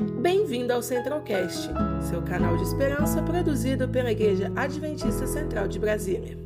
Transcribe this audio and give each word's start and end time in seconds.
Bem-vindo 0.00 0.72
ao 0.72 0.82
Centralcast, 0.82 1.68
seu 2.08 2.22
canal 2.22 2.56
de 2.56 2.62
esperança 2.62 3.22
produzido 3.22 3.86
pela 3.86 4.10
Igreja 4.10 4.50
Adventista 4.56 5.26
Central 5.26 5.68
de 5.68 5.78
Brasília. 5.78 6.38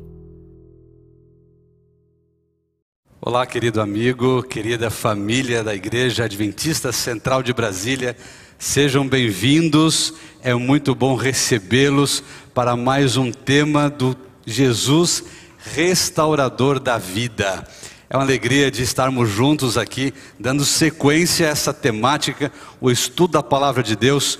Olá, 3.21 3.45
querido 3.45 3.79
amigo, 3.79 4.43
querida 4.43 4.89
família 4.89 5.63
da 5.63 5.73
Igreja 5.73 6.25
Adventista 6.25 6.91
Central 6.91 7.41
de 7.41 7.53
Brasília, 7.53 8.17
sejam 8.59 9.07
bem-vindos. 9.07 10.13
É 10.43 10.53
muito 10.53 10.93
bom 10.93 11.15
recebê-los 11.15 12.21
para 12.53 12.75
mais 12.75 13.15
um 13.15 13.31
tema 13.31 13.89
do 13.89 14.17
Jesus 14.45 15.23
restaurador 15.57 16.77
da 16.77 16.97
vida. 16.97 17.65
É 18.07 18.15
uma 18.15 18.23
alegria 18.23 18.69
de 18.69 18.83
estarmos 18.83 19.29
juntos 19.29 19.79
aqui, 19.79 20.13
dando 20.39 20.63
sequência 20.63 21.47
a 21.47 21.49
essa 21.49 21.73
temática, 21.73 22.51
o 22.79 22.91
estudo 22.91 23.31
da 23.31 23.41
palavra 23.41 23.81
de 23.81 23.95
Deus. 23.95 24.37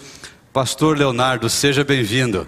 Pastor 0.54 0.96
Leonardo, 0.96 1.50
seja 1.50 1.84
bem-vindo. 1.84 2.48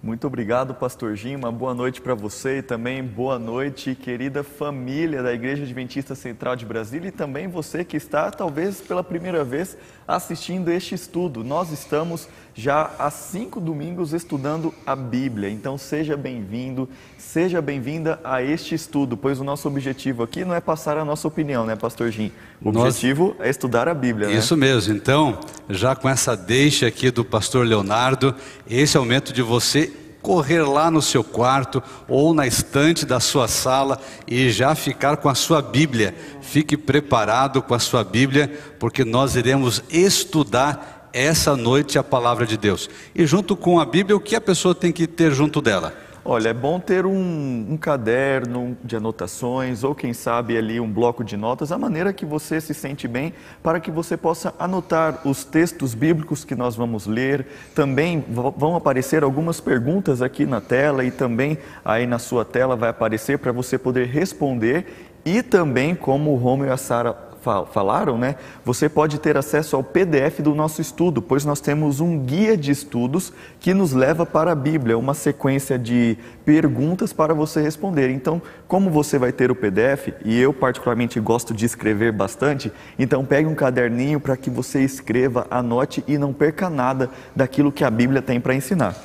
Muito 0.00 0.26
obrigado, 0.26 0.74
Pastor 0.74 1.16
Jim. 1.16 1.34
Uma 1.34 1.50
boa 1.50 1.74
noite 1.74 2.00
para 2.00 2.14
você 2.14 2.58
e 2.58 2.62
também 2.62 3.02
boa 3.02 3.38
noite, 3.38 3.94
querida 3.94 4.42
família 4.44 5.22
da 5.22 5.32
Igreja 5.32 5.64
Adventista 5.64 6.14
Central 6.14 6.54
de 6.54 6.64
Brasília 6.66 7.08
e 7.08 7.12
também 7.12 7.46
você 7.48 7.84
que 7.84 7.96
está, 7.96 8.30
talvez 8.30 8.80
pela 8.80 9.04
primeira 9.04 9.44
vez, 9.44 9.76
assistindo 10.06 10.70
este 10.70 10.94
estudo. 10.94 11.44
Nós 11.44 11.70
estamos 11.70 12.28
já 12.54 12.90
há 12.98 13.10
cinco 13.10 13.60
domingos 13.60 14.12
estudando 14.12 14.74
a 14.86 14.94
Bíblia, 14.94 15.48
então 15.48 15.78
seja 15.78 16.16
bem-vindo, 16.16 16.88
seja 17.16 17.62
bem-vinda 17.62 18.20
a 18.22 18.42
este 18.42 18.74
estudo, 18.74 19.16
pois 19.16 19.40
o 19.40 19.44
nosso 19.44 19.66
objetivo 19.66 20.22
aqui 20.22 20.44
não 20.44 20.54
é 20.54 20.60
passar 20.60 20.98
a 20.98 21.04
nossa 21.04 21.26
opinião, 21.26 21.64
né, 21.64 21.76
Pastor 21.76 22.10
Jim? 22.10 22.30
O 22.60 22.70
Nós... 22.70 22.88
objetivo 22.88 23.34
é 23.40 23.48
estudar 23.48 23.88
a 23.88 23.94
Bíblia. 23.94 24.28
Né? 24.28 24.34
Isso 24.34 24.56
mesmo. 24.56 24.94
Então, 24.94 25.38
já 25.68 25.96
com 25.96 26.08
essa 26.08 26.36
deixa 26.36 26.86
aqui 26.86 27.10
do 27.10 27.24
Pastor 27.24 27.66
Leonardo, 27.66 28.34
esse 28.68 28.96
é 28.96 29.00
o 29.00 29.02
momento 29.02 29.32
de 29.32 29.42
você 29.42 29.90
correr 30.22 30.62
lá 30.62 30.90
no 30.90 31.02
seu 31.02 31.24
quarto 31.24 31.82
ou 32.08 32.32
na 32.32 32.46
estante 32.46 33.04
da 33.04 33.18
sua 33.18 33.48
sala 33.48 34.00
e 34.26 34.48
já 34.50 34.74
ficar 34.74 35.16
com 35.16 35.28
a 35.28 35.34
sua 35.34 35.60
Bíblia. 35.60 36.14
Fique 36.40 36.76
preparado 36.76 37.60
com 37.60 37.74
a 37.74 37.78
sua 37.78 38.04
Bíblia, 38.04 38.52
porque 38.78 39.04
nós 39.04 39.34
iremos 39.34 39.82
estudar 39.90 40.91
essa 41.12 41.56
noite 41.56 41.98
a 41.98 42.02
palavra 42.02 42.46
de 42.46 42.56
Deus. 42.56 42.88
E 43.14 43.26
junto 43.26 43.56
com 43.56 43.78
a 43.78 43.84
Bíblia, 43.84 44.16
o 44.16 44.20
que 44.20 44.34
a 44.34 44.40
pessoa 44.40 44.74
tem 44.74 44.92
que 44.92 45.06
ter 45.06 45.32
junto 45.32 45.60
dela? 45.60 45.94
Olha, 46.24 46.50
é 46.50 46.54
bom 46.54 46.78
ter 46.78 47.04
um, 47.04 47.66
um, 47.70 47.76
caderno 47.76 48.76
de 48.84 48.94
anotações 48.94 49.82
ou 49.82 49.92
quem 49.92 50.12
sabe 50.14 50.56
ali 50.56 50.78
um 50.78 50.88
bloco 50.88 51.24
de 51.24 51.36
notas, 51.36 51.72
a 51.72 51.78
maneira 51.78 52.12
que 52.12 52.24
você 52.24 52.60
se 52.60 52.72
sente 52.72 53.08
bem 53.08 53.34
para 53.60 53.80
que 53.80 53.90
você 53.90 54.16
possa 54.16 54.54
anotar 54.56 55.26
os 55.26 55.44
textos 55.44 55.94
bíblicos 55.94 56.44
que 56.44 56.54
nós 56.54 56.76
vamos 56.76 57.08
ler. 57.08 57.44
Também 57.74 58.24
vão 58.56 58.76
aparecer 58.76 59.24
algumas 59.24 59.60
perguntas 59.60 60.22
aqui 60.22 60.46
na 60.46 60.60
tela 60.60 61.04
e 61.04 61.10
também 61.10 61.58
aí 61.84 62.06
na 62.06 62.20
sua 62.20 62.44
tela 62.44 62.76
vai 62.76 62.90
aparecer 62.90 63.38
para 63.38 63.50
você 63.50 63.76
poder 63.76 64.06
responder 64.06 65.10
e 65.24 65.42
também 65.42 65.92
como 65.92 66.30
o 66.30 66.36
Romeu 66.36 66.68
e 66.68 66.70
a 66.70 66.76
Sara 66.76 67.31
falaram, 67.42 68.16
né? 68.16 68.36
Você 68.64 68.88
pode 68.88 69.18
ter 69.18 69.36
acesso 69.36 69.76
ao 69.76 69.82
PDF 69.82 70.40
do 70.40 70.54
nosso 70.54 70.80
estudo, 70.80 71.20
pois 71.20 71.44
nós 71.44 71.60
temos 71.60 72.00
um 72.00 72.18
guia 72.18 72.56
de 72.56 72.70
estudos 72.70 73.32
que 73.58 73.74
nos 73.74 73.92
leva 73.92 74.24
para 74.24 74.52
a 74.52 74.54
Bíblia, 74.54 74.96
uma 74.96 75.14
sequência 75.14 75.78
de 75.78 76.16
perguntas 76.44 77.12
para 77.12 77.34
você 77.34 77.60
responder. 77.60 78.10
Então, 78.10 78.40
como 78.68 78.90
você 78.90 79.18
vai 79.18 79.32
ter 79.32 79.50
o 79.50 79.54
PDF, 79.54 80.12
e 80.24 80.38
eu 80.38 80.52
particularmente 80.52 81.18
gosto 81.20 81.52
de 81.52 81.66
escrever 81.66 82.12
bastante, 82.12 82.72
então 82.98 83.24
pegue 83.24 83.48
um 83.48 83.54
caderninho 83.54 84.20
para 84.20 84.36
que 84.36 84.48
você 84.48 84.82
escreva, 84.82 85.46
anote 85.50 86.04
e 86.06 86.16
não 86.16 86.32
perca 86.32 86.70
nada 86.70 87.10
daquilo 87.34 87.72
que 87.72 87.84
a 87.84 87.90
Bíblia 87.90 88.22
tem 88.22 88.40
para 88.40 88.54
ensinar. 88.54 88.96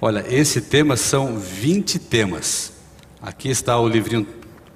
Olha, 0.00 0.24
esse 0.28 0.60
tema 0.60 0.96
são 0.96 1.38
20 1.38 1.98
temas. 1.98 2.72
Aqui 3.22 3.48
está 3.48 3.78
o 3.78 3.88
livrinho 3.88 4.26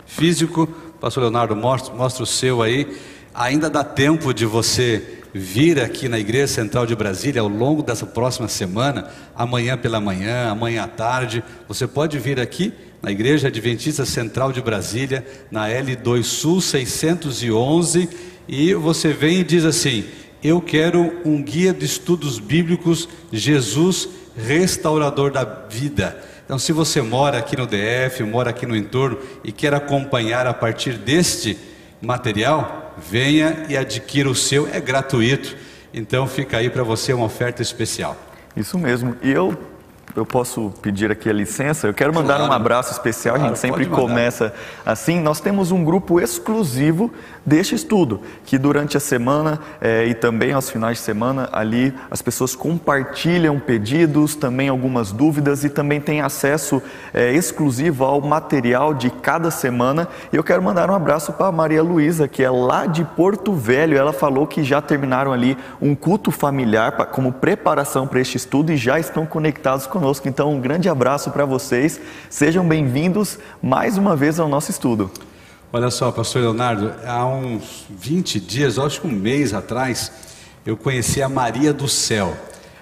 físico, 0.06 0.66
Pastor 1.00 1.22
Leonardo, 1.22 1.54
mostra, 1.54 1.94
mostra 1.94 2.24
o 2.24 2.26
seu 2.26 2.60
aí. 2.60 2.86
Ainda 3.32 3.70
dá 3.70 3.84
tempo 3.84 4.34
de 4.34 4.44
você 4.44 5.20
vir 5.32 5.80
aqui 5.80 6.08
na 6.08 6.18
Igreja 6.18 6.48
Central 6.48 6.86
de 6.86 6.96
Brasília 6.96 7.40
ao 7.40 7.46
longo 7.46 7.84
dessa 7.84 8.04
próxima 8.04 8.48
semana, 8.48 9.08
amanhã 9.36 9.78
pela 9.78 10.00
manhã, 10.00 10.48
amanhã 10.50 10.82
à 10.82 10.88
tarde. 10.88 11.44
Você 11.68 11.86
pode 11.86 12.18
vir 12.18 12.40
aqui 12.40 12.72
na 13.00 13.12
Igreja 13.12 13.46
Adventista 13.46 14.04
Central 14.04 14.50
de 14.50 14.60
Brasília, 14.60 15.24
na 15.52 15.68
L2 15.68 16.24
Sul 16.24 16.60
611, 16.60 18.08
e 18.48 18.74
você 18.74 19.12
vem 19.12 19.40
e 19.40 19.44
diz 19.44 19.64
assim: 19.64 20.04
Eu 20.42 20.60
quero 20.60 21.20
um 21.24 21.40
guia 21.40 21.72
de 21.72 21.84
estudos 21.84 22.40
bíblicos, 22.40 23.08
Jesus, 23.30 24.08
restaurador 24.36 25.30
da 25.30 25.44
vida. 25.44 26.20
Então, 26.48 26.58
se 26.58 26.72
você 26.72 27.02
mora 27.02 27.36
aqui 27.36 27.54
no 27.58 27.66
DF, 27.66 28.22
mora 28.22 28.48
aqui 28.48 28.64
no 28.64 28.74
entorno 28.74 29.18
e 29.44 29.52
quer 29.52 29.74
acompanhar 29.74 30.46
a 30.46 30.54
partir 30.54 30.94
deste 30.94 31.58
material, 32.00 32.94
venha 32.96 33.66
e 33.68 33.76
adquira 33.76 34.30
o 34.30 34.34
seu, 34.34 34.66
é 34.66 34.80
gratuito. 34.80 35.54
Então, 35.92 36.26
fica 36.26 36.56
aí 36.56 36.70
para 36.70 36.82
você 36.82 37.12
uma 37.12 37.26
oferta 37.26 37.60
especial. 37.60 38.16
Isso 38.56 38.78
mesmo. 38.78 39.14
E 39.22 39.30
eu 39.30 39.58
eu 40.18 40.26
posso 40.26 40.72
pedir 40.82 41.10
aqui 41.10 41.30
a 41.30 41.32
licença? 41.32 41.86
Eu 41.86 41.94
quero 41.94 42.12
mandar 42.12 42.36
claro. 42.36 42.50
um 42.50 42.54
abraço 42.54 42.92
especial, 42.92 43.36
claro, 43.36 43.52
a 43.52 43.54
gente 43.54 43.60
sempre 43.60 43.86
começa 43.86 44.52
assim. 44.84 45.20
Nós 45.20 45.40
temos 45.40 45.70
um 45.70 45.84
grupo 45.84 46.20
exclusivo 46.20 47.10
deste 47.46 47.74
estudo, 47.74 48.20
que 48.44 48.58
durante 48.58 48.96
a 48.96 49.00
semana 49.00 49.58
é, 49.80 50.04
e 50.06 50.14
também 50.14 50.52
aos 50.52 50.68
finais 50.68 50.98
de 50.98 51.04
semana, 51.04 51.48
ali 51.52 51.94
as 52.10 52.20
pessoas 52.20 52.54
compartilham 52.54 53.58
pedidos, 53.58 54.34
também 54.34 54.68
algumas 54.68 55.12
dúvidas 55.12 55.64
e 55.64 55.70
também 55.70 56.00
tem 56.00 56.20
acesso 56.20 56.82
é, 57.14 57.32
exclusivo 57.32 58.04
ao 58.04 58.20
material 58.20 58.92
de 58.92 59.10
cada 59.10 59.50
semana. 59.50 60.08
E 60.32 60.36
eu 60.36 60.44
quero 60.44 60.62
mandar 60.62 60.90
um 60.90 60.94
abraço 60.94 61.32
para 61.32 61.46
a 61.46 61.52
Maria 61.52 61.82
Luísa, 61.82 62.28
que 62.28 62.42
é 62.42 62.50
lá 62.50 62.86
de 62.86 63.04
Porto 63.04 63.52
Velho. 63.52 63.96
Ela 63.96 64.12
falou 64.12 64.46
que 64.46 64.62
já 64.62 64.82
terminaram 64.82 65.32
ali 65.32 65.56
um 65.80 65.94
culto 65.94 66.30
familiar 66.30 66.92
pra, 66.92 67.06
como 67.06 67.32
preparação 67.32 68.06
para 68.06 68.20
este 68.20 68.36
estudo 68.36 68.72
e 68.72 68.76
já 68.76 68.98
estão 68.98 69.24
conectados 69.24 69.86
conosco. 69.86 70.07
Então, 70.26 70.54
um 70.54 70.60
grande 70.60 70.88
abraço 70.88 71.30
para 71.30 71.44
vocês. 71.44 72.00
Sejam 72.30 72.66
bem-vindos 72.66 73.38
mais 73.62 73.98
uma 73.98 74.16
vez 74.16 74.40
ao 74.40 74.48
nosso 74.48 74.70
estudo. 74.70 75.10
Olha 75.70 75.90
só, 75.90 76.10
pastor 76.10 76.40
Leonardo, 76.40 76.94
há 77.06 77.26
uns 77.26 77.84
20 77.90 78.40
dias, 78.40 78.78
acho 78.78 79.02
que 79.02 79.06
um 79.06 79.10
mês 79.10 79.52
atrás, 79.52 80.10
eu 80.64 80.78
conheci 80.78 81.22
a 81.22 81.28
Maria 81.28 81.74
do 81.74 81.86
Céu. 81.86 82.34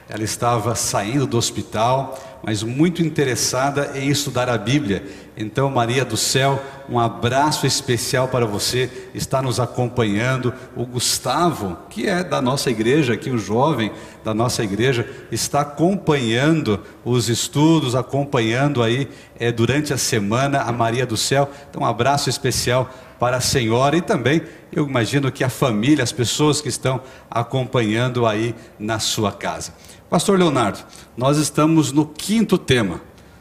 Ela 0.09 0.23
estava 0.23 0.77
saindo 0.77 1.27
do 1.27 1.37
hospital, 1.37 2.17
mas 2.43 2.63
muito 2.63 3.03
interessada 3.03 3.93
em 3.95 4.09
estudar 4.09 4.49
a 4.49 4.57
Bíblia. 4.57 5.05
Então, 5.37 5.71
Maria 5.71 6.05
do 6.05 6.17
Céu, 6.17 6.63
um 6.89 6.99
abraço 6.99 7.67
especial 7.67 8.29
para 8.29 8.47
você, 8.47 8.91
está 9.15 9.43
nos 9.43 9.61
acompanhando. 9.61 10.55
O 10.75 10.87
Gustavo, 10.87 11.77
que 11.91 12.07
é 12.07 12.25
da 12.25 12.41
nossa 12.41 12.71
igreja, 12.71 13.15
aqui 13.15 13.31
o 13.31 13.39
jovem 13.39 13.91
da 14.25 14.33
nossa 14.33 14.63
igreja, 14.65 15.09
está 15.31 15.61
acompanhando 15.61 16.81
os 17.05 17.29
estudos, 17.29 17.95
acompanhando 17.95 18.83
aí 18.83 19.09
é, 19.39 19.53
durante 19.53 19.93
a 19.93 19.99
semana 19.99 20.63
a 20.63 20.73
Maria 20.73 21.05
do 21.05 21.17
Céu. 21.17 21.51
Então, 21.69 21.83
um 21.83 21.87
abraço 21.87 22.31
especial 22.31 22.91
para 23.19 23.39
a 23.39 23.41
senhora 23.41 23.97
e 23.97 24.01
também 24.01 24.43
eu 24.73 24.87
imagino 24.87 25.33
que 25.33 25.43
a 25.43 25.49
família, 25.49 26.05
as 26.05 26.13
pessoas 26.13 26.61
que 26.61 26.69
estão 26.69 27.01
acompanhando 27.31 28.27
aí 28.27 28.55
na 28.79 28.99
sua 28.99 29.33
casa. 29.33 29.73
Pastor 30.09 30.39
Leonardo, 30.39 30.79
nós 31.17 31.37
estamos 31.37 31.91
no 31.91 32.07
quinto 32.07 32.57
tema. 32.57 33.01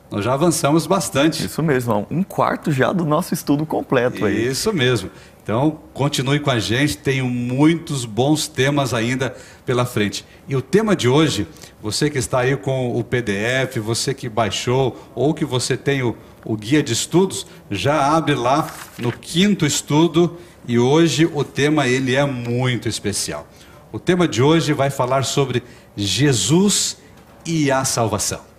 Nós 0.09 0.25
já 0.25 0.33
avançamos 0.33 0.87
bastante. 0.87 1.45
Isso 1.45 1.61
mesmo, 1.61 2.07
um 2.09 2.23
quarto 2.23 2.71
já 2.71 2.91
do 2.91 3.05
nosso 3.05 3.35
estudo 3.35 3.65
completo 3.67 4.25
aí. 4.25 4.47
Isso 4.47 4.73
mesmo. 4.73 5.11
Então, 5.43 5.79
continue 5.93 6.39
com 6.39 6.49
a 6.49 6.57
gente, 6.57 6.97
tenho 6.97 7.25
muitos 7.27 8.03
bons 8.03 8.47
temas 8.47 8.95
ainda 8.95 9.35
pela 9.63 9.85
frente. 9.85 10.25
E 10.47 10.55
o 10.55 10.61
tema 10.61 10.95
de 10.95 11.07
hoje, 11.07 11.47
você 11.83 12.09
que 12.09 12.17
está 12.17 12.39
aí 12.39 12.57
com 12.57 12.97
o 12.97 13.03
PDF, 13.03 13.77
você 13.77 14.11
que 14.11 14.27
baixou 14.27 14.99
ou 15.13 15.35
que 15.35 15.45
você 15.45 15.77
tem 15.77 16.01
o, 16.01 16.17
o 16.43 16.57
guia 16.57 16.81
de 16.81 16.93
estudos, 16.93 17.45
já 17.69 18.15
abre 18.15 18.33
lá 18.33 18.67
no 18.97 19.11
quinto 19.11 19.67
estudo 19.67 20.35
e 20.67 20.79
hoje 20.79 21.29
o 21.31 21.43
tema 21.43 21.87
ele 21.87 22.15
é 22.15 22.25
muito 22.25 22.89
especial. 22.89 23.47
O 23.91 23.99
tema 23.99 24.27
de 24.27 24.41
hoje 24.41 24.73
vai 24.73 24.89
falar 24.89 25.23
sobre 25.23 25.63
Jesus 25.95 26.97
e 27.45 27.71
a 27.71 27.85
salvação. 27.85 28.55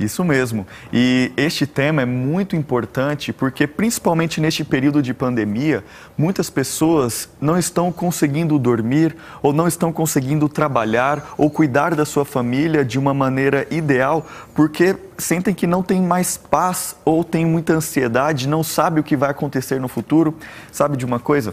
Isso 0.00 0.22
mesmo. 0.22 0.64
E 0.92 1.32
este 1.36 1.66
tema 1.66 2.02
é 2.02 2.04
muito 2.04 2.54
importante 2.54 3.32
porque, 3.32 3.66
principalmente 3.66 4.40
neste 4.40 4.62
período 4.62 5.02
de 5.02 5.12
pandemia, 5.12 5.82
muitas 6.16 6.48
pessoas 6.48 7.28
não 7.40 7.58
estão 7.58 7.90
conseguindo 7.90 8.56
dormir 8.60 9.16
ou 9.42 9.52
não 9.52 9.66
estão 9.66 9.92
conseguindo 9.92 10.48
trabalhar 10.48 11.34
ou 11.36 11.50
cuidar 11.50 11.96
da 11.96 12.04
sua 12.04 12.24
família 12.24 12.84
de 12.84 12.96
uma 12.96 13.12
maneira 13.12 13.66
ideal 13.72 14.24
porque 14.54 14.94
sentem 15.16 15.52
que 15.52 15.66
não 15.66 15.82
tem 15.82 16.00
mais 16.00 16.36
paz 16.36 16.94
ou 17.04 17.24
tem 17.24 17.44
muita 17.44 17.72
ansiedade, 17.72 18.46
não 18.46 18.62
sabe 18.62 19.00
o 19.00 19.04
que 19.04 19.16
vai 19.16 19.30
acontecer 19.30 19.80
no 19.80 19.88
futuro. 19.88 20.36
Sabe 20.70 20.96
de 20.96 21.04
uma 21.04 21.18
coisa? 21.18 21.52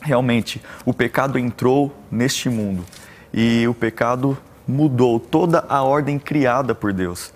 Realmente, 0.00 0.60
o 0.86 0.94
pecado 0.94 1.38
entrou 1.38 1.94
neste 2.10 2.48
mundo 2.48 2.84
e 3.34 3.66
o 3.66 3.74
pecado 3.74 4.38
mudou 4.66 5.18
toda 5.18 5.64
a 5.68 5.82
ordem 5.82 6.18
criada 6.18 6.74
por 6.74 6.92
Deus. 6.92 7.32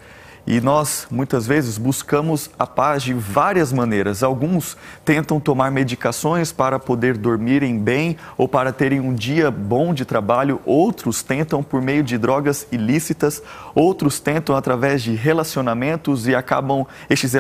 E 0.50 0.62
nós, 0.62 1.06
muitas 1.10 1.46
vezes, 1.46 1.76
buscamos 1.76 2.48
a 2.58 2.66
paz 2.66 3.02
de 3.02 3.12
várias 3.12 3.70
maneiras. 3.70 4.22
Alguns 4.22 4.78
tentam 5.04 5.38
tomar 5.38 5.70
medicações 5.70 6.50
para 6.52 6.78
poder 6.78 7.18
dormirem 7.18 7.78
bem 7.78 8.16
ou 8.34 8.48
para 8.48 8.72
terem 8.72 8.98
um 8.98 9.12
dia 9.12 9.50
bom 9.50 9.92
de 9.92 10.06
trabalho. 10.06 10.58
Outros 10.64 11.22
tentam 11.22 11.62
por 11.62 11.82
meio 11.82 12.02
de 12.02 12.16
drogas 12.16 12.66
ilícitas. 12.72 13.42
Outros 13.74 14.20
tentam 14.20 14.56
através 14.56 15.02
de 15.02 15.14
relacionamentos 15.14 16.26
e 16.26 16.34
acabam, 16.34 16.86
estes 17.10 17.34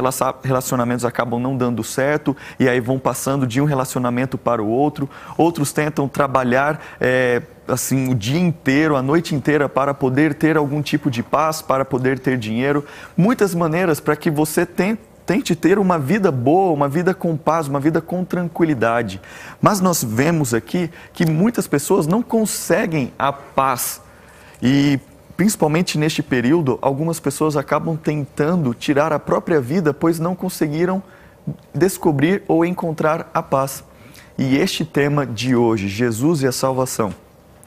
relacionamentos 0.44 1.06
acabam 1.06 1.40
não 1.40 1.56
dando 1.56 1.82
certo 1.82 2.36
e 2.60 2.68
aí 2.68 2.78
vão 2.78 2.98
passando 2.98 3.46
de 3.46 3.58
um 3.58 3.64
relacionamento 3.64 4.36
para 4.36 4.62
o 4.62 4.68
outro. 4.68 5.08
Outros 5.38 5.72
tentam 5.72 6.06
trabalhar. 6.06 6.78
É, 7.00 7.40
assim 7.68 8.10
o 8.10 8.14
dia 8.14 8.40
inteiro, 8.40 8.96
a 8.96 9.02
noite 9.02 9.34
inteira 9.34 9.68
para 9.68 9.94
poder 9.94 10.34
ter 10.34 10.56
algum 10.56 10.82
tipo 10.82 11.10
de 11.10 11.22
paz, 11.22 11.62
para 11.62 11.84
poder 11.84 12.18
ter 12.18 12.36
dinheiro, 12.36 12.84
muitas 13.16 13.54
maneiras 13.54 14.00
para 14.00 14.16
que 14.16 14.30
você 14.30 14.66
tente 14.66 15.08
tente 15.28 15.54
ter 15.54 15.78
uma 15.78 15.98
vida 15.98 16.32
boa, 16.32 16.72
uma 16.72 16.88
vida 16.88 17.12
com 17.12 17.36
paz, 17.36 17.68
uma 17.68 17.78
vida 17.78 18.00
com 18.00 18.24
tranquilidade. 18.24 19.20
Mas 19.60 19.78
nós 19.78 20.02
vemos 20.02 20.54
aqui 20.54 20.90
que 21.12 21.26
muitas 21.26 21.66
pessoas 21.66 22.06
não 22.06 22.22
conseguem 22.22 23.12
a 23.18 23.30
paz. 23.30 24.00
E 24.62 24.98
principalmente 25.36 25.98
neste 25.98 26.22
período, 26.22 26.78
algumas 26.80 27.20
pessoas 27.20 27.58
acabam 27.58 27.94
tentando 27.94 28.72
tirar 28.72 29.12
a 29.12 29.18
própria 29.18 29.60
vida, 29.60 29.92
pois 29.92 30.18
não 30.18 30.34
conseguiram 30.34 31.02
descobrir 31.74 32.42
ou 32.48 32.64
encontrar 32.64 33.30
a 33.34 33.42
paz. 33.42 33.84
E 34.38 34.56
este 34.56 34.82
tema 34.82 35.26
de 35.26 35.54
hoje, 35.54 35.88
Jesus 35.88 36.40
e 36.40 36.46
a 36.46 36.52
salvação, 36.52 37.12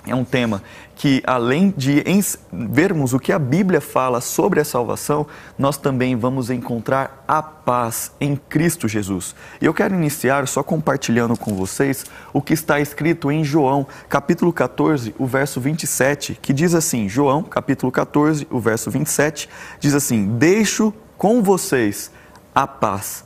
é 0.06 0.15
um 0.15 0.24
tema 0.24 0.63
que, 0.95 1.21
além 1.27 1.71
de 1.77 2.03
vermos 2.51 3.13
o 3.13 3.19
que 3.19 3.31
a 3.31 3.38
Bíblia 3.38 3.80
fala 3.80 4.19
sobre 4.19 4.59
a 4.59 4.65
salvação, 4.65 5.27
nós 5.59 5.77
também 5.77 6.15
vamos 6.15 6.50
encontrar 6.50 7.24
a 7.27 7.42
paz 7.42 8.12
em 8.19 8.36
Cristo 8.36 8.88
Jesus. 8.88 9.36
E 9.62 9.65
eu 9.65 9.74
quero 9.74 9.94
iniciar 9.94 10.48
só 10.48 10.63
compartilhando 10.63 11.38
com 11.38 11.53
vocês 11.53 12.06
o 12.33 12.42
que 12.42 12.53
está 12.53 12.80
escrito 12.80 13.31
em 13.31 13.44
João, 13.44 13.86
capítulo 14.09 14.51
14, 14.51 15.13
o 15.19 15.27
verso 15.27 15.62
27, 15.62 16.39
que 16.42 16.51
diz 16.51 16.74
assim: 16.74 17.07
João, 17.07 17.44
capítulo 17.44 17.92
14, 17.92 18.48
o 18.50 18.59
verso 18.59 18.89
27, 18.89 19.50
diz 19.80 19.94
assim: 19.94 20.36
Deixo 20.38 20.92
com 21.15 21.44
vocês 21.44 22.12
a 22.56 22.65
paz. 22.65 23.24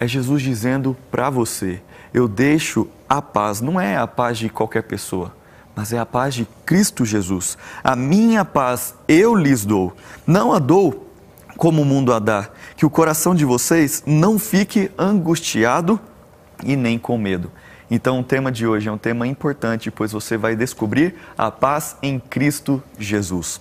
É 0.00 0.08
Jesus 0.08 0.40
dizendo 0.40 0.96
para 1.10 1.28
você: 1.28 1.82
Eu 2.12 2.26
deixo 2.26 2.88
a 3.06 3.20
paz, 3.20 3.60
não 3.60 3.78
é 3.78 3.98
a 3.98 4.06
paz 4.06 4.38
de 4.38 4.48
qualquer 4.48 4.82
pessoa 4.82 5.35
mas 5.76 5.92
é 5.92 5.98
a 5.98 6.06
paz 6.06 6.34
de 6.34 6.48
Cristo 6.64 7.04
Jesus. 7.04 7.58
A 7.84 7.94
minha 7.94 8.46
paz 8.46 8.94
eu 9.06 9.34
lhes 9.34 9.66
dou, 9.66 9.94
não 10.26 10.54
a 10.54 10.58
dou 10.58 11.12
como 11.56 11.82
o 11.82 11.84
mundo 11.84 12.12
a 12.14 12.18
dá. 12.18 12.48
Que 12.76 12.86
o 12.86 12.90
coração 12.90 13.34
de 13.34 13.44
vocês 13.44 14.02
não 14.06 14.38
fique 14.38 14.90
angustiado 14.98 16.00
e 16.64 16.76
nem 16.76 16.98
com 16.98 17.18
medo. 17.18 17.52
Então, 17.90 18.18
o 18.20 18.24
tema 18.24 18.50
de 18.50 18.66
hoje 18.66 18.88
é 18.88 18.92
um 18.92 18.98
tema 18.98 19.26
importante, 19.26 19.90
pois 19.90 20.12
você 20.12 20.36
vai 20.36 20.56
descobrir 20.56 21.14
a 21.36 21.50
paz 21.50 21.96
em 22.02 22.18
Cristo 22.18 22.82
Jesus. 22.98 23.60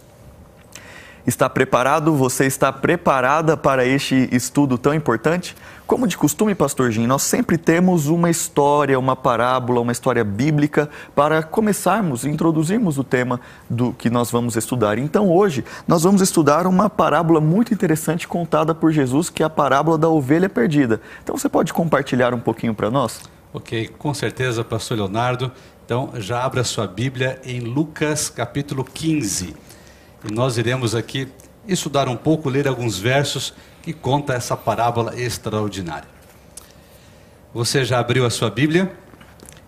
Está 1.27 1.49
preparado? 1.49 2.15
Você 2.15 2.45
está 2.45 2.71
preparada 2.71 3.57
para 3.57 3.85
este 3.85 4.29
estudo 4.31 4.77
tão 4.77 4.93
importante? 4.93 5.55
Como 5.87 6.07
de 6.07 6.17
costume, 6.17 6.55
Pastor 6.55 6.89
Jim, 6.89 7.05
nós 7.05 7.21
sempre 7.21 7.59
temos 7.59 8.07
uma 8.07 8.27
história, 8.27 8.97
uma 8.97 9.15
parábola, 9.15 9.79
uma 9.79 9.91
história 9.91 10.23
bíblica 10.23 10.89
para 11.13 11.43
começarmos, 11.43 12.25
introduzirmos 12.25 12.97
o 12.97 13.03
tema 13.03 13.39
do 13.69 13.93
que 13.93 14.09
nós 14.09 14.31
vamos 14.31 14.55
estudar. 14.55 14.97
Então, 14.97 15.29
hoje, 15.29 15.63
nós 15.87 16.01
vamos 16.01 16.23
estudar 16.23 16.65
uma 16.65 16.89
parábola 16.89 17.39
muito 17.39 17.71
interessante 17.71 18.27
contada 18.27 18.73
por 18.73 18.91
Jesus, 18.91 19.29
que 19.29 19.43
é 19.43 19.45
a 19.45 19.49
parábola 19.49 19.95
da 19.95 20.09
ovelha 20.09 20.49
perdida. 20.49 20.99
Então, 21.23 21.37
você 21.37 21.47
pode 21.47 21.71
compartilhar 21.71 22.33
um 22.33 22.39
pouquinho 22.39 22.73
para 22.73 22.89
nós? 22.89 23.21
Ok, 23.53 23.89
com 23.99 24.11
certeza, 24.11 24.63
Pastor 24.63 24.97
Leonardo. 24.97 25.51
Então, 25.85 26.09
já 26.15 26.43
abra 26.43 26.63
sua 26.63 26.87
Bíblia 26.87 27.39
em 27.45 27.59
Lucas 27.59 28.27
capítulo 28.27 28.83
15. 28.83 29.55
E 30.27 30.33
nós 30.33 30.57
iremos 30.57 30.95
aqui 30.95 31.27
estudar 31.67 32.07
um 32.09 32.17
pouco, 32.17 32.49
ler 32.49 32.67
alguns 32.67 32.97
versos 32.97 33.53
que 33.85 33.93
conta 33.93 34.33
essa 34.33 34.57
parábola 34.57 35.13
extraordinária. 35.15 36.09
Você 37.53 37.85
já 37.85 37.99
abriu 37.99 38.25
a 38.25 38.31
sua 38.31 38.49
Bíblia? 38.49 38.91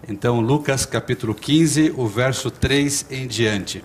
Então, 0.10 0.40
Lucas 0.40 0.88
capítulo 0.88 1.36
15, 1.36 1.94
o 1.96 2.08
verso 2.08 2.50
3 2.50 3.06
em 3.12 3.28
diante. 3.28 3.84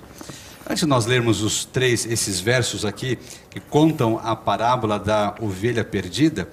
Antes 0.66 0.84
de 0.84 0.88
nós 0.88 1.04
lermos 1.04 1.42
os 1.42 1.66
três, 1.66 2.06
esses 2.06 2.40
versos 2.40 2.86
aqui, 2.86 3.18
que 3.50 3.60
contam 3.60 4.18
a 4.24 4.34
parábola 4.34 4.98
da 4.98 5.34
ovelha 5.38 5.84
perdida, 5.84 6.48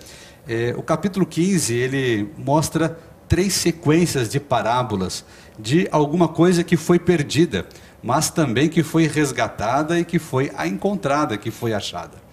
é, 0.45 0.73
o 0.75 0.83
capítulo 0.83 1.25
15, 1.25 1.73
ele 1.73 2.29
mostra 2.37 2.99
três 3.29 3.53
sequências 3.53 4.27
de 4.27 4.41
parábolas 4.41 5.23
de 5.57 5.87
alguma 5.89 6.27
coisa 6.27 6.65
que 6.65 6.75
foi 6.75 6.99
perdida 6.99 7.65
mas 8.01 8.29
também 8.29 8.69
que 8.69 8.81
foi 8.81 9.07
resgatada 9.07 9.99
e 9.99 10.05
que 10.05 10.19
foi 10.19 10.51
encontrada, 10.65 11.37
que 11.37 11.51
foi 11.51 11.73
achada. 11.73 12.28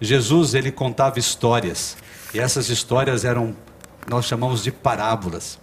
Jesus, 0.00 0.54
ele 0.54 0.72
contava 0.72 1.18
histórias, 1.18 1.96
e 2.32 2.40
essas 2.40 2.68
histórias 2.68 3.24
eram, 3.24 3.54
nós 4.08 4.24
chamamos 4.24 4.62
de 4.62 4.72
parábolas. 4.72 5.58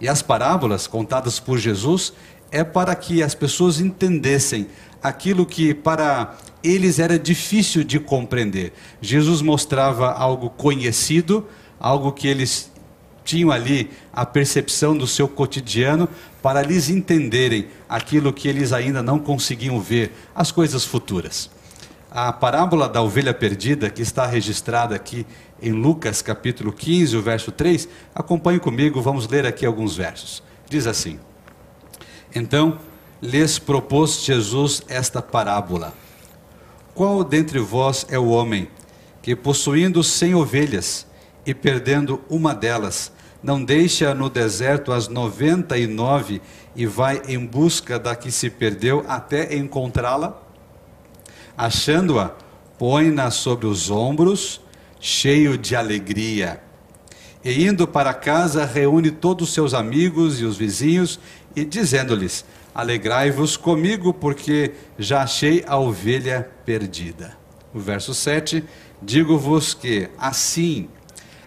E 0.00 0.08
as 0.08 0.22
parábolas 0.22 0.86
contadas 0.86 1.38
por 1.38 1.58
Jesus 1.58 2.12
é 2.50 2.64
para 2.64 2.94
que 2.94 3.22
as 3.22 3.34
pessoas 3.34 3.80
entendessem 3.80 4.66
aquilo 5.02 5.46
que 5.46 5.72
para 5.72 6.36
eles 6.62 6.98
era 6.98 7.18
difícil 7.18 7.84
de 7.84 8.00
compreender. 8.00 8.72
Jesus 9.00 9.40
mostrava 9.40 10.10
algo 10.12 10.50
conhecido, 10.50 11.46
algo 11.78 12.12
que 12.12 12.26
eles 12.26 12.70
tinham 13.24 13.50
ali 13.50 13.90
a 14.12 14.24
percepção 14.24 14.96
do 14.96 15.06
seu 15.06 15.28
cotidiano 15.28 16.08
para 16.42 16.62
lhes 16.62 16.88
entenderem 16.88 17.68
aquilo 17.88 18.32
que 18.32 18.48
eles 18.48 18.72
ainda 18.72 19.02
não 19.02 19.18
conseguiam 19.18 19.80
ver, 19.80 20.12
as 20.34 20.50
coisas 20.50 20.84
futuras. 20.84 21.50
A 22.18 22.32
parábola 22.32 22.88
da 22.88 23.02
ovelha 23.02 23.34
perdida, 23.34 23.90
que 23.90 24.00
está 24.00 24.24
registrada 24.24 24.94
aqui 24.94 25.26
em 25.60 25.70
Lucas 25.70 26.22
capítulo 26.22 26.72
15, 26.72 27.14
o 27.14 27.20
verso 27.20 27.52
3, 27.52 27.86
acompanhe 28.14 28.58
comigo, 28.58 29.02
vamos 29.02 29.28
ler 29.28 29.44
aqui 29.44 29.66
alguns 29.66 29.98
versos. 29.98 30.42
Diz 30.66 30.86
assim: 30.86 31.20
Então 32.34 32.78
lhes 33.20 33.58
propôs 33.58 34.24
Jesus 34.24 34.82
esta 34.88 35.20
parábola: 35.20 35.92
Qual 36.94 37.22
dentre 37.22 37.58
vós 37.58 38.06
é 38.08 38.18
o 38.18 38.28
homem 38.28 38.66
que, 39.20 39.36
possuindo 39.36 40.02
cem 40.02 40.34
ovelhas 40.34 41.06
e 41.44 41.52
perdendo 41.52 42.24
uma 42.30 42.54
delas, 42.54 43.12
não 43.42 43.62
deixa 43.62 44.14
no 44.14 44.30
deserto 44.30 44.90
as 44.90 45.06
noventa 45.06 45.76
e 45.76 45.86
nove 45.86 46.40
e 46.74 46.86
vai 46.86 47.20
em 47.28 47.44
busca 47.44 47.98
da 47.98 48.16
que 48.16 48.32
se 48.32 48.48
perdeu 48.48 49.04
até 49.06 49.54
encontrá-la? 49.54 50.45
Achando-a, 51.56 52.32
põe-na 52.78 53.30
sobre 53.30 53.66
os 53.66 53.90
ombros, 53.90 54.60
cheio 55.00 55.56
de 55.56 55.74
alegria. 55.74 56.60
E 57.44 57.64
indo 57.66 57.86
para 57.86 58.12
casa, 58.12 58.64
reúne 58.64 59.10
todos 59.10 59.48
os 59.48 59.54
seus 59.54 59.72
amigos 59.72 60.40
e 60.40 60.44
os 60.44 60.56
vizinhos 60.56 61.18
e 61.54 61.64
dizendo-lhes: 61.64 62.44
Alegrai-vos 62.74 63.56
comigo, 63.56 64.12
porque 64.12 64.72
já 64.98 65.22
achei 65.22 65.64
a 65.66 65.78
ovelha 65.78 66.50
perdida. 66.66 67.38
O 67.72 67.78
verso 67.78 68.12
7: 68.12 68.62
Digo-vos 69.00 69.72
que 69.72 70.10
assim 70.18 70.88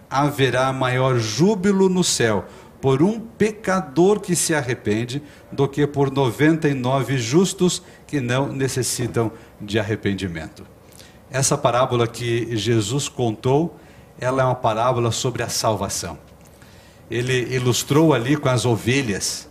haverá 0.10 0.74
maior 0.74 1.20
júbilo 1.20 1.88
no 1.88 2.04
céu 2.04 2.46
por 2.82 3.04
um 3.04 3.20
pecador 3.20 4.20
que 4.20 4.36
se 4.36 4.56
arrepende 4.56 5.22
do 5.52 5.68
que 5.68 5.86
por 5.86 6.10
99 6.12 7.18
justos 7.18 7.84
que 8.08 8.22
não 8.22 8.48
necessitam 8.48 9.32
de 9.60 9.80
arrependimento. 9.80 10.66
Essa 11.32 11.58
parábola 11.58 12.08
que 12.08 12.56
Jesus 12.56 13.08
contou, 13.08 13.78
ela 14.20 14.42
é 14.42 14.46
uma 14.46 14.56
parábola 14.56 15.12
sobre 15.12 15.44
a 15.44 15.50
salvação. 15.50 16.18
Ele 17.10 17.54
ilustrou 17.54 18.14
ali 18.14 18.36
com 18.36 18.50
as 18.50 18.66
ovelhas 18.66 19.50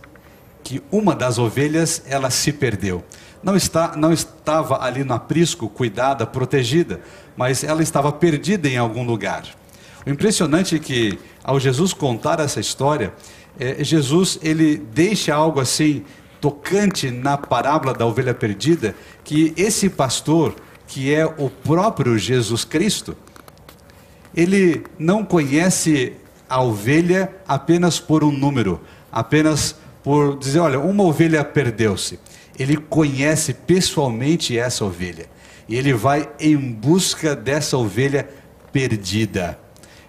que 0.63 0.81
uma 0.91 1.15
das 1.15 1.37
ovelhas 1.37 2.03
ela 2.05 2.29
se 2.29 2.51
perdeu. 2.51 3.03
Não, 3.41 3.55
está, 3.55 3.95
não 3.95 4.11
estava 4.11 4.83
ali 4.83 5.03
no 5.03 5.13
aprisco, 5.13 5.69
cuidada, 5.69 6.27
protegida, 6.27 7.01
mas 7.35 7.63
ela 7.63 7.81
estava 7.81 8.11
perdida 8.11 8.67
em 8.67 8.77
algum 8.77 9.03
lugar. 9.03 9.45
O 10.05 10.09
impressionante 10.09 10.75
é 10.75 10.79
que, 10.79 11.17
ao 11.43 11.59
Jesus 11.59 11.93
contar 11.93 12.39
essa 12.39 12.59
história, 12.59 13.13
é, 13.59 13.83
Jesus 13.83 14.39
ele 14.41 14.77
deixa 14.77 15.33
algo 15.33 15.59
assim 15.59 16.03
tocante 16.39 17.11
na 17.11 17.37
parábola 17.37 17.93
da 17.93 18.05
ovelha 18.05 18.33
perdida, 18.33 18.95
que 19.23 19.53
esse 19.57 19.89
pastor, 19.89 20.55
que 20.87 21.13
é 21.13 21.25
o 21.25 21.49
próprio 21.49 22.17
Jesus 22.17 22.63
Cristo, 22.63 23.15
ele 24.35 24.83
não 24.97 25.23
conhece 25.23 26.13
a 26.47 26.61
ovelha 26.61 27.31
apenas 27.47 27.99
por 27.99 28.23
um 28.23 28.31
número, 28.31 28.79
apenas 29.11 29.75
por 30.03 30.37
dizer, 30.37 30.59
olha, 30.59 30.79
uma 30.79 31.03
ovelha 31.03 31.43
perdeu-se. 31.43 32.19
ele 32.57 32.75
conhece 32.75 33.53
pessoalmente 33.53 34.57
essa 34.57 34.83
ovelha. 34.83 35.27
E 35.67 35.75
ele 35.75 35.93
vai 35.93 36.29
em 36.39 36.57
busca 36.57 37.35
dessa 37.35 37.77
ovelha 37.77 38.27
perdida. 38.71 39.57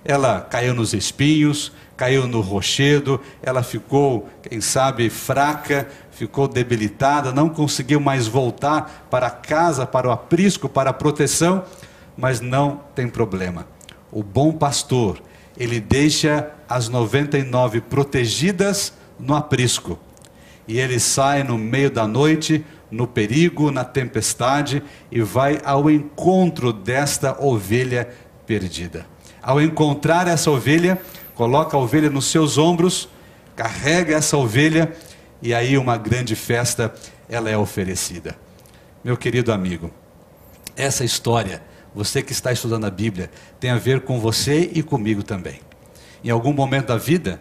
Ela 0.05 0.41
caiu 0.41 0.75
nos 0.75 0.93
espinhos, 0.93 1.71
caiu 1.97 2.27
no 2.27 2.41
rochedo, 2.41 3.21
ela 3.43 3.63
ficou, 3.63 4.29
quem 4.43 4.61
sabe, 4.61 5.11
fraca, 5.11 5.87
ficou 6.21 6.47
debilitada, 6.47 7.33
não 7.33 7.49
conseguiu 7.49 7.99
mais 7.99 8.27
voltar 8.27 9.07
para 9.11 9.31
casa, 9.31 9.87
para 9.87 10.07
o 10.07 10.11
aprisco, 10.11 10.69
para 10.69 10.91
a 10.91 10.93
proteção, 10.93 11.65
mas 12.15 12.43
não 12.43 12.83
tem 12.95 13.09
problema. 13.09 13.67
O 14.12 14.23
bom 14.23 14.53
pastor, 14.53 15.19
ele 15.57 15.81
deixa 15.81 16.50
as 16.69 16.91
99 16.91 17.81
protegidas 17.81 18.93
no 19.19 19.35
aprisco. 19.35 19.99
E 20.69 20.79
ele 20.79 21.00
sai 21.00 21.43
no 21.43 21.57
meio 21.57 21.91
da 21.91 22.07
noite, 22.07 22.67
no 22.91 23.07
perigo, 23.07 23.71
na 23.71 23.83
tempestade, 23.83 24.83
e 25.11 25.23
vai 25.23 25.59
ao 25.65 25.91
encontro 25.91 26.71
desta 26.71 27.43
ovelha 27.43 28.11
perdida. 28.47 29.07
Ao 29.41 29.59
encontrar 29.59 30.29
essa 30.29 30.50
ovelha, 30.50 31.00
coloca 31.35 31.79
a 31.79 31.81
ovelha 31.81 32.11
nos 32.11 32.27
seus 32.27 32.59
ombros, 32.59 33.09
carrega 33.57 34.17
essa 34.17 34.37
ovelha 34.37 34.95
e 35.42 35.54
aí 35.54 35.78
uma 35.78 35.97
grande 35.97 36.35
festa 36.35 36.92
ela 37.28 37.49
é 37.49 37.56
oferecida. 37.56 38.37
Meu 39.02 39.16
querido 39.16 39.52
amigo, 39.52 39.90
essa 40.76 41.04
história, 41.04 41.62
você 41.94 42.23
que 42.23 42.32
está 42.32 42.52
estudando 42.52 42.85
a 42.85 42.90
Bíblia, 42.90 43.30
tem 43.59 43.70
a 43.70 43.76
ver 43.76 44.02
com 44.02 44.20
você 44.20 44.70
e 44.75 44.82
comigo 44.82 45.23
também. 45.23 45.61
Em 46.23 46.30
algum 46.30 46.52
momento 46.52 46.88
da 46.88 46.97
vida, 46.97 47.40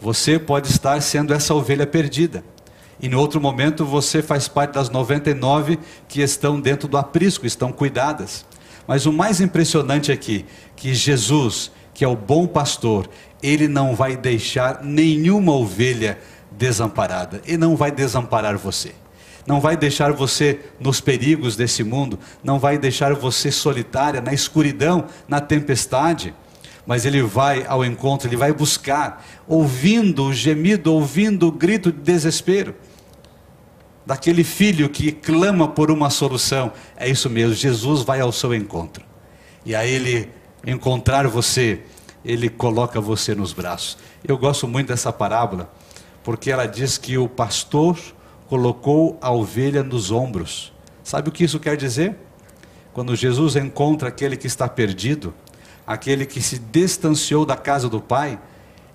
você 0.00 0.38
pode 0.38 0.68
estar 0.68 1.00
sendo 1.02 1.34
essa 1.34 1.54
ovelha 1.54 1.86
perdida. 1.86 2.44
E 3.00 3.08
no 3.08 3.18
outro 3.18 3.40
momento 3.40 3.84
você 3.84 4.22
faz 4.22 4.46
parte 4.46 4.74
das 4.74 4.90
99 4.90 5.78
que 6.06 6.20
estão 6.20 6.60
dentro 6.60 6.86
do 6.86 6.96
aprisco, 6.96 7.46
estão 7.46 7.72
cuidadas. 7.72 8.44
Mas 8.86 9.06
o 9.06 9.12
mais 9.12 9.40
impressionante 9.40 10.12
aqui, 10.12 10.44
que 10.76 10.94
Jesus, 10.94 11.70
que 11.94 12.04
é 12.04 12.08
o 12.08 12.16
bom 12.16 12.46
pastor, 12.46 13.08
ele 13.42 13.68
não 13.68 13.94
vai 13.94 14.16
deixar 14.16 14.82
nenhuma 14.82 15.52
ovelha 15.52 16.18
desamparada. 16.60 17.40
E 17.46 17.56
não 17.56 17.74
vai 17.74 17.90
desamparar 17.90 18.58
você. 18.58 18.94
Não 19.46 19.58
vai 19.58 19.78
deixar 19.78 20.12
você 20.12 20.60
nos 20.78 21.00
perigos 21.00 21.56
desse 21.56 21.82
mundo, 21.82 22.18
não 22.44 22.58
vai 22.58 22.76
deixar 22.76 23.14
você 23.14 23.50
solitária 23.50 24.20
na 24.20 24.34
escuridão, 24.34 25.06
na 25.26 25.40
tempestade, 25.40 26.34
mas 26.86 27.06
ele 27.06 27.22
vai 27.22 27.64
ao 27.66 27.82
encontro, 27.82 28.28
ele 28.28 28.36
vai 28.36 28.52
buscar, 28.52 29.24
ouvindo 29.48 30.26
o 30.26 30.32
gemido, 30.34 30.92
ouvindo 30.92 31.48
o 31.48 31.52
grito 31.52 31.90
de 31.90 31.98
desespero 31.98 32.74
daquele 34.04 34.44
filho 34.44 34.88
que 34.90 35.10
clama 35.10 35.68
por 35.68 35.90
uma 35.90 36.10
solução. 36.10 36.72
É 36.96 37.08
isso 37.08 37.30
mesmo, 37.30 37.54
Jesus 37.54 38.02
vai 38.02 38.20
ao 38.20 38.32
seu 38.32 38.54
encontro. 38.54 39.04
E 39.64 39.74
a 39.74 39.86
ele 39.86 40.28
encontrar 40.66 41.26
você, 41.26 41.80
ele 42.22 42.50
coloca 42.50 43.00
você 43.00 43.34
nos 43.34 43.54
braços. 43.54 43.96
Eu 44.22 44.36
gosto 44.36 44.68
muito 44.68 44.88
dessa 44.88 45.12
parábola, 45.12 45.72
porque 46.22 46.50
ela 46.50 46.66
diz 46.66 46.98
que 46.98 47.16
o 47.16 47.28
pastor 47.28 47.98
colocou 48.48 49.18
a 49.20 49.30
ovelha 49.30 49.82
nos 49.82 50.10
ombros. 50.10 50.72
Sabe 51.02 51.28
o 51.28 51.32
que 51.32 51.44
isso 51.44 51.60
quer 51.60 51.76
dizer? 51.76 52.16
Quando 52.92 53.14
Jesus 53.14 53.56
encontra 53.56 54.08
aquele 54.08 54.36
que 54.36 54.46
está 54.46 54.68
perdido, 54.68 55.32
aquele 55.86 56.26
que 56.26 56.42
se 56.42 56.58
distanciou 56.58 57.46
da 57.46 57.56
casa 57.56 57.88
do 57.88 58.00
Pai, 58.00 58.38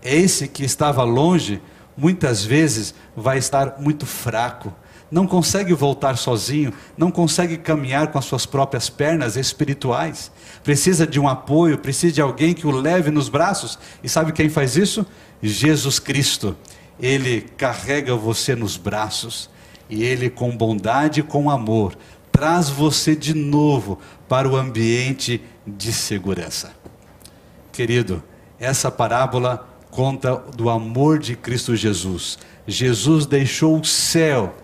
esse 0.04 0.48
que 0.48 0.64
estava 0.64 1.04
longe, 1.04 1.62
muitas 1.98 2.44
vezes 2.44 2.94
vai 3.16 3.38
estar 3.38 3.80
muito 3.80 4.06
fraco, 4.06 4.74
não 5.10 5.26
consegue 5.26 5.74
voltar 5.74 6.18
sozinho, 6.18 6.74
não 6.98 7.10
consegue 7.10 7.58
caminhar 7.58 8.12
com 8.12 8.18
as 8.18 8.26
suas 8.26 8.46
próprias 8.46 8.90
pernas 8.90 9.38
espirituais, 9.38 10.32
precisa 10.64 11.08
de 11.08 11.20
um 11.20 11.28
apoio, 11.28 11.78
precisa 11.78 12.14
de 12.14 12.22
alguém 12.22 12.54
que 12.54 12.68
o 12.68 12.72
leve 12.72 13.12
nos 13.12 13.30
braços. 13.30 13.80
E 14.04 14.10
sabe 14.10 14.32
quem 14.32 14.50
faz 14.50 14.76
isso? 14.76 15.06
Jesus 15.42 16.00
Cristo. 16.00 16.58
Ele 17.00 17.42
carrega 17.42 18.16
você 18.16 18.56
nos 18.56 18.78
braços 18.78 19.50
e 19.90 20.04
ele, 20.04 20.30
com 20.30 20.56
bondade 20.56 21.20
e 21.20 21.24
com 21.24 21.50
amor, 21.50 21.96
traz 22.32 22.70
você 22.70 23.16
de 23.16 23.34
novo 23.34 24.00
para 24.28 24.48
o 24.48 24.56
ambiente 24.56 25.42
de 25.66 25.94
segurança. 25.94 26.74
Querido, 27.72 28.24
essa 28.60 28.90
parábola 28.90 29.68
conta 29.92 30.36
do 30.36 30.70
amor 30.70 31.20
de 31.20 31.36
Cristo 31.36 31.76
Jesus. 31.76 32.38
Jesus 32.68 33.26
deixou 33.26 33.80
o 33.80 33.86
céu 33.86 34.56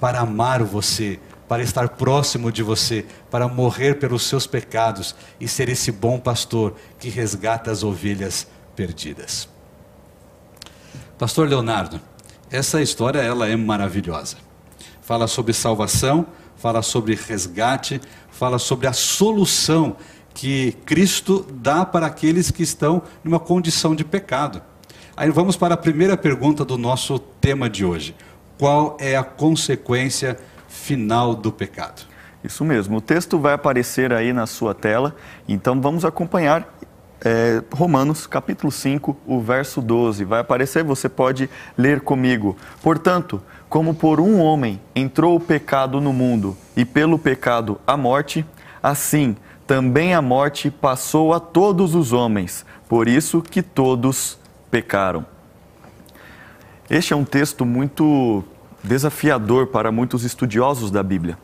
para 0.00 0.20
amar 0.20 0.62
você, 0.62 1.18
para 1.48 1.62
estar 1.62 1.90
próximo 1.90 2.50
de 2.50 2.62
você, 2.62 3.04
para 3.30 3.48
morrer 3.48 3.98
pelos 3.98 4.22
seus 4.22 4.46
pecados 4.46 5.14
e 5.40 5.46
ser 5.46 5.68
esse 5.68 5.92
bom 5.92 6.18
pastor 6.18 6.74
que 6.98 7.08
resgata 7.08 7.70
as 7.70 7.82
ovelhas 7.82 8.46
perdidas. 8.74 9.55
Pastor 11.18 11.48
Leonardo, 11.48 11.98
essa 12.50 12.82
história 12.82 13.20
ela 13.20 13.48
é 13.48 13.56
maravilhosa. 13.56 14.36
Fala 15.00 15.26
sobre 15.26 15.54
salvação, 15.54 16.26
fala 16.56 16.82
sobre 16.82 17.14
resgate, 17.14 18.02
fala 18.28 18.58
sobre 18.58 18.86
a 18.86 18.92
solução 18.92 19.96
que 20.34 20.72
Cristo 20.84 21.46
dá 21.50 21.86
para 21.86 22.04
aqueles 22.04 22.50
que 22.50 22.62
estão 22.62 23.02
numa 23.24 23.40
condição 23.40 23.94
de 23.94 24.04
pecado. 24.04 24.60
Aí 25.16 25.30
vamos 25.30 25.56
para 25.56 25.72
a 25.72 25.78
primeira 25.78 26.18
pergunta 26.18 26.66
do 26.66 26.76
nosso 26.76 27.18
tema 27.18 27.70
de 27.70 27.82
hoje 27.82 28.14
qual 28.58 28.98
é 29.00 29.16
a 29.16 29.24
consequência 29.24 30.38
final 30.68 31.34
do 31.34 31.50
pecado. 31.50 32.02
Isso 32.44 32.62
mesmo, 32.62 32.98
o 32.98 33.00
texto 33.00 33.38
vai 33.38 33.54
aparecer 33.54 34.12
aí 34.12 34.34
na 34.34 34.46
sua 34.46 34.74
tela, 34.74 35.16
então 35.48 35.80
vamos 35.80 36.04
acompanhar 36.04 36.75
é, 37.28 37.60
Romanos 37.72 38.24
capítulo 38.24 38.70
5, 38.70 39.16
o 39.26 39.40
verso 39.40 39.82
12. 39.82 40.24
Vai 40.24 40.38
aparecer, 40.38 40.84
você 40.84 41.08
pode 41.08 41.50
ler 41.76 42.00
comigo. 42.00 42.56
Portanto, 42.80 43.42
como 43.68 43.92
por 43.92 44.20
um 44.20 44.38
homem 44.38 44.80
entrou 44.94 45.34
o 45.34 45.40
pecado 45.40 46.00
no 46.00 46.12
mundo 46.12 46.56
e 46.76 46.84
pelo 46.84 47.18
pecado 47.18 47.80
a 47.84 47.96
morte, 47.96 48.46
assim 48.80 49.36
também 49.66 50.14
a 50.14 50.22
morte 50.22 50.70
passou 50.70 51.34
a 51.34 51.40
todos 51.40 51.96
os 51.96 52.12
homens, 52.12 52.64
por 52.88 53.08
isso 53.08 53.42
que 53.42 53.60
todos 53.60 54.38
pecaram. 54.70 55.26
Este 56.88 57.12
é 57.12 57.16
um 57.16 57.24
texto 57.24 57.66
muito 57.66 58.44
desafiador 58.84 59.66
para 59.66 59.90
muitos 59.90 60.22
estudiosos 60.22 60.92
da 60.92 61.02
Bíblia. 61.02 61.36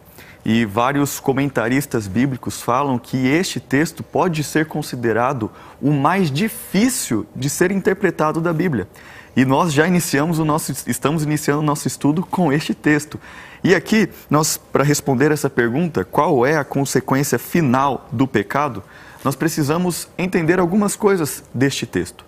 E 0.44 0.64
vários 0.64 1.20
comentaristas 1.20 2.08
bíblicos 2.08 2.60
falam 2.60 2.98
que 2.98 3.28
este 3.28 3.60
texto 3.60 4.02
pode 4.02 4.42
ser 4.42 4.66
considerado 4.66 5.50
o 5.80 5.92
mais 5.92 6.30
difícil 6.30 7.26
de 7.34 7.48
ser 7.48 7.70
interpretado 7.70 8.40
da 8.40 8.52
Bíblia. 8.52 8.88
E 9.36 9.44
nós 9.44 9.72
já 9.72 9.86
iniciamos 9.86 10.38
o 10.38 10.44
nosso, 10.44 10.72
estamos 10.86 11.22
iniciando 11.22 11.60
o 11.60 11.64
nosso 11.64 11.86
estudo 11.86 12.22
com 12.26 12.52
este 12.52 12.74
texto. 12.74 13.20
E 13.64 13.74
aqui, 13.74 14.08
nós, 14.28 14.56
para 14.56 14.82
responder 14.82 15.30
essa 15.30 15.48
pergunta, 15.48 16.04
qual 16.04 16.44
é 16.44 16.56
a 16.56 16.64
consequência 16.64 17.38
final 17.38 18.08
do 18.10 18.26
pecado, 18.26 18.82
nós 19.24 19.36
precisamos 19.36 20.08
entender 20.18 20.58
algumas 20.58 20.96
coisas 20.96 21.44
deste 21.54 21.86
texto. 21.86 22.24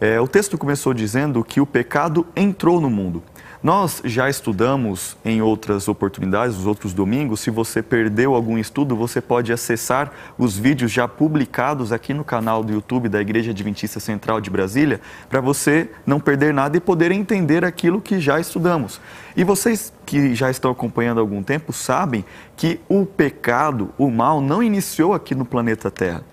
É, 0.00 0.20
o 0.20 0.26
texto 0.26 0.58
começou 0.58 0.92
dizendo 0.92 1.44
que 1.44 1.60
o 1.60 1.66
pecado 1.66 2.26
entrou 2.34 2.80
no 2.80 2.90
mundo. 2.90 3.22
Nós 3.62 4.02
já 4.04 4.28
estudamos 4.28 5.16
em 5.24 5.40
outras 5.40 5.86
oportunidades, 5.86 6.56
nos 6.56 6.66
outros 6.66 6.92
domingos. 6.92 7.38
Se 7.38 7.48
você 7.48 7.80
perdeu 7.80 8.34
algum 8.34 8.58
estudo, 8.58 8.96
você 8.96 9.20
pode 9.20 9.52
acessar 9.52 10.10
os 10.36 10.58
vídeos 10.58 10.90
já 10.90 11.06
publicados 11.06 11.92
aqui 11.92 12.12
no 12.12 12.24
canal 12.24 12.64
do 12.64 12.72
YouTube 12.72 13.08
da 13.08 13.20
Igreja 13.20 13.52
Adventista 13.52 14.00
Central 14.00 14.40
de 14.40 14.50
Brasília, 14.50 15.00
para 15.30 15.40
você 15.40 15.88
não 16.04 16.18
perder 16.18 16.52
nada 16.52 16.76
e 16.76 16.80
poder 16.80 17.12
entender 17.12 17.64
aquilo 17.64 18.00
que 18.00 18.18
já 18.18 18.40
estudamos. 18.40 19.00
E 19.36 19.44
vocês 19.44 19.92
que 20.04 20.34
já 20.34 20.50
estão 20.50 20.72
acompanhando 20.72 21.18
há 21.18 21.20
algum 21.20 21.40
tempo 21.40 21.72
sabem 21.72 22.24
que 22.56 22.80
o 22.88 23.06
pecado, 23.06 23.90
o 23.96 24.10
mal, 24.10 24.40
não 24.40 24.60
iniciou 24.60 25.14
aqui 25.14 25.36
no 25.36 25.44
planeta 25.44 25.88
Terra 25.88 26.31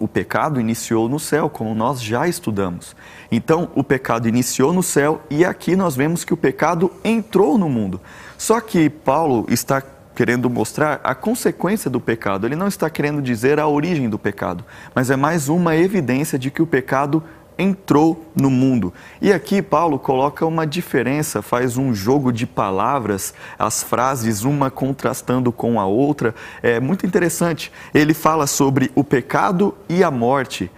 o 0.00 0.08
pecado 0.08 0.58
iniciou 0.58 1.08
no 1.08 1.20
céu, 1.20 1.50
como 1.50 1.74
nós 1.74 2.02
já 2.02 2.26
estudamos. 2.26 2.96
Então, 3.30 3.70
o 3.74 3.84
pecado 3.84 4.26
iniciou 4.26 4.72
no 4.72 4.82
céu 4.82 5.20
e 5.28 5.44
aqui 5.44 5.76
nós 5.76 5.94
vemos 5.94 6.24
que 6.24 6.32
o 6.32 6.38
pecado 6.38 6.90
entrou 7.04 7.58
no 7.58 7.68
mundo. 7.68 8.00
Só 8.38 8.60
que 8.60 8.88
Paulo 8.88 9.44
está 9.50 9.82
querendo 10.14 10.48
mostrar 10.50 11.00
a 11.04 11.14
consequência 11.14 11.90
do 11.90 12.00
pecado. 12.00 12.46
Ele 12.46 12.56
não 12.56 12.66
está 12.66 12.88
querendo 12.88 13.22
dizer 13.22 13.60
a 13.60 13.68
origem 13.68 14.08
do 14.08 14.18
pecado, 14.18 14.64
mas 14.94 15.10
é 15.10 15.16
mais 15.16 15.48
uma 15.48 15.76
evidência 15.76 16.38
de 16.38 16.50
que 16.50 16.62
o 16.62 16.66
pecado 16.66 17.22
entrou 17.60 18.24
no 18.34 18.50
mundo. 18.50 18.92
E 19.20 19.32
aqui 19.32 19.60
Paulo 19.60 19.98
coloca 19.98 20.46
uma 20.46 20.66
diferença, 20.66 21.42
faz 21.42 21.76
um 21.76 21.94
jogo 21.94 22.32
de 22.32 22.46
palavras, 22.46 23.34
as 23.58 23.82
frases 23.82 24.42
uma 24.42 24.70
contrastando 24.70 25.52
com 25.52 25.78
a 25.78 25.86
outra. 25.86 26.34
É 26.62 26.80
muito 26.80 27.04
interessante. 27.04 27.70
Ele 27.92 28.14
fala 28.14 28.46
sobre 28.46 28.90
o 28.94 29.04
pecado 29.04 29.74
e 29.88 30.02
a 30.02 30.10
morte. 30.10 30.70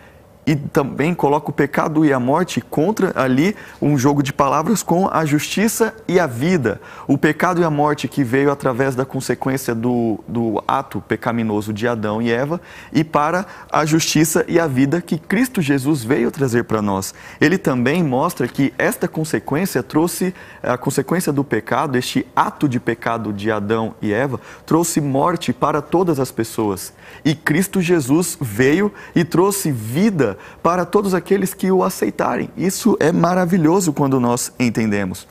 E 0.45 0.57
também 0.57 1.15
coloca 1.15 1.51
o 1.51 1.53
pecado 1.53 2.05
e 2.05 2.13
a 2.13 2.19
morte 2.19 2.61
contra 2.61 3.13
ali 3.15 3.55
um 3.81 3.97
jogo 3.97 4.23
de 4.23 4.33
palavras 4.33 4.83
com 4.83 5.09
a 5.09 5.25
justiça 5.25 5.95
e 6.09 6.19
a 6.19 6.27
vida. 6.27 6.81
O 7.07 7.17
pecado 7.17 7.61
e 7.61 7.65
a 7.65 7.71
morte 7.71 8.09
que 8.09 8.25
veio 8.25 8.51
através 8.51 8.95
da 8.97 9.05
consequência 9.05 9.75
do, 9.75 10.19
do 10.27 10.63
ato 10.67 11.01
pecaminoso 11.01 11.73
de 11.73 11.87
Adão 11.87 12.21
e 12.21 12.31
Eva 12.31 12.61
e 12.93 13.05
para 13.05 13.47
a 13.71 13.85
justiça 13.85 14.45
e 14.49 14.59
a 14.59 14.67
vida 14.67 15.01
que 15.01 15.17
Cristo 15.17 15.63
Jesus 15.63 16.03
veio 16.03 16.31
trazer 16.31 16.65
para 16.65 16.83
nós. 16.83 17.15
Ele 17.41 17.57
também 17.57 18.03
mostra 18.03 18.49
que 18.49 18.75
esta 18.77 19.07
consequência 19.07 19.83
trouxe, 19.83 20.35
a 20.63 20.77
consequência 20.77 21.33
do 21.33 21.45
pecado, 21.45 21.97
este 21.97 22.27
ato 22.35 22.69
de 22.69 22.81
pecado 22.81 23.33
de 23.33 23.51
Adão 23.51 23.95
e 24.03 24.13
Eva, 24.13 24.41
trouxe 24.67 25.01
morte 25.01 25.53
para 25.53 25.81
todas 25.81 26.19
as 26.19 26.33
pessoas. 26.33 26.93
E 27.25 27.35
Cristo 27.35 27.81
Jesus 27.81 28.37
veio 28.41 28.93
e 29.15 29.25
trouxe 29.25 29.71
vida 29.71 30.32
para 30.63 30.85
todos 30.85 31.15
aqueles 31.15 31.55
que 31.55 31.71
o 31.71 31.83
aceitarem. 31.83 32.51
Isso 32.57 32.97
é 33.01 33.13
maravilhoso 33.13 33.93
quando 33.93 34.19
nós 34.21 34.53
entendemos. 34.59 35.27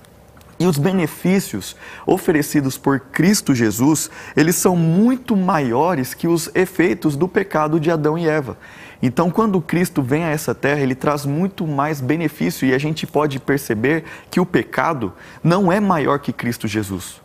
E 0.62 0.65
os 0.67 0.77
benefícios 0.77 1.75
oferecidos 2.05 2.77
por 2.77 3.00
Cristo 3.00 3.55
Jesus, 3.55 4.12
eles 4.38 4.55
são 4.55 4.75
muito 4.75 5.36
maiores 5.36 6.13
que 6.13 6.27
os 6.27 6.51
efeitos 6.53 7.15
do 7.15 7.27
pecado 7.27 7.79
de 7.79 7.89
Adão 7.89 8.15
e 8.15 8.27
Eva. 8.27 8.55
Então, 9.01 9.31
quando 9.31 9.60
Cristo 9.60 10.03
vem 10.03 10.24
a 10.24 10.29
essa 10.29 10.53
terra, 10.53 10.81
ele 10.81 10.93
traz 10.93 11.25
muito 11.25 11.65
mais 11.65 12.00
benefício 12.00 12.67
e 12.67 12.75
a 12.75 12.77
gente 12.77 13.08
pode 13.08 13.39
perceber 13.39 14.03
que 14.29 14.39
o 14.39 14.46
pecado 14.46 15.12
não 15.43 15.72
é 15.72 15.79
maior 15.79 16.20
que 16.20 16.31
Cristo 16.31 16.67
Jesus. 16.67 17.20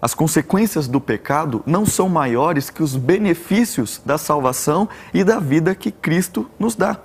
As 0.00 0.14
consequências 0.14 0.86
do 0.86 1.00
pecado 1.00 1.60
não 1.66 1.84
são 1.84 2.08
maiores 2.08 2.70
que 2.70 2.84
os 2.84 2.94
benefícios 2.94 4.00
da 4.06 4.16
salvação 4.16 4.88
e 5.12 5.24
da 5.24 5.40
vida 5.40 5.74
que 5.74 5.90
Cristo 5.90 6.48
nos 6.60 6.76
dá. 6.76 7.00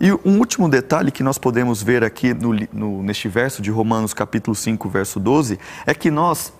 E 0.00 0.12
um 0.12 0.38
último 0.38 0.68
detalhe 0.68 1.10
que 1.10 1.22
nós 1.22 1.38
podemos 1.38 1.82
ver 1.82 2.04
aqui 2.04 2.34
no, 2.34 2.52
no, 2.72 3.02
neste 3.02 3.28
verso 3.28 3.62
de 3.62 3.70
Romanos 3.70 4.12
capítulo 4.12 4.54
5, 4.54 4.88
verso 4.88 5.18
12, 5.18 5.58
é 5.86 5.94
que 5.94 6.10
nós 6.10 6.52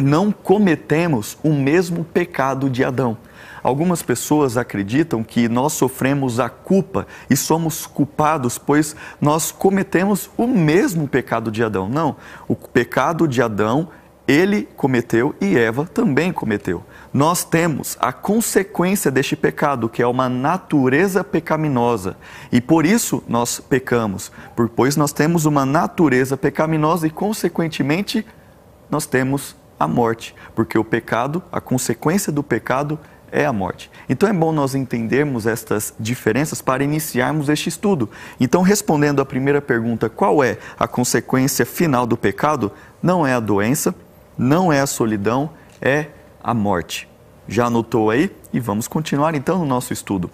não 0.00 0.32
cometemos 0.32 1.36
o 1.42 1.52
mesmo 1.52 2.04
pecado 2.04 2.70
de 2.70 2.82
Adão. 2.82 3.18
Algumas 3.62 4.02
pessoas 4.02 4.56
acreditam 4.56 5.22
que 5.22 5.48
nós 5.48 5.72
sofremos 5.74 6.40
a 6.40 6.48
culpa 6.48 7.06
e 7.28 7.36
somos 7.36 7.86
culpados, 7.86 8.56
pois 8.56 8.96
nós 9.20 9.50
cometemos 9.50 10.30
o 10.36 10.46
mesmo 10.46 11.06
pecado 11.06 11.50
de 11.50 11.62
Adão. 11.62 11.88
Não, 11.88 12.16
o 12.46 12.54
pecado 12.54 13.28
de 13.28 13.42
Adão 13.42 13.88
ele 14.26 14.68
cometeu 14.76 15.34
e 15.40 15.56
Eva 15.56 15.86
também 15.86 16.32
cometeu. 16.32 16.84
Nós 17.12 17.44
temos 17.44 17.96
a 18.00 18.12
consequência 18.12 19.10
deste 19.10 19.34
pecado, 19.34 19.88
que 19.88 20.02
é 20.02 20.06
uma 20.06 20.28
natureza 20.28 21.24
pecaminosa. 21.24 22.16
E 22.52 22.60
por 22.60 22.84
isso 22.84 23.22
nós 23.26 23.60
pecamos, 23.60 24.30
pois 24.76 24.96
nós 24.96 25.12
temos 25.12 25.46
uma 25.46 25.64
natureza 25.64 26.36
pecaminosa 26.36 27.06
e, 27.06 27.10
consequentemente, 27.10 28.26
nós 28.90 29.06
temos 29.06 29.56
a 29.78 29.86
morte, 29.86 30.34
porque 30.54 30.78
o 30.78 30.84
pecado, 30.84 31.42
a 31.52 31.60
consequência 31.60 32.32
do 32.32 32.42
pecado 32.42 32.98
é 33.30 33.44
a 33.44 33.52
morte. 33.52 33.90
Então 34.08 34.28
é 34.28 34.32
bom 34.32 34.52
nós 34.52 34.74
entendermos 34.74 35.46
estas 35.46 35.94
diferenças 36.00 36.60
para 36.60 36.82
iniciarmos 36.82 37.48
este 37.48 37.68
estudo. 37.68 38.08
Então, 38.40 38.62
respondendo 38.62 39.20
à 39.20 39.24
primeira 39.24 39.60
pergunta, 39.60 40.08
qual 40.08 40.42
é 40.42 40.58
a 40.78 40.88
consequência 40.88 41.64
final 41.64 42.06
do 42.06 42.16
pecado? 42.16 42.72
Não 43.02 43.26
é 43.26 43.34
a 43.34 43.40
doença, 43.40 43.94
não 44.36 44.72
é 44.72 44.80
a 44.80 44.86
solidão, 44.86 45.50
é 45.80 46.06
a 46.48 46.54
morte. 46.54 47.06
Já 47.46 47.66
anotou 47.66 48.08
aí? 48.08 48.34
E 48.54 48.58
vamos 48.58 48.88
continuar 48.88 49.34
então 49.34 49.58
no 49.58 49.66
nosso 49.66 49.92
estudo. 49.92 50.30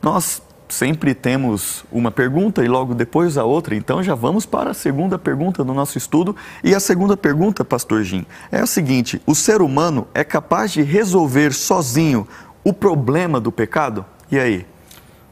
Nós 0.00 0.40
sempre 0.68 1.12
temos 1.12 1.84
uma 1.90 2.12
pergunta 2.12 2.64
e 2.64 2.68
logo 2.68 2.94
depois 2.94 3.36
a 3.36 3.44
outra, 3.44 3.74
então 3.74 4.00
já 4.00 4.14
vamos 4.14 4.46
para 4.46 4.70
a 4.70 4.74
segunda 4.74 5.18
pergunta 5.18 5.64
do 5.64 5.74
nosso 5.74 5.98
estudo. 5.98 6.36
E 6.62 6.72
a 6.72 6.78
segunda 6.78 7.16
pergunta, 7.16 7.64
Pastor 7.64 8.04
Jim, 8.04 8.24
é 8.52 8.60
a 8.60 8.66
seguinte: 8.66 9.20
o 9.26 9.34
ser 9.34 9.60
humano 9.60 10.06
é 10.14 10.22
capaz 10.22 10.70
de 10.70 10.82
resolver 10.82 11.52
sozinho 11.52 12.26
o 12.62 12.72
problema 12.72 13.40
do 13.40 13.50
pecado? 13.50 14.04
E 14.30 14.38
aí? 14.38 14.64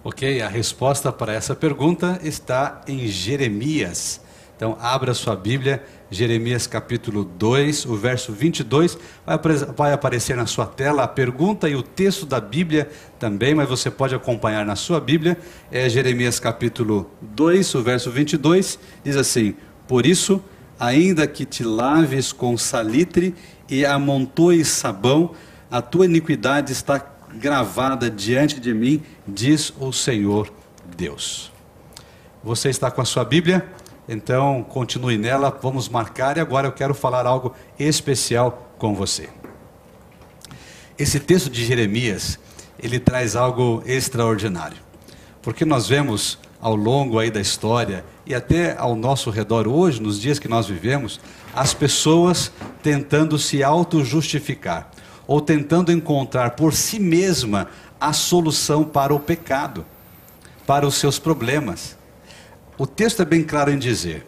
Ok, 0.02 0.42
a 0.42 0.48
resposta 0.48 1.12
para 1.12 1.32
essa 1.32 1.54
pergunta 1.54 2.18
está 2.24 2.80
em 2.88 3.06
Jeremias. 3.06 4.20
Então, 4.60 4.76
abra 4.78 5.14
sua 5.14 5.34
Bíblia 5.34 5.82
Jeremias 6.10 6.66
capítulo 6.66 7.24
2, 7.24 7.86
o 7.86 7.96
verso 7.96 8.30
22, 8.30 8.98
vai, 9.24 9.38
vai 9.74 9.92
aparecer 9.94 10.36
na 10.36 10.44
sua 10.44 10.66
tela 10.66 11.02
a 11.02 11.08
pergunta 11.08 11.66
e 11.66 11.74
o 11.74 11.82
texto 11.82 12.26
da 12.26 12.38
Bíblia 12.38 12.86
também, 13.18 13.54
mas 13.54 13.66
você 13.66 13.90
pode 13.90 14.14
acompanhar 14.14 14.66
na 14.66 14.76
sua 14.76 15.00
Bíblia. 15.00 15.38
É 15.72 15.88
Jeremias 15.88 16.38
capítulo 16.38 17.10
2, 17.22 17.74
o 17.74 17.82
verso 17.82 18.10
22, 18.10 18.78
diz 19.02 19.16
assim: 19.16 19.54
Por 19.88 20.04
isso, 20.04 20.44
ainda 20.78 21.26
que 21.26 21.46
te 21.46 21.64
laves 21.64 22.30
com 22.30 22.54
salitre 22.58 23.34
e 23.66 23.86
amontoes 23.86 24.68
sabão, 24.68 25.30
a 25.70 25.80
tua 25.80 26.04
iniquidade 26.04 26.70
está 26.70 27.02
gravada 27.32 28.10
diante 28.10 28.60
de 28.60 28.74
mim, 28.74 29.02
diz 29.26 29.72
o 29.80 29.90
Senhor 29.90 30.52
Deus. 30.98 31.50
Você 32.44 32.68
está 32.68 32.90
com 32.90 33.00
a 33.00 33.06
sua 33.06 33.24
Bíblia? 33.24 33.79
Então, 34.12 34.66
continue 34.68 35.16
nela, 35.16 35.56
vamos 35.62 35.88
marcar 35.88 36.36
e 36.36 36.40
agora 36.40 36.66
eu 36.66 36.72
quero 36.72 36.92
falar 36.92 37.26
algo 37.26 37.54
especial 37.78 38.72
com 38.76 38.92
você. 38.92 39.28
Esse 40.98 41.20
texto 41.20 41.48
de 41.48 41.64
Jeremias, 41.64 42.36
ele 42.76 42.98
traz 42.98 43.36
algo 43.36 43.80
extraordinário. 43.86 44.78
Porque 45.40 45.64
nós 45.64 45.86
vemos 45.86 46.40
ao 46.60 46.74
longo 46.74 47.20
aí 47.20 47.30
da 47.30 47.40
história 47.40 48.04
e 48.26 48.34
até 48.34 48.76
ao 48.76 48.96
nosso 48.96 49.30
redor 49.30 49.68
hoje, 49.68 50.02
nos 50.02 50.20
dias 50.20 50.40
que 50.40 50.48
nós 50.48 50.66
vivemos, 50.66 51.20
as 51.54 51.72
pessoas 51.72 52.50
tentando 52.82 53.38
se 53.38 53.62
auto-justificar 53.62 54.90
ou 55.24 55.40
tentando 55.40 55.92
encontrar 55.92 56.56
por 56.56 56.74
si 56.74 56.98
mesma 56.98 57.68
a 58.00 58.12
solução 58.12 58.82
para 58.82 59.14
o 59.14 59.20
pecado, 59.20 59.86
para 60.66 60.84
os 60.84 60.96
seus 60.96 61.16
problemas. 61.16 61.99
O 62.80 62.86
texto 62.86 63.20
é 63.20 63.26
bem 63.26 63.42
claro 63.42 63.70
em 63.70 63.78
dizer: 63.78 64.26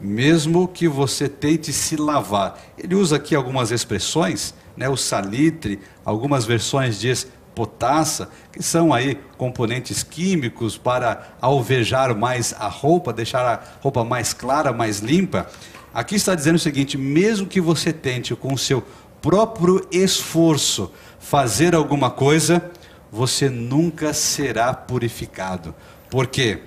mesmo 0.00 0.66
que 0.66 0.88
você 0.88 1.28
tente 1.28 1.72
se 1.72 1.94
lavar. 1.94 2.60
Ele 2.76 2.96
usa 2.96 3.14
aqui 3.14 3.32
algumas 3.32 3.70
expressões, 3.70 4.52
né, 4.76 4.88
o 4.88 4.96
salitre, 4.96 5.78
algumas 6.04 6.44
versões 6.44 6.98
diz 6.98 7.28
potassa, 7.54 8.28
que 8.50 8.60
são 8.60 8.92
aí 8.92 9.14
componentes 9.38 10.02
químicos 10.02 10.76
para 10.76 11.36
alvejar 11.40 12.12
mais 12.16 12.52
a 12.58 12.66
roupa, 12.66 13.12
deixar 13.12 13.46
a 13.46 13.62
roupa 13.80 14.02
mais 14.02 14.32
clara, 14.32 14.72
mais 14.72 14.98
limpa. 14.98 15.46
Aqui 15.94 16.16
está 16.16 16.34
dizendo 16.34 16.56
o 16.56 16.58
seguinte: 16.58 16.98
mesmo 16.98 17.46
que 17.46 17.60
você 17.60 17.92
tente 17.92 18.34
com 18.34 18.52
o 18.52 18.58
seu 18.58 18.82
próprio 19.20 19.86
esforço 19.92 20.90
fazer 21.20 21.72
alguma 21.72 22.10
coisa, 22.10 22.68
você 23.12 23.48
nunca 23.48 24.12
será 24.12 24.74
purificado. 24.74 25.72
Por 26.10 26.26
quê? 26.26 26.62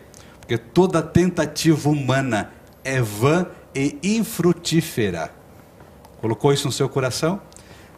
Porque 0.45 0.59
toda 0.59 1.01
tentativa 1.01 1.89
humana 1.89 2.51
é 2.83 3.01
vã 3.01 3.47
e 3.73 3.97
infrutífera. 4.03 5.31
Colocou 6.21 6.53
isso 6.53 6.67
no 6.67 6.71
seu 6.71 6.87
coração? 6.87 7.41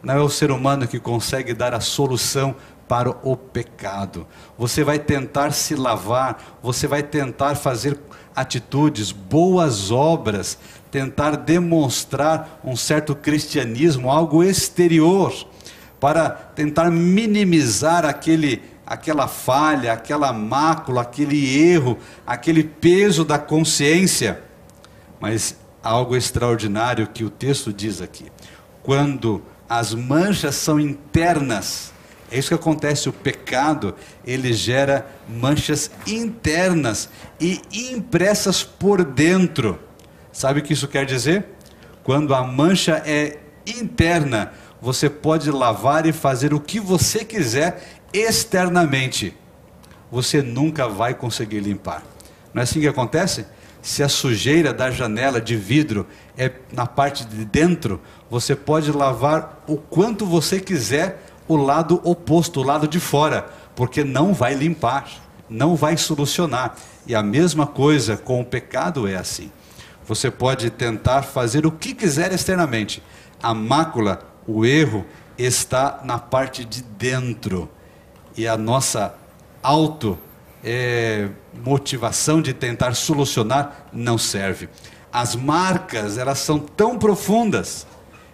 Não 0.02 0.14
é 0.14 0.20
o 0.20 0.30
ser 0.30 0.50
humano 0.50 0.88
que 0.88 0.98
consegue 0.98 1.52
dar 1.52 1.74
a 1.74 1.80
solução 1.80 2.56
para 2.88 3.10
o 3.22 3.36
pecado. 3.36 4.26
Você 4.56 4.82
vai 4.82 4.98
tentar 4.98 5.52
se 5.52 5.74
lavar, 5.74 6.58
você 6.62 6.86
vai 6.86 7.02
tentar 7.02 7.54
fazer 7.54 7.98
atitudes, 8.34 9.12
boas 9.12 9.90
obras, 9.90 10.58
tentar 10.90 11.36
demonstrar 11.36 12.60
um 12.64 12.74
certo 12.74 13.14
cristianismo, 13.14 14.10
algo 14.10 14.42
exterior, 14.42 15.34
para 16.00 16.30
tentar 16.30 16.90
minimizar 16.90 18.06
aquele 18.06 18.62
aquela 18.88 19.28
falha, 19.28 19.92
aquela 19.92 20.32
mácula, 20.32 21.02
aquele 21.02 21.58
erro, 21.58 21.98
aquele 22.26 22.64
peso 22.64 23.22
da 23.22 23.38
consciência. 23.38 24.42
Mas 25.20 25.54
algo 25.82 26.16
extraordinário 26.16 27.06
que 27.06 27.22
o 27.22 27.28
texto 27.28 27.70
diz 27.70 28.00
aqui. 28.00 28.32
Quando 28.82 29.42
as 29.68 29.92
manchas 29.92 30.54
são 30.54 30.80
internas, 30.80 31.92
é 32.32 32.38
isso 32.38 32.48
que 32.48 32.54
acontece, 32.54 33.10
o 33.10 33.12
pecado, 33.12 33.94
ele 34.24 34.54
gera 34.54 35.06
manchas 35.28 35.90
internas 36.06 37.10
e 37.38 37.60
impressas 37.92 38.62
por 38.62 39.04
dentro. 39.04 39.78
Sabe 40.32 40.60
o 40.60 40.62
que 40.62 40.72
isso 40.72 40.88
quer 40.88 41.04
dizer? 41.04 41.44
Quando 42.02 42.34
a 42.34 42.42
mancha 42.42 43.02
é 43.04 43.38
interna, 43.66 44.52
você 44.80 45.10
pode 45.10 45.50
lavar 45.50 46.06
e 46.06 46.12
fazer 46.12 46.54
o 46.54 46.60
que 46.60 46.78
você 46.78 47.24
quiser 47.24 47.97
externamente, 48.12 49.36
você 50.10 50.42
nunca 50.42 50.88
vai 50.88 51.14
conseguir 51.14 51.60
limpar. 51.60 52.02
Não 52.52 52.60
é 52.60 52.64
assim 52.64 52.80
que 52.80 52.88
acontece? 52.88 53.46
Se 53.82 54.02
a 54.02 54.08
sujeira 54.08 54.72
da 54.72 54.90
janela 54.90 55.40
de 55.40 55.56
vidro 55.56 56.06
é 56.36 56.50
na 56.72 56.86
parte 56.86 57.24
de 57.24 57.44
dentro, 57.44 58.00
você 58.30 58.56
pode 58.56 58.90
lavar 58.90 59.64
o 59.66 59.76
quanto 59.76 60.26
você 60.26 60.60
quiser 60.60 61.22
o 61.46 61.56
lado 61.56 62.00
oposto, 62.04 62.60
o 62.60 62.62
lado 62.64 62.86
de 62.86 63.00
fora, 63.00 63.48
porque 63.74 64.04
não 64.04 64.34
vai 64.34 64.54
limpar. 64.54 65.08
não 65.48 65.74
vai 65.74 65.96
solucionar. 65.96 66.76
E 67.06 67.14
a 67.14 67.22
mesma 67.22 67.66
coisa 67.66 68.16
com 68.16 68.40
o 68.40 68.44
pecado 68.44 69.08
é 69.08 69.16
assim. 69.16 69.50
Você 70.06 70.30
pode 70.30 70.70
tentar 70.70 71.22
fazer 71.22 71.66
o 71.66 71.72
que 71.72 71.94
quiser 71.94 72.32
externamente. 72.32 73.02
A 73.42 73.54
mácula, 73.54 74.20
o 74.46 74.64
erro, 74.64 75.06
está 75.38 76.00
na 76.04 76.18
parte 76.18 76.64
de 76.64 76.82
dentro. 76.82 77.68
E 78.38 78.46
a 78.46 78.56
nossa 78.56 79.16
auto 79.60 80.16
é, 80.62 81.28
motivação 81.64 82.40
de 82.40 82.54
tentar 82.54 82.94
solucionar 82.94 83.88
não 83.92 84.16
serve. 84.16 84.68
As 85.12 85.34
marcas, 85.34 86.16
elas 86.16 86.38
são 86.38 86.56
tão 86.56 86.96
profundas 86.96 87.84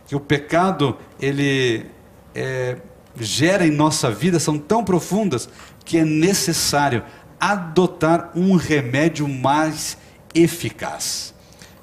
que 0.06 0.14
o 0.14 0.20
pecado, 0.20 0.98
ele 1.18 1.86
é, 2.34 2.76
gera 3.18 3.66
em 3.66 3.70
nossa 3.70 4.10
vida, 4.10 4.38
são 4.38 4.58
tão 4.58 4.84
profundas 4.84 5.48
que 5.86 5.96
é 5.96 6.04
necessário 6.04 7.02
adotar 7.40 8.30
um 8.36 8.56
remédio 8.56 9.26
mais 9.26 9.96
eficaz. 10.34 11.32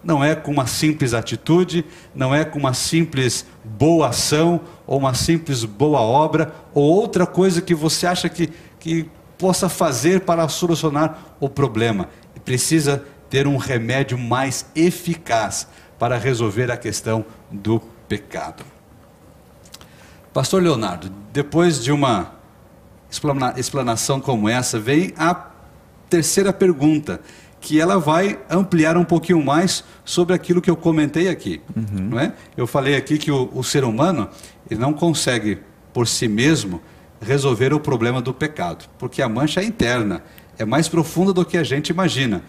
Não 0.03 0.23
é 0.23 0.35
com 0.35 0.51
uma 0.51 0.67
simples 0.67 1.15
atitude, 1.15 1.83
não 2.13 2.35
é 2.35 2.45
com 2.45 2.59
uma 2.59 2.75
simples 2.75 3.47
boa 3.63 4.09
ação, 4.09 4.61
ou 4.85 4.99
uma 4.99 5.13
simples 5.13 5.63
boa 5.63 5.99
obra, 5.99 6.53
ou 6.73 6.83
outra 6.83 7.25
coisa 7.25 7.61
que 7.61 7.75
você 7.75 8.07
acha 8.07 8.27
que, 8.29 8.49
que 8.79 9.09
possa 9.37 9.69
fazer 9.69 10.21
para 10.21 10.47
solucionar 10.47 11.35
o 11.39 11.49
problema. 11.49 12.09
Precisa 12.43 13.03
ter 13.29 13.47
um 13.47 13.57
remédio 13.57 14.17
mais 14.17 14.65
eficaz 14.75 15.67
para 15.97 16.17
resolver 16.17 16.71
a 16.71 16.77
questão 16.77 17.25
do 17.49 17.79
pecado. 18.07 18.63
Pastor 20.33 20.61
Leonardo, 20.61 21.11
depois 21.31 21.83
de 21.83 21.91
uma 21.91 22.33
explanação 23.55 24.19
como 24.19 24.47
essa, 24.47 24.79
vem 24.79 25.13
a 25.17 25.51
terceira 26.09 26.51
pergunta, 26.51 27.21
que 27.61 27.79
ela 27.79 27.99
vai 27.99 28.39
ampliar 28.49 28.97
um 28.97 29.05
pouquinho 29.05 29.41
mais 29.41 29.83
sobre 30.03 30.33
aquilo 30.33 30.61
que 30.61 30.69
eu 30.69 30.75
comentei 30.75 31.29
aqui. 31.29 31.61
Uhum. 31.75 32.09
Não 32.09 32.19
é? 32.19 32.33
Eu 32.57 32.65
falei 32.65 32.95
aqui 32.95 33.19
que 33.19 33.31
o, 33.31 33.49
o 33.53 33.63
ser 33.63 33.83
humano 33.83 34.27
ele 34.69 34.79
não 34.79 34.91
consegue 34.91 35.59
por 35.93 36.07
si 36.07 36.27
mesmo 36.27 36.81
resolver 37.21 37.71
o 37.71 37.79
problema 37.79 38.19
do 38.19 38.33
pecado, 38.33 38.89
porque 38.97 39.21
a 39.21 39.29
mancha 39.29 39.61
é 39.61 39.63
interna, 39.63 40.23
é 40.57 40.65
mais 40.65 40.89
profunda 40.89 41.31
do 41.31 41.45
que 41.45 41.55
a 41.55 41.63
gente 41.63 41.89
imagina 41.89 42.43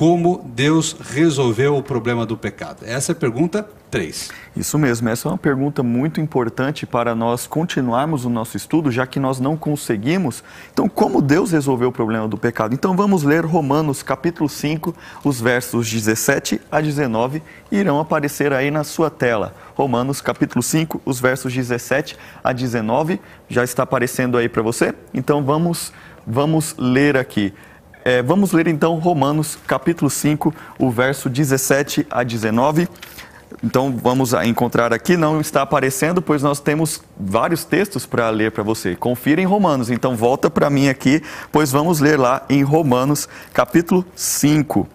como 0.00 0.42
Deus 0.54 0.96
resolveu 0.98 1.76
o 1.76 1.82
problema 1.82 2.24
do 2.24 2.34
pecado? 2.34 2.86
Essa 2.86 3.12
é 3.12 3.14
a 3.14 3.16
pergunta 3.16 3.68
3. 3.90 4.30
Isso 4.56 4.78
mesmo, 4.78 5.06
essa 5.10 5.28
é 5.28 5.30
uma 5.30 5.36
pergunta 5.36 5.82
muito 5.82 6.22
importante 6.22 6.86
para 6.86 7.14
nós 7.14 7.46
continuarmos 7.46 8.24
o 8.24 8.30
nosso 8.30 8.56
estudo, 8.56 8.90
já 8.90 9.06
que 9.06 9.20
nós 9.20 9.38
não 9.38 9.58
conseguimos. 9.58 10.42
Então, 10.72 10.88
como 10.88 11.20
Deus 11.20 11.52
resolveu 11.52 11.90
o 11.90 11.92
problema 11.92 12.26
do 12.26 12.38
pecado? 12.38 12.72
Então, 12.72 12.96
vamos 12.96 13.24
ler 13.24 13.44
Romanos 13.44 14.02
capítulo 14.02 14.48
5, 14.48 14.96
os 15.22 15.38
versos 15.38 15.86
17 15.90 16.62
a 16.72 16.80
19, 16.80 17.42
irão 17.70 18.00
aparecer 18.00 18.54
aí 18.54 18.70
na 18.70 18.84
sua 18.84 19.10
tela. 19.10 19.54
Romanos 19.74 20.22
capítulo 20.22 20.62
5, 20.62 21.02
os 21.04 21.20
versos 21.20 21.52
17 21.52 22.16
a 22.42 22.54
19, 22.54 23.20
já 23.50 23.62
está 23.62 23.82
aparecendo 23.82 24.38
aí 24.38 24.48
para 24.48 24.62
você? 24.62 24.94
Então, 25.12 25.44
vamos, 25.44 25.92
vamos 26.26 26.74
ler 26.78 27.18
aqui. 27.18 27.52
É, 28.04 28.22
vamos 28.22 28.52
ler 28.52 28.66
então 28.66 28.94
Romanos 28.98 29.58
capítulo 29.66 30.10
5, 30.10 30.54
o 30.78 30.90
verso 30.90 31.28
17 31.28 32.06
a 32.10 32.22
19. 32.22 32.88
Então 33.62 33.94
vamos 34.02 34.32
encontrar 34.32 34.92
aqui, 34.92 35.18
não 35.18 35.38
está 35.38 35.60
aparecendo, 35.60 36.22
pois 36.22 36.42
nós 36.42 36.60
temos 36.60 37.02
vários 37.18 37.62
textos 37.64 38.06
para 38.06 38.30
ler 38.30 38.52
para 38.52 38.62
você. 38.62 38.96
Confira 38.96 39.42
em 39.42 39.44
Romanos, 39.44 39.90
então 39.90 40.16
volta 40.16 40.48
para 40.48 40.70
mim 40.70 40.88
aqui, 40.88 41.22
pois 41.52 41.70
vamos 41.70 42.00
ler 42.00 42.18
lá 42.18 42.42
em 42.48 42.62
Romanos 42.62 43.28
capítulo 43.52 44.02
5, 44.16 44.88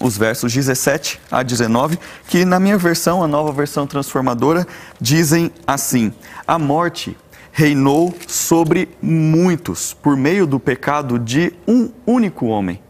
os 0.00 0.16
versos 0.16 0.50
17 0.50 1.20
a 1.30 1.42
19, 1.42 1.98
que 2.28 2.46
na 2.46 2.58
minha 2.58 2.78
versão, 2.78 3.22
a 3.22 3.28
nova 3.28 3.52
versão 3.52 3.86
transformadora, 3.86 4.66
dizem 4.98 5.50
assim: 5.66 6.10
A 6.46 6.58
morte 6.58 7.14
reinou 7.58 8.14
sobre 8.28 8.88
muitos 9.02 9.92
por 9.92 10.16
meio 10.16 10.46
do 10.46 10.60
pecado 10.60 11.18
de 11.18 11.52
um 11.66 11.90
único 12.06 12.46
homem. 12.46 12.80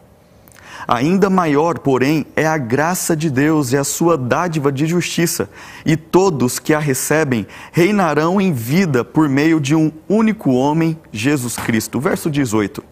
Ainda 0.87 1.27
maior, 1.27 1.79
porém, 1.79 2.23
é 2.35 2.45
a 2.45 2.55
graça 2.55 3.15
de 3.15 3.31
Deus 3.31 3.71
e 3.71 3.77
a 3.77 3.83
sua 3.83 4.15
dádiva 4.15 4.71
de 4.71 4.85
justiça, 4.85 5.49
e 5.83 5.97
todos 5.97 6.59
que 6.59 6.71
a 6.71 6.77
recebem 6.77 7.47
reinarão 7.71 8.39
em 8.39 8.53
vida 8.53 9.03
por 9.03 9.27
meio 9.27 9.59
de 9.59 9.73
um 9.73 9.91
único 10.07 10.51
homem, 10.51 10.99
Jesus 11.11 11.55
Cristo. 11.55 11.99
Verso 11.99 12.29
18. 12.29 12.83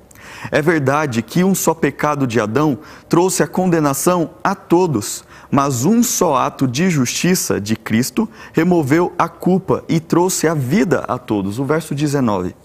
É 0.49 0.63
verdade 0.63 1.21
que 1.21 1.43
um 1.43 1.53
só 1.53 1.75
pecado 1.75 2.25
de 2.25 2.39
Adão 2.39 2.79
trouxe 3.07 3.43
a 3.43 3.47
condenação 3.47 4.31
a 4.43 4.55
todos, 4.55 5.23
mas 5.51 5.85
um 5.85 6.03
só 6.03 6.35
ato 6.35 6.67
de 6.67 6.89
justiça 6.89 7.59
de 7.59 7.75
Cristo 7.75 8.29
removeu 8.53 9.13
a 9.17 9.27
culpa 9.29 9.83
e 9.87 9.99
trouxe 9.99 10.47
a 10.47 10.53
vida 10.53 11.05
a 11.07 11.17
todos. 11.17 11.59
O 11.59 11.65
verso 11.65 11.95
19. 11.95 12.55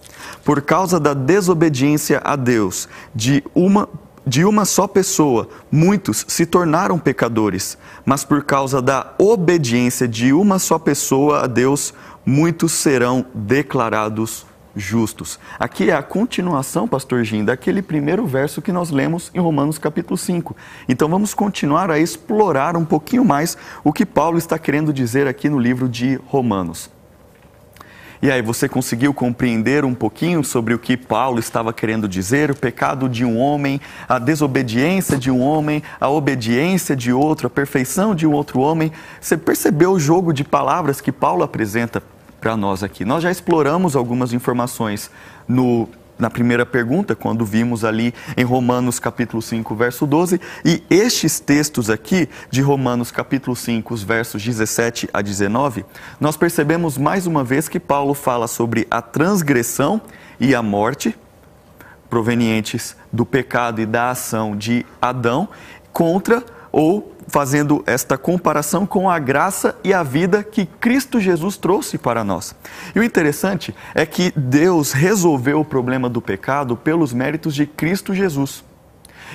Por 0.44 0.62
causa 0.62 0.98
da 1.00 1.14
desobediência 1.14 2.20
a 2.24 2.36
Deus 2.36 2.88
de 3.14 3.42
uma 3.54 3.88
de 4.24 4.44
uma 4.44 4.64
só 4.64 4.86
pessoa, 4.86 5.48
muitos 5.68 6.24
se 6.28 6.46
tornaram 6.46 6.96
pecadores, 6.96 7.76
mas 8.06 8.22
por 8.24 8.44
causa 8.44 8.80
da 8.80 9.14
obediência 9.18 10.06
de 10.06 10.32
uma 10.32 10.60
só 10.60 10.78
pessoa 10.78 11.42
a 11.42 11.46
Deus, 11.48 11.92
muitos 12.24 12.70
serão 12.70 13.26
declarados 13.34 14.46
justos. 14.74 15.38
Aqui 15.58 15.90
é 15.90 15.94
a 15.94 16.02
continuação, 16.02 16.88
pastor 16.88 17.24
Gim, 17.24 17.44
daquele 17.44 17.82
primeiro 17.82 18.26
verso 18.26 18.62
que 18.62 18.72
nós 18.72 18.90
lemos 18.90 19.30
em 19.34 19.40
Romanos 19.40 19.78
capítulo 19.78 20.16
5. 20.16 20.56
Então 20.88 21.08
vamos 21.08 21.34
continuar 21.34 21.90
a 21.90 21.98
explorar 21.98 22.76
um 22.76 22.84
pouquinho 22.84 23.24
mais 23.24 23.56
o 23.84 23.92
que 23.92 24.06
Paulo 24.06 24.38
está 24.38 24.58
querendo 24.58 24.92
dizer 24.92 25.26
aqui 25.26 25.48
no 25.48 25.58
livro 25.58 25.88
de 25.88 26.18
Romanos. 26.26 26.90
E 28.22 28.30
aí, 28.30 28.40
você 28.40 28.68
conseguiu 28.68 29.12
compreender 29.12 29.84
um 29.84 29.96
pouquinho 29.96 30.44
sobre 30.44 30.72
o 30.72 30.78
que 30.78 30.96
Paulo 30.96 31.40
estava 31.40 31.72
querendo 31.72 32.08
dizer? 32.08 32.52
O 32.52 32.56
pecado 32.56 33.08
de 33.08 33.24
um 33.24 33.36
homem, 33.36 33.80
a 34.08 34.16
desobediência 34.20 35.18
de 35.18 35.28
um 35.28 35.40
homem, 35.40 35.82
a 36.00 36.08
obediência 36.08 36.94
de 36.94 37.12
outro, 37.12 37.48
a 37.48 37.50
perfeição 37.50 38.14
de 38.14 38.24
um 38.24 38.30
outro 38.30 38.60
homem. 38.60 38.92
Você 39.20 39.36
percebeu 39.36 39.90
o 39.90 39.98
jogo 39.98 40.32
de 40.32 40.44
palavras 40.44 41.00
que 41.00 41.10
Paulo 41.10 41.42
apresenta 41.42 42.00
para 42.42 42.56
nós 42.56 42.82
aqui. 42.82 43.04
Nós 43.04 43.22
já 43.22 43.30
exploramos 43.30 43.94
algumas 43.94 44.32
informações 44.32 45.08
no 45.46 45.88
na 46.18 46.30
primeira 46.30 46.64
pergunta, 46.64 47.16
quando 47.16 47.44
vimos 47.44 47.84
ali 47.84 48.14
em 48.36 48.44
Romanos 48.44 49.00
capítulo 49.00 49.42
5, 49.42 49.74
verso 49.74 50.06
12, 50.06 50.40
e 50.64 50.80
estes 50.88 51.40
textos 51.40 51.90
aqui 51.90 52.28
de 52.48 52.60
Romanos 52.60 53.10
capítulo 53.10 53.56
5, 53.56 53.92
os 53.92 54.04
versos 54.04 54.40
17 54.40 55.08
a 55.12 55.20
19, 55.20 55.84
nós 56.20 56.36
percebemos 56.36 56.96
mais 56.96 57.26
uma 57.26 57.42
vez 57.42 57.68
que 57.68 57.80
Paulo 57.80 58.14
fala 58.14 58.46
sobre 58.46 58.86
a 58.88 59.02
transgressão 59.02 60.00
e 60.38 60.54
a 60.54 60.62
morte 60.62 61.18
provenientes 62.08 62.94
do 63.12 63.26
pecado 63.26 63.80
e 63.80 63.86
da 63.86 64.10
ação 64.10 64.56
de 64.56 64.86
Adão 65.00 65.48
contra 65.92 66.44
ou 66.70 67.11
fazendo 67.32 67.82
esta 67.86 68.18
comparação 68.18 68.84
com 68.84 69.08
a 69.08 69.18
graça 69.18 69.74
e 69.82 69.94
a 69.94 70.02
vida 70.02 70.44
que 70.44 70.66
Cristo 70.66 71.18
Jesus 71.18 71.56
trouxe 71.56 71.96
para 71.96 72.22
nós. 72.22 72.54
E 72.94 73.00
o 73.00 73.02
interessante 73.02 73.74
é 73.94 74.04
que 74.04 74.30
Deus 74.36 74.92
resolveu 74.92 75.60
o 75.60 75.64
problema 75.64 76.10
do 76.10 76.20
pecado 76.20 76.76
pelos 76.76 77.14
méritos 77.14 77.54
de 77.54 77.66
Cristo 77.66 78.14
Jesus. 78.14 78.62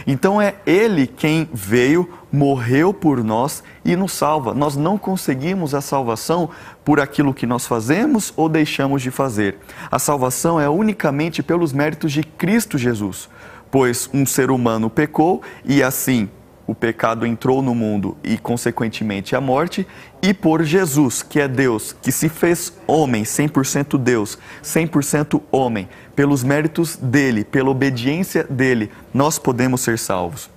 Então 0.06 0.40
é 0.40 0.54
Ele 0.64 1.08
quem 1.08 1.50
veio, 1.52 2.08
morreu 2.32 2.94
por 2.94 3.24
nós 3.24 3.64
e 3.84 3.96
nos 3.96 4.12
salva. 4.12 4.54
Nós 4.54 4.76
não 4.76 4.96
conseguimos 4.96 5.74
a 5.74 5.82
salvação 5.82 6.52
por 6.86 7.00
aquilo 7.00 7.34
que 7.34 7.48
nós 7.48 7.66
fazemos 7.66 8.32
ou 8.38 8.48
deixamos 8.48 9.02
de 9.02 9.10
fazer. 9.10 9.58
A 9.90 9.98
salvação 9.98 10.60
é 10.60 10.70
unicamente 10.70 11.42
pelos 11.42 11.74
méritos 11.74 12.12
de 12.12 12.22
Cristo 12.22 12.78
Jesus, 12.78 13.28
pois 13.72 14.08
um 14.14 14.24
ser 14.24 14.52
humano 14.52 14.88
pecou 14.88 15.42
e 15.66 15.82
assim 15.82 16.30
o 16.68 16.76
pecado 16.76 17.26
entrou 17.26 17.62
no 17.62 17.74
mundo 17.74 18.18
e, 18.22 18.38
consequentemente, 18.38 19.36
a 19.36 19.42
morte, 19.42 19.88
e 20.22 20.34
por 20.34 20.64
Jesus, 20.64 21.24
que 21.24 21.40
é 21.40 21.48
Deus, 21.48 21.96
que 22.02 22.12
se 22.12 22.28
fez 22.28 22.74
homem, 22.86 23.24
100% 23.24 23.98
Deus, 23.98 24.38
100% 24.62 25.42
homem, 25.50 25.88
pelos 26.14 26.44
méritos 26.44 26.98
dele, 26.98 27.46
pela 27.46 27.70
obediência 27.70 28.44
dele, 28.44 28.92
nós 29.14 29.40
podemos 29.40 29.80
ser 29.80 29.98
salvos. 29.98 30.50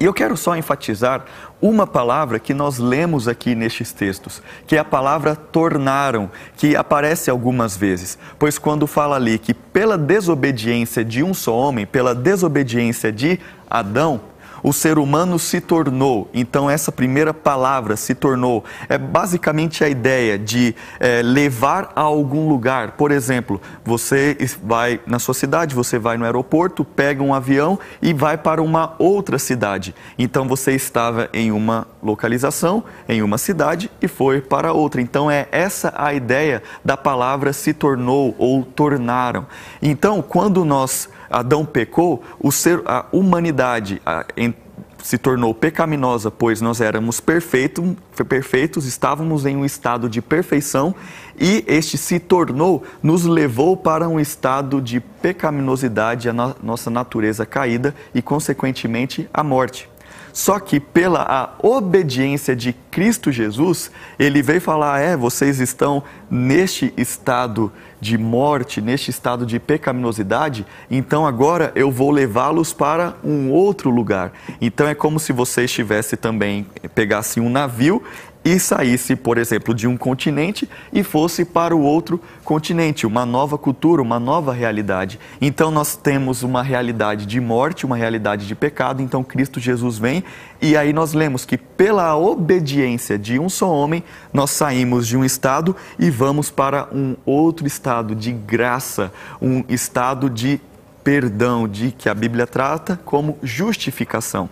E 0.00 0.04
eu 0.04 0.14
quero 0.14 0.36
só 0.36 0.56
enfatizar 0.56 1.24
uma 1.60 1.84
palavra 1.84 2.38
que 2.38 2.54
nós 2.54 2.78
lemos 2.78 3.26
aqui 3.26 3.56
nestes 3.56 3.92
textos, 3.92 4.40
que 4.64 4.76
é 4.76 4.78
a 4.78 4.84
palavra 4.84 5.34
tornaram, 5.34 6.30
que 6.56 6.76
aparece 6.76 7.28
algumas 7.28 7.76
vezes. 7.76 8.16
Pois 8.38 8.58
quando 8.58 8.86
fala 8.86 9.16
ali 9.16 9.40
que 9.40 9.52
pela 9.52 9.98
desobediência 9.98 11.04
de 11.04 11.24
um 11.24 11.34
só 11.34 11.58
homem, 11.58 11.84
pela 11.84 12.14
desobediência 12.14 13.10
de 13.10 13.40
Adão, 13.68 14.20
o 14.62 14.72
ser 14.72 14.98
humano 14.98 15.38
se 15.38 15.60
tornou. 15.60 16.28
Então, 16.32 16.68
essa 16.70 16.90
primeira 16.90 17.32
palavra, 17.32 17.96
se 17.96 18.14
tornou, 18.14 18.64
é 18.88 18.98
basicamente 18.98 19.84
a 19.84 19.88
ideia 19.88 20.38
de 20.38 20.74
é, 20.98 21.22
levar 21.22 21.92
a 21.94 22.00
algum 22.00 22.48
lugar. 22.48 22.92
Por 22.92 23.10
exemplo, 23.10 23.60
você 23.84 24.36
vai 24.62 25.00
na 25.06 25.18
sua 25.18 25.34
cidade, 25.34 25.74
você 25.74 25.98
vai 25.98 26.16
no 26.16 26.24
aeroporto, 26.24 26.84
pega 26.84 27.22
um 27.22 27.34
avião 27.34 27.78
e 28.00 28.12
vai 28.12 28.36
para 28.36 28.62
uma 28.62 28.94
outra 28.98 29.38
cidade. 29.38 29.94
Então, 30.18 30.46
você 30.46 30.72
estava 30.72 31.28
em 31.32 31.50
uma 31.50 31.86
localização, 32.02 32.84
em 33.08 33.22
uma 33.22 33.38
cidade 33.38 33.90
e 34.00 34.08
foi 34.08 34.40
para 34.40 34.72
outra. 34.72 35.00
Então, 35.00 35.30
é 35.30 35.46
essa 35.50 35.92
a 35.96 36.14
ideia 36.14 36.62
da 36.84 36.96
palavra 36.96 37.52
se 37.52 37.72
tornou 37.72 38.34
ou 38.38 38.62
tornaram. 38.62 39.46
Então, 39.80 40.20
quando 40.22 40.64
nós 40.64 41.08
Adão 41.30 41.64
pecou, 41.64 42.22
ser, 42.50 42.82
a 42.86 43.06
humanidade 43.12 44.00
a, 44.04 44.24
em, 44.36 44.54
se 45.02 45.18
tornou 45.18 45.54
pecaminosa, 45.54 46.30
pois 46.30 46.60
nós 46.60 46.80
éramos 46.80 47.20
perfeito, 47.20 47.96
perfeitos, 48.28 48.86
estávamos 48.86 49.46
em 49.46 49.56
um 49.56 49.64
estado 49.64 50.08
de 50.08 50.20
perfeição 50.20 50.94
e 51.38 51.64
este 51.66 51.96
se 51.96 52.18
tornou, 52.18 52.82
nos 53.02 53.24
levou 53.24 53.76
para 53.76 54.08
um 54.08 54.18
estado 54.18 54.80
de 54.80 55.00
pecaminosidade, 55.00 56.28
a 56.28 56.32
no, 56.32 56.54
nossa 56.62 56.90
natureza 56.90 57.46
caída 57.46 57.94
e, 58.14 58.20
consequentemente, 58.20 59.28
a 59.32 59.42
morte. 59.42 59.88
Só 60.32 60.60
que 60.60 60.78
pela 60.78 61.22
a 61.22 61.66
obediência 61.66 62.54
de 62.54 62.72
Cristo 62.90 63.32
Jesus, 63.32 63.90
ele 64.18 64.42
veio 64.42 64.60
falar: 64.60 65.00
é, 65.00 65.16
vocês 65.16 65.58
estão 65.58 66.02
neste 66.30 66.92
estado 66.96 67.72
de 68.00 68.16
morte, 68.16 68.80
neste 68.80 69.10
estado 69.10 69.44
de 69.44 69.58
pecaminosidade, 69.58 70.66
então 70.90 71.26
agora 71.26 71.72
eu 71.74 71.90
vou 71.90 72.10
levá-los 72.10 72.72
para 72.72 73.16
um 73.24 73.50
outro 73.50 73.90
lugar. 73.90 74.32
Então 74.60 74.86
é 74.86 74.94
como 74.94 75.18
se 75.18 75.32
você 75.32 75.64
estivesse 75.64 76.16
também, 76.16 76.66
pegasse 76.94 77.40
um 77.40 77.50
navio 77.50 78.02
e 78.48 78.58
saísse, 78.58 79.14
por 79.14 79.36
exemplo, 79.36 79.74
de 79.74 79.86
um 79.86 79.94
continente 79.94 80.66
e 80.90 81.02
fosse 81.02 81.44
para 81.44 81.76
o 81.76 81.82
outro 81.82 82.18
continente, 82.42 83.06
uma 83.06 83.26
nova 83.26 83.58
cultura, 83.58 84.00
uma 84.00 84.18
nova 84.18 84.54
realidade. 84.54 85.20
Então 85.38 85.70
nós 85.70 85.96
temos 85.96 86.42
uma 86.42 86.62
realidade 86.62 87.26
de 87.26 87.38
morte, 87.40 87.84
uma 87.84 87.94
realidade 87.94 88.46
de 88.46 88.54
pecado, 88.54 89.02
então 89.02 89.22
Cristo 89.22 89.60
Jesus 89.60 89.98
vem 89.98 90.24
e 90.62 90.78
aí 90.78 90.94
nós 90.94 91.12
lemos 91.12 91.44
que 91.44 91.58
pela 91.58 92.16
obediência 92.16 93.18
de 93.18 93.38
um 93.38 93.50
só 93.50 93.70
homem, 93.70 94.02
nós 94.32 94.50
saímos 94.50 95.06
de 95.06 95.14
um 95.14 95.24
estado 95.24 95.76
e 95.98 96.08
vamos 96.08 96.50
para 96.50 96.88
um 96.90 97.16
outro 97.26 97.66
estado 97.66 98.14
de 98.14 98.32
graça, 98.32 99.12
um 99.42 99.62
estado 99.68 100.30
de 100.30 100.58
perdão, 101.04 101.68
de 101.68 101.90
que 101.92 102.08
a 102.08 102.14
Bíblia 102.14 102.46
trata 102.46 102.98
como 103.04 103.38
justificação. 103.42 104.48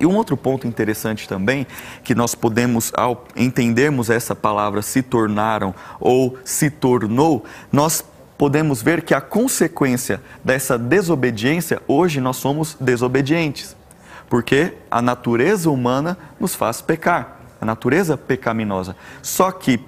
E 0.00 0.06
um 0.06 0.16
outro 0.16 0.36
ponto 0.36 0.66
interessante 0.66 1.28
também, 1.28 1.66
que 2.04 2.14
nós 2.14 2.34
podemos, 2.34 2.92
ao 2.96 3.24
entendermos 3.34 4.10
essa 4.10 4.34
palavra 4.34 4.80
se 4.82 5.02
tornaram 5.02 5.74
ou 5.98 6.38
se 6.44 6.70
tornou, 6.70 7.44
nós 7.72 8.04
podemos 8.36 8.80
ver 8.80 9.02
que 9.02 9.12
a 9.12 9.20
consequência 9.20 10.22
dessa 10.44 10.78
desobediência, 10.78 11.82
hoje 11.88 12.20
nós 12.20 12.36
somos 12.36 12.76
desobedientes. 12.80 13.76
Porque 14.28 14.74
a 14.90 15.02
natureza 15.02 15.70
humana 15.70 16.16
nos 16.38 16.54
faz 16.54 16.80
pecar, 16.80 17.40
a 17.60 17.64
natureza 17.64 18.16
pecaminosa. 18.16 18.94
Só 19.22 19.50
que 19.50 19.80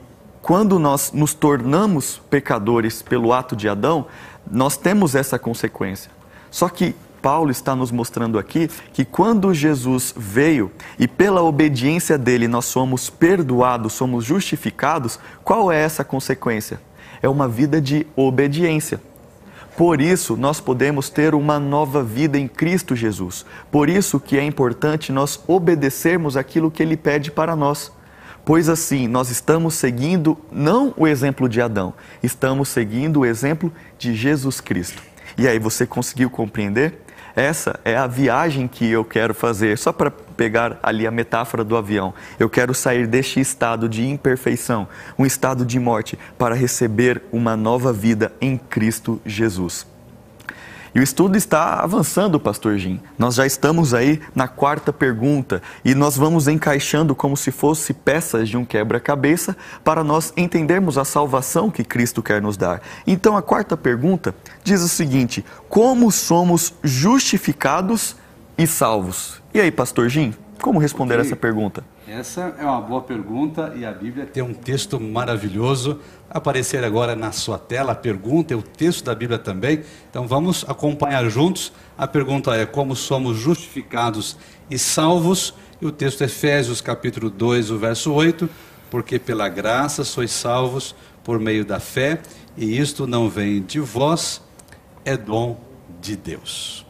quando 0.42 0.78
nós 0.78 1.12
nos 1.12 1.34
tornamos 1.34 2.20
pecadores 2.30 3.02
pelo 3.02 3.32
ato 3.32 3.54
de 3.54 3.68
Adão, 3.68 4.06
nós 4.50 4.76
temos 4.76 5.14
essa 5.14 5.38
consequência. 5.38 6.10
Só 6.50 6.68
que 6.68 6.96
Paulo 7.20 7.50
está 7.50 7.76
nos 7.76 7.90
mostrando 7.90 8.38
aqui 8.38 8.68
que 8.92 9.04
quando 9.04 9.52
Jesus 9.52 10.14
veio 10.16 10.70
e 10.98 11.06
pela 11.06 11.42
obediência 11.42 12.16
dele 12.16 12.48
nós 12.48 12.64
somos 12.64 13.10
perdoados, 13.10 13.92
somos 13.92 14.24
justificados, 14.24 15.18
qual 15.44 15.70
é 15.70 15.80
essa 15.80 16.02
consequência? 16.02 16.80
É 17.22 17.28
uma 17.28 17.46
vida 17.48 17.80
de 17.80 18.06
obediência. 18.16 19.00
Por 19.76 20.00
isso, 20.00 20.36
nós 20.36 20.60
podemos 20.60 21.08
ter 21.08 21.34
uma 21.34 21.58
nova 21.58 22.02
vida 22.02 22.38
em 22.38 22.46
Cristo 22.46 22.94
Jesus. 22.94 23.46
Por 23.70 23.88
isso 23.88 24.20
que 24.20 24.36
é 24.36 24.44
importante 24.44 25.12
nós 25.12 25.42
obedecermos 25.46 26.36
aquilo 26.36 26.70
que 26.70 26.82
ele 26.82 26.96
pede 26.96 27.30
para 27.30 27.56
nós. 27.56 27.92
Pois 28.44 28.68
assim, 28.68 29.06
nós 29.06 29.30
estamos 29.30 29.74
seguindo 29.74 30.36
não 30.50 30.92
o 30.96 31.06
exemplo 31.06 31.48
de 31.48 31.60
Adão, 31.60 31.94
estamos 32.22 32.68
seguindo 32.68 33.20
o 33.20 33.26
exemplo 33.26 33.72
de 33.98 34.14
Jesus 34.14 34.60
Cristo. 34.60 35.02
E 35.38 35.46
aí, 35.46 35.58
você 35.58 35.86
conseguiu 35.86 36.28
compreender? 36.28 36.98
Essa 37.34 37.78
é 37.84 37.96
a 37.96 38.06
viagem 38.06 38.66
que 38.68 38.90
eu 38.90 39.04
quero 39.04 39.34
fazer, 39.34 39.78
só 39.78 39.92
para 39.92 40.10
pegar 40.10 40.78
ali 40.82 41.06
a 41.06 41.10
metáfora 41.10 41.64
do 41.64 41.76
avião. 41.76 42.14
Eu 42.38 42.48
quero 42.48 42.74
sair 42.74 43.06
deste 43.06 43.40
estado 43.40 43.88
de 43.88 44.06
imperfeição, 44.06 44.88
um 45.18 45.26
estado 45.26 45.64
de 45.64 45.78
morte, 45.78 46.18
para 46.38 46.54
receber 46.54 47.22
uma 47.32 47.56
nova 47.56 47.92
vida 47.92 48.32
em 48.40 48.56
Cristo 48.56 49.20
Jesus. 49.24 49.89
E 50.94 50.98
o 50.98 51.02
estudo 51.02 51.36
está 51.36 51.80
avançando, 51.80 52.40
Pastor 52.40 52.76
Jim. 52.76 53.00
Nós 53.18 53.36
já 53.36 53.46
estamos 53.46 53.94
aí 53.94 54.20
na 54.34 54.48
quarta 54.48 54.92
pergunta 54.92 55.62
e 55.84 55.94
nós 55.94 56.16
vamos 56.16 56.48
encaixando 56.48 57.14
como 57.14 57.36
se 57.36 57.52
fosse 57.52 57.94
peças 57.94 58.48
de 58.48 58.56
um 58.56 58.64
quebra-cabeça 58.64 59.56
para 59.84 60.02
nós 60.02 60.32
entendermos 60.36 60.98
a 60.98 61.04
salvação 61.04 61.70
que 61.70 61.84
Cristo 61.84 62.22
quer 62.22 62.42
nos 62.42 62.56
dar. 62.56 62.82
Então 63.06 63.36
a 63.36 63.42
quarta 63.42 63.76
pergunta 63.76 64.34
diz 64.64 64.80
o 64.80 64.88
seguinte: 64.88 65.44
Como 65.68 66.10
somos 66.10 66.74
justificados 66.82 68.16
e 68.58 68.66
salvos? 68.66 69.40
E 69.54 69.60
aí, 69.60 69.70
Pastor 69.70 70.08
Jim, 70.08 70.34
como 70.60 70.78
responder 70.78 71.14
okay. 71.14 71.26
essa 71.26 71.36
pergunta? 71.36 71.84
Essa 72.10 72.56
é 72.58 72.64
uma 72.64 72.80
boa 72.80 73.02
pergunta 73.02 73.72
e 73.76 73.84
a 73.84 73.92
Bíblia 73.92 74.26
tem 74.26 74.42
um 74.42 74.52
texto 74.52 74.98
maravilhoso 74.98 76.00
aparecer 76.28 76.82
agora 76.82 77.14
na 77.14 77.30
sua 77.30 77.56
tela. 77.56 77.92
A 77.92 77.94
pergunta 77.94 78.52
é 78.52 78.56
o 78.56 78.62
texto 78.62 79.04
da 79.04 79.14
Bíblia 79.14 79.38
também. 79.38 79.84
Então 80.10 80.26
vamos 80.26 80.64
acompanhar 80.68 81.30
juntos. 81.30 81.72
A 81.96 82.08
pergunta 82.08 82.52
é 82.56 82.66
como 82.66 82.96
somos 82.96 83.38
justificados 83.38 84.36
e 84.68 84.76
salvos. 84.76 85.54
E 85.80 85.86
o 85.86 85.92
texto 85.92 86.22
é 86.22 86.24
Efésios 86.24 86.80
capítulo 86.80 87.30
2, 87.30 87.70
o 87.70 87.78
verso 87.78 88.12
8, 88.12 88.50
porque 88.90 89.16
pela 89.16 89.48
graça 89.48 90.02
sois 90.02 90.32
salvos 90.32 90.96
por 91.22 91.38
meio 91.38 91.64
da 91.64 91.78
fé, 91.78 92.20
e 92.56 92.76
isto 92.76 93.06
não 93.06 93.30
vem 93.30 93.62
de 93.62 93.78
vós, 93.78 94.42
é 95.04 95.16
dom 95.16 95.60
de 96.00 96.16
Deus. 96.16 96.84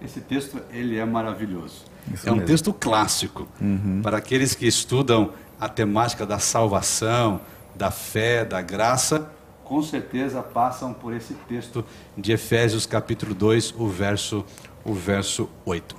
Esse 0.00 0.22
texto 0.22 0.62
ele 0.72 0.96
é 0.96 1.04
maravilhoso. 1.04 1.95
Isso 2.12 2.28
é 2.28 2.32
um 2.32 2.40
texto 2.40 2.72
clássico 2.72 3.48
uhum. 3.60 4.00
para 4.02 4.18
aqueles 4.18 4.54
que 4.54 4.66
estudam 4.66 5.32
a 5.60 5.68
temática 5.68 6.24
da 6.24 6.38
salvação, 6.38 7.40
da 7.74 7.90
fé, 7.90 8.44
da 8.44 8.60
graça, 8.60 9.30
com 9.66 9.82
certeza 9.82 10.42
passam 10.42 10.92
por 10.92 11.12
esse 11.12 11.34
texto 11.48 11.84
de 12.16 12.32
Efésios 12.32 12.86
capítulo 12.86 13.34
2, 13.34 13.74
o 13.76 13.88
verso, 13.88 14.44
o 14.84 14.94
verso 14.94 15.48
8. 15.64 15.96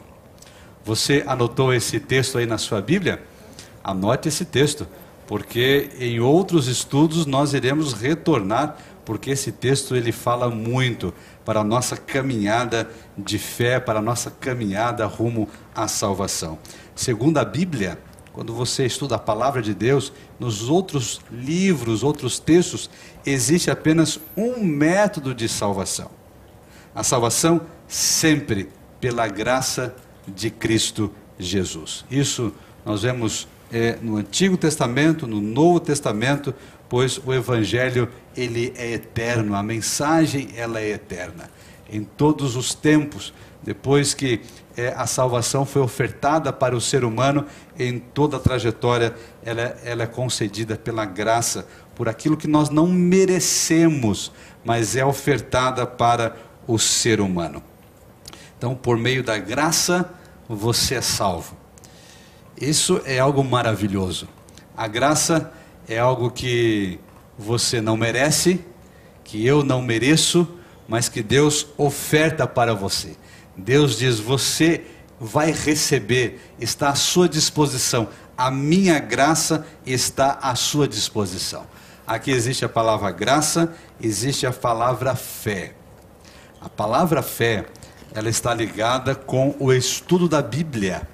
Você 0.85 1.23
anotou 1.27 1.73
esse 1.73 1.99
texto 1.99 2.37
aí 2.37 2.45
na 2.45 2.57
sua 2.57 2.81
Bíblia? 2.81 3.21
Anote 3.83 4.29
esse 4.29 4.45
texto, 4.45 4.87
porque 5.27 5.89
em 5.99 6.21
outros 6.21 6.67
estudos 6.67 7.25
nós 7.25 7.53
iremos 7.53 7.91
retornar, 7.91 8.77
porque 9.03 9.31
esse 9.31 9.51
texto 9.51 9.97
ele 9.97 10.13
fala 10.13 10.49
muito 10.49 11.13
para 11.47 11.61
a 11.61 11.63
nossa 11.63 11.95
caminhada 11.95 12.89
de 13.17 13.39
fé, 13.39 13.79
para 13.79 13.99
a 13.99 14.01
nossa 14.01 14.29
caminhada 14.29 15.05
rumo 15.05 15.47
à 15.73 15.87
salvação. 15.87 16.59
Segundo 16.93 17.37
a 17.37 17.45
Bíblia, 17.45 17.97
quando 18.33 18.53
você 18.53 18.85
estuda 18.85 19.15
a 19.15 19.17
palavra 19.17 19.61
de 19.61 19.73
Deus, 19.73 20.11
nos 20.37 20.67
outros 20.67 21.21
livros, 21.31 22.03
outros 22.03 22.37
textos, 22.37 22.89
existe 23.25 23.71
apenas 23.71 24.19
um 24.35 24.61
método 24.61 25.33
de 25.33 25.47
salvação. 25.47 26.11
A 26.93 27.01
salvação 27.01 27.61
sempre 27.87 28.67
pela 28.99 29.25
graça 29.29 29.95
de 30.27 30.49
Cristo 30.49 31.13
Jesus. 31.39 32.03
Isso 32.11 32.53
nós 32.85 33.03
vemos 33.03 33.47
é, 33.71 33.97
no 34.01 34.17
Antigo 34.17 34.57
Testamento, 34.57 35.25
no 35.25 35.39
Novo 35.39 35.79
Testamento, 35.79 36.53
pois 36.89 37.19
o 37.25 37.33
Evangelho 37.33 38.09
ele 38.35 38.73
é 38.77 38.91
eterno, 38.91 39.55
a 39.55 39.63
mensagem 39.63 40.49
ela 40.55 40.79
é 40.79 40.89
eterna. 40.89 41.49
Em 41.89 42.03
todos 42.03 42.55
os 42.55 42.73
tempos, 42.73 43.33
depois 43.63 44.13
que 44.13 44.41
é, 44.75 44.93
a 44.95 45.07
salvação 45.07 45.65
foi 45.65 45.81
ofertada 45.81 46.53
para 46.53 46.75
o 46.75 46.81
ser 46.81 47.03
humano, 47.03 47.45
em 47.77 47.97
toda 47.97 48.37
a 48.37 48.39
trajetória 48.39 49.15
ela, 49.43 49.75
ela 49.83 50.03
é 50.03 50.07
concedida 50.07 50.77
pela 50.77 51.03
graça, 51.05 51.67
por 51.95 52.07
aquilo 52.07 52.37
que 52.37 52.47
nós 52.47 52.69
não 52.69 52.87
merecemos, 52.87 54.31
mas 54.63 54.95
é 54.95 55.03
ofertada 55.03 55.85
para 55.85 56.35
o 56.67 56.77
ser 56.77 57.19
humano. 57.19 57.63
Então, 58.57 58.75
por 58.75 58.97
meio 58.97 59.23
da 59.23 59.37
graça, 59.37 60.13
você 60.47 60.95
é 60.95 61.01
salvo. 61.01 61.57
Isso 62.59 63.01
é 63.05 63.19
algo 63.19 63.43
maravilhoso. 63.43 64.27
A 64.75 64.87
graça 64.87 65.51
é 65.87 65.97
algo 65.97 66.29
que 66.29 66.99
você 67.37 67.79
não 67.79 67.95
merece, 67.95 68.63
que 69.23 69.45
eu 69.45 69.63
não 69.63 69.81
mereço, 69.81 70.47
mas 70.87 71.07
que 71.07 71.21
Deus 71.21 71.67
oferta 71.77 72.45
para 72.45 72.73
você. 72.73 73.15
Deus 73.55 73.97
diz: 73.97 74.19
Você 74.19 74.83
vai 75.19 75.51
receber, 75.51 76.39
está 76.59 76.89
à 76.89 76.95
sua 76.95 77.27
disposição. 77.29 78.09
A 78.37 78.51
minha 78.51 78.99
graça 78.99 79.65
está 79.85 80.37
à 80.41 80.55
sua 80.55 80.87
disposição. 80.87 81.65
Aqui 82.05 82.31
existe 82.31 82.63
a 82.63 82.69
palavra 82.69 83.11
graça, 83.11 83.73
existe 84.01 84.45
a 84.45 84.51
palavra 84.51 85.15
fé. 85.15 85.73
A 86.61 86.69
palavra 86.69 87.21
fé, 87.21 87.65
ela 88.13 88.29
está 88.29 88.53
ligada 88.53 89.15
com 89.15 89.55
o 89.59 89.73
estudo 89.73 90.29
da 90.29 90.41
Bíblia. 90.41 91.07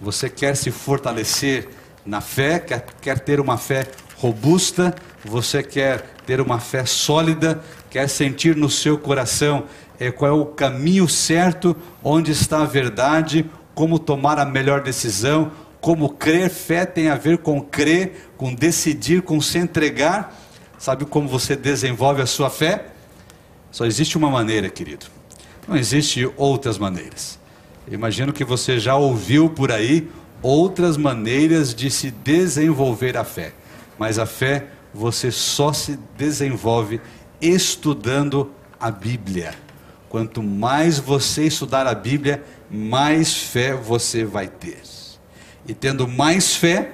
Você 0.00 0.30
quer 0.30 0.56
se 0.56 0.70
fortalecer 0.70 1.68
na 2.10 2.20
fé, 2.20 2.58
quer, 2.58 2.84
quer 3.00 3.20
ter 3.20 3.38
uma 3.38 3.56
fé 3.56 3.86
robusta, 4.16 4.92
você 5.24 5.62
quer 5.62 6.04
ter 6.26 6.40
uma 6.40 6.58
fé 6.58 6.84
sólida, 6.84 7.62
quer 7.88 8.08
sentir 8.08 8.56
no 8.56 8.68
seu 8.68 8.98
coração 8.98 9.64
é, 9.98 10.10
qual 10.10 10.28
é 10.28 10.34
o 10.34 10.44
caminho 10.44 11.08
certo, 11.08 11.76
onde 12.02 12.32
está 12.32 12.62
a 12.62 12.66
verdade, 12.66 13.48
como 13.76 13.96
tomar 13.96 14.40
a 14.40 14.44
melhor 14.44 14.82
decisão, 14.82 15.52
como 15.80 16.08
crer. 16.08 16.50
Fé 16.50 16.84
tem 16.84 17.08
a 17.08 17.14
ver 17.14 17.38
com 17.38 17.60
crer, 17.60 18.32
com 18.36 18.52
decidir, 18.52 19.22
com 19.22 19.40
se 19.40 19.58
entregar. 19.58 20.36
Sabe 20.80 21.04
como 21.04 21.28
você 21.28 21.54
desenvolve 21.54 22.20
a 22.20 22.26
sua 22.26 22.50
fé? 22.50 22.86
Só 23.70 23.86
existe 23.86 24.18
uma 24.18 24.30
maneira, 24.30 24.68
querido. 24.68 25.06
Não 25.68 25.76
existe 25.76 26.28
outras 26.36 26.76
maneiras. 26.76 27.38
Imagino 27.88 28.32
que 28.32 28.44
você 28.44 28.80
já 28.80 28.96
ouviu 28.96 29.48
por 29.48 29.70
aí 29.70 30.08
outras 30.42 30.96
maneiras 30.96 31.74
de 31.74 31.90
se 31.90 32.10
desenvolver 32.10 33.16
a 33.16 33.24
fé. 33.24 33.52
Mas 33.98 34.18
a 34.18 34.26
fé 34.26 34.66
você 34.92 35.30
só 35.30 35.72
se 35.72 35.98
desenvolve 36.16 37.00
estudando 37.40 38.50
a 38.78 38.90
Bíblia. 38.90 39.54
Quanto 40.08 40.42
mais 40.42 40.98
você 40.98 41.46
estudar 41.46 41.86
a 41.86 41.94
Bíblia, 41.94 42.42
mais 42.70 43.36
fé 43.36 43.74
você 43.74 44.24
vai 44.24 44.48
ter. 44.48 44.80
E 45.66 45.74
tendo 45.74 46.08
mais 46.08 46.56
fé, 46.56 46.92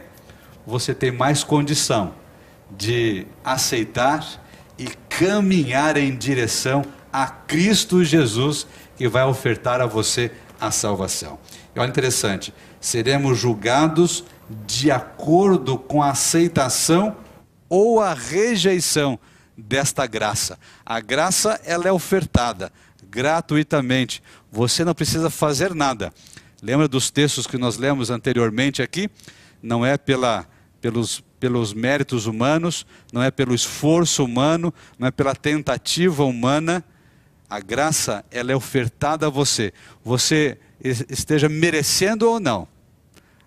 você 0.66 0.94
tem 0.94 1.10
mais 1.10 1.42
condição 1.42 2.14
de 2.76 3.26
aceitar 3.44 4.44
e 4.78 4.86
caminhar 5.08 5.96
em 5.96 6.14
direção 6.14 6.84
a 7.12 7.26
Cristo 7.26 8.04
Jesus, 8.04 8.66
que 8.96 9.08
vai 9.08 9.24
ofertar 9.24 9.80
a 9.80 9.86
você 9.86 10.30
a 10.60 10.70
salvação. 10.70 11.38
E 11.74 11.78
olha 11.78 11.88
interessante, 11.88 12.52
seremos 12.80 13.38
julgados 13.38 14.24
de 14.66 14.90
acordo 14.90 15.78
com 15.78 16.02
a 16.02 16.10
aceitação 16.10 17.16
ou 17.68 18.00
a 18.00 18.14
rejeição 18.14 19.18
desta 19.56 20.06
graça. 20.06 20.58
A 20.84 21.00
graça 21.00 21.60
ela 21.64 21.88
é 21.88 21.92
ofertada 21.92 22.72
gratuitamente. 23.10 24.22
Você 24.52 24.84
não 24.84 24.94
precisa 24.94 25.30
fazer 25.30 25.74
nada. 25.74 26.12
Lembra 26.62 26.88
dos 26.88 27.10
textos 27.10 27.46
que 27.46 27.58
nós 27.58 27.76
lemos 27.76 28.10
anteriormente 28.10 28.82
aqui? 28.82 29.10
Não 29.62 29.84
é 29.84 29.96
pela, 29.96 30.46
pelos, 30.80 31.22
pelos 31.40 31.72
méritos 31.72 32.26
humanos, 32.26 32.86
não 33.12 33.22
é 33.22 33.30
pelo 33.30 33.54
esforço 33.54 34.24
humano, 34.24 34.72
não 34.98 35.08
é 35.08 35.10
pela 35.10 35.34
tentativa 35.34 36.24
humana. 36.24 36.84
A 37.48 37.60
graça 37.60 38.24
ela 38.30 38.52
é 38.52 38.56
ofertada 38.56 39.26
a 39.26 39.30
você. 39.30 39.72
Você 40.04 40.58
esteja 40.80 41.48
merecendo 41.48 42.28
ou 42.28 42.40
não, 42.40 42.68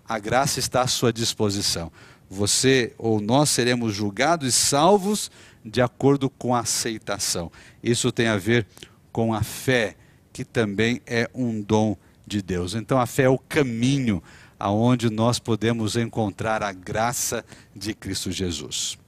a 0.08 0.18
graça 0.18 0.58
está 0.58 0.82
à 0.82 0.86
sua 0.86 1.12
disposição. 1.12 1.92
Você 2.28 2.94
ou 2.98 3.20
nós 3.20 3.50
seremos 3.50 3.94
julgados 3.94 4.48
e 4.48 4.52
salvos 4.52 5.30
de 5.64 5.80
acordo 5.82 6.30
com 6.30 6.54
a 6.54 6.60
aceitação. 6.60 7.50
Isso 7.82 8.10
tem 8.10 8.28
a 8.28 8.36
ver 8.36 8.66
com 9.12 9.34
a 9.34 9.42
fé, 9.42 9.96
que 10.32 10.44
também 10.44 11.00
é 11.06 11.28
um 11.34 11.60
dom 11.60 11.96
de 12.26 12.40
Deus. 12.40 12.74
Então 12.74 12.98
a 12.98 13.06
fé 13.06 13.24
é 13.24 13.28
o 13.28 13.38
caminho 13.38 14.22
aonde 14.58 15.10
nós 15.10 15.38
podemos 15.38 15.96
encontrar 15.96 16.62
a 16.62 16.72
graça 16.72 17.44
de 17.74 17.94
Cristo 17.94 18.30
Jesus. 18.30 18.98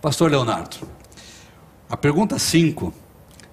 Pastor 0.00 0.30
Leonardo, 0.30 0.76
a 1.88 1.96
pergunta 1.96 2.38
5, 2.38 2.92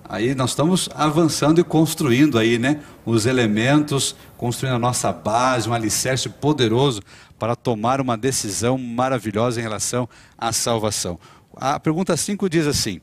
aí 0.08 0.36
nós 0.36 0.52
estamos 0.52 0.90
avançando 0.94 1.60
e 1.60 1.64
construindo 1.64 2.38
aí, 2.38 2.58
né, 2.58 2.82
os 3.06 3.26
elementos, 3.26 4.16
construindo 4.38 4.76
a 4.76 4.80
nossa 4.80 5.12
base, 5.12 5.70
um 5.70 5.74
alicerce 5.74 6.30
poderoso 6.30 7.02
para 7.38 7.56
tomar 7.56 8.00
uma 8.00 8.18
decisão 8.18 8.78
maravilhosa 8.78 9.60
em 9.60 9.64
relação 9.64 10.08
à 10.38 10.52
salvação. 10.52 11.20
A 11.56 11.80
pergunta 11.80 12.16
5 12.16 12.50
diz 12.50 12.68
assim: 12.68 13.00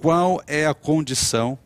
qual 0.00 0.42
é 0.46 0.66
a 0.66 0.74
condição 0.74 1.58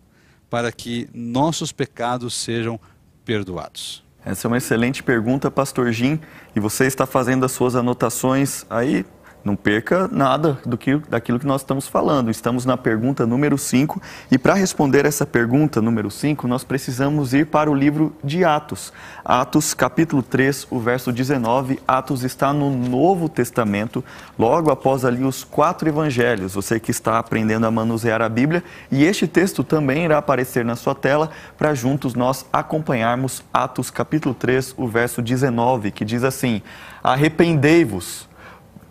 para 0.49 0.73
que 0.73 1.09
nossos 1.13 1.73
pecados 1.73 2.35
sejam 2.35 2.79
perdoados? 3.25 4.03
Essa 4.25 4.47
é 4.47 4.49
uma 4.49 4.59
excelente 4.59 5.03
pergunta, 5.03 5.51
Pastor 5.51 5.91
Jim, 5.93 6.21
e 6.55 6.61
você 6.61 6.87
está 6.87 7.07
fazendo 7.07 7.45
as 7.45 7.53
suas 7.53 7.75
anotações 7.75 8.65
aí 8.71 9.05
não 9.45 9.57
perca 9.57 10.09
nada 10.11 10.59
do 10.65 10.79
que, 10.79 10.97
daquilo 11.09 11.39
que 11.39 11.47
nós 11.47 11.63
estamos 11.63 11.87
falando. 11.87 12.31
Estamos 12.31 12.65
na 12.65 12.77
pergunta 12.77 13.27
número 13.27 13.59
5 13.59 14.01
e 14.31 14.39
para 14.39 14.55
responder 14.55 15.05
essa 15.05 15.27
pergunta 15.27 15.81
número 15.81 16.11
5, 16.11 16.47
nós 16.47 16.65
precisamos 16.65 17.35
ir 17.35 17.47
para 17.47 17.71
o 17.71 17.75
livro 17.75 18.15
de 18.23 18.45
Atos. 18.45 18.93
Atos, 19.25 19.75
capítulo 19.75 20.23
3, 20.23 20.67
o 20.71 20.79
verso 20.79 21.13
19. 21.13 21.81
Atos 21.87 22.23
está 22.23 22.53
no 22.53 22.71
Novo 22.71 23.29
Testamento, 23.29 24.05
logo 24.39 24.71
após 24.71 25.05
ali 25.05 25.25
os 25.25 25.45
quatro 25.45 25.89
evangelhos. 25.89 26.55
Você 26.55 26.79
que 26.79 26.91
está 26.91 27.19
aprendendo 27.19 27.67
a 27.67 27.71
manusear 27.71 28.23
a 28.23 28.29
Bíblia, 28.29 28.63
e 28.91 29.05
este 29.05 29.27
texto 29.27 29.65
também 29.65 30.05
irá 30.05 30.19
aparecer 30.19 30.65
na 30.65 30.77
sua 30.77 30.95
tela 30.95 31.31
para 31.59 31.75
juntos 31.75 32.15
nós 32.15 32.47
acompanharmos 32.53 33.43
Atos, 33.53 33.91
capítulo 33.91 34.35
3, 34.35 34.75
o 34.77 34.87
verso 34.87 35.21
19, 35.23 35.91
que 35.91 36.05
diz 36.05 36.25
assim: 36.25 36.63
Arrependei-vos 37.03 38.29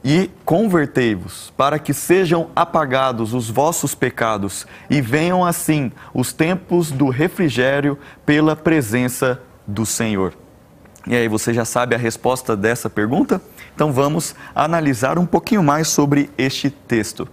e 0.03 0.29
convertei-vos, 0.43 1.53
para 1.55 1.77
que 1.77 1.93
sejam 1.93 2.49
apagados 2.55 3.33
os 3.33 3.49
vossos 3.49 3.93
pecados 3.93 4.65
e 4.89 4.99
venham 4.99 5.45
assim 5.45 5.91
os 6.13 6.33
tempos 6.33 6.91
do 6.91 7.09
refrigério 7.09 7.97
pela 8.25 8.55
presença 8.55 9.41
do 9.67 9.85
Senhor. 9.85 10.33
E 11.07 11.15
aí, 11.15 11.27
você 11.27 11.53
já 11.53 11.65
sabe 11.65 11.95
a 11.95 11.97
resposta 11.97 12.55
dessa 12.55 12.89
pergunta? 12.89 13.41
Então 13.73 13.91
vamos 13.91 14.35
analisar 14.53 15.17
um 15.17 15.25
pouquinho 15.25 15.63
mais 15.63 15.87
sobre 15.87 16.29
este 16.37 16.69
texto. 16.69 17.27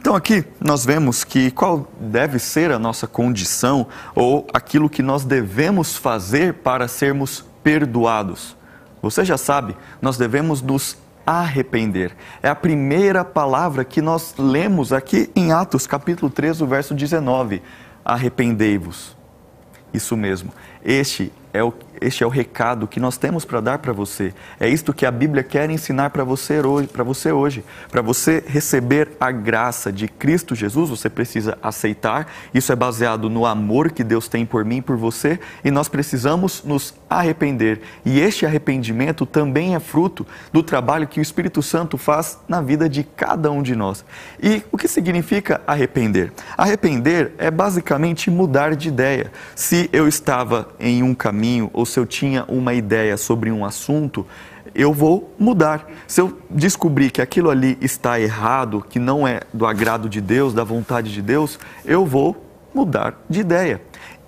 Então 0.00 0.14
aqui 0.14 0.44
nós 0.60 0.84
vemos 0.84 1.24
que 1.24 1.50
qual 1.50 1.90
deve 1.98 2.38
ser 2.38 2.70
a 2.70 2.78
nossa 2.78 3.06
condição 3.06 3.86
ou 4.14 4.46
aquilo 4.52 4.88
que 4.88 5.02
nós 5.02 5.24
devemos 5.24 5.96
fazer 5.96 6.54
para 6.54 6.86
sermos 6.86 7.44
perdoados. 7.62 8.54
Você 9.00 9.24
já 9.24 9.38
sabe, 9.38 9.74
nós 10.02 10.18
devemos 10.18 10.60
nos 10.60 10.96
arrepender. 11.26 12.12
É 12.42 12.48
a 12.48 12.54
primeira 12.54 13.24
palavra 13.24 13.84
que 13.84 14.00
nós 14.00 14.34
lemos 14.38 14.92
aqui 14.92 15.30
em 15.34 15.52
Atos, 15.52 15.86
capítulo 15.86 16.30
3, 16.30 16.60
o 16.60 16.66
verso 16.66 16.94
19. 16.94 17.62
Arrependei-vos. 18.04 19.16
Isso 19.92 20.16
mesmo. 20.16 20.52
Este 20.84 21.32
é 21.54 21.62
o, 21.62 21.72
este 22.00 22.24
é 22.24 22.26
o 22.26 22.30
recado 22.30 22.88
que 22.88 22.98
nós 22.98 23.16
temos 23.16 23.44
para 23.44 23.60
dar 23.60 23.78
para 23.78 23.92
você. 23.92 24.34
É 24.58 24.68
isto 24.68 24.92
que 24.92 25.06
a 25.06 25.10
Bíblia 25.10 25.44
quer 25.44 25.70
ensinar 25.70 26.10
para 26.10 26.24
você 26.24 26.60
hoje. 26.60 26.88
Para 26.88 27.04
você 27.04 27.30
hoje, 27.30 27.64
para 27.92 28.02
você 28.02 28.42
receber 28.44 29.12
a 29.20 29.30
graça 29.30 29.92
de 29.92 30.08
Cristo 30.08 30.56
Jesus, 30.56 30.90
você 30.90 31.08
precisa 31.08 31.56
aceitar. 31.62 32.26
Isso 32.52 32.72
é 32.72 32.76
baseado 32.76 33.30
no 33.30 33.46
amor 33.46 33.92
que 33.92 34.02
Deus 34.02 34.26
tem 34.26 34.44
por 34.44 34.64
mim 34.64 34.82
por 34.82 34.96
você, 34.96 35.38
e 35.64 35.70
nós 35.70 35.88
precisamos 35.88 36.64
nos 36.64 36.92
arrepender. 37.18 37.80
E 38.04 38.20
este 38.20 38.44
arrependimento 38.46 39.24
também 39.26 39.74
é 39.74 39.80
fruto 39.80 40.26
do 40.52 40.62
trabalho 40.62 41.06
que 41.06 41.20
o 41.20 41.22
Espírito 41.22 41.62
Santo 41.62 41.96
faz 41.96 42.38
na 42.48 42.60
vida 42.60 42.88
de 42.88 43.02
cada 43.02 43.50
um 43.50 43.62
de 43.62 43.74
nós. 43.74 44.04
E 44.42 44.62
o 44.70 44.76
que 44.76 44.88
significa 44.88 45.60
arrepender? 45.66 46.32
Arrepender 46.56 47.32
é 47.38 47.50
basicamente 47.50 48.30
mudar 48.30 48.74
de 48.74 48.88
ideia. 48.88 49.30
Se 49.54 49.88
eu 49.92 50.08
estava 50.08 50.68
em 50.78 51.02
um 51.02 51.14
caminho 51.14 51.70
ou 51.72 51.86
se 51.86 51.98
eu 51.98 52.06
tinha 52.06 52.44
uma 52.48 52.74
ideia 52.74 53.16
sobre 53.16 53.50
um 53.50 53.64
assunto, 53.64 54.26
eu 54.74 54.92
vou 54.92 55.32
mudar. 55.38 55.88
Se 56.06 56.20
eu 56.20 56.36
descobrir 56.50 57.10
que 57.10 57.22
aquilo 57.22 57.50
ali 57.50 57.78
está 57.80 58.20
errado, 58.20 58.84
que 58.88 58.98
não 58.98 59.26
é 59.26 59.40
do 59.52 59.66
agrado 59.66 60.08
de 60.08 60.20
Deus, 60.20 60.52
da 60.52 60.64
vontade 60.64 61.12
de 61.12 61.22
Deus, 61.22 61.58
eu 61.84 62.04
vou 62.04 62.44
mudar 62.74 63.14
de 63.30 63.40
ideia. 63.40 63.80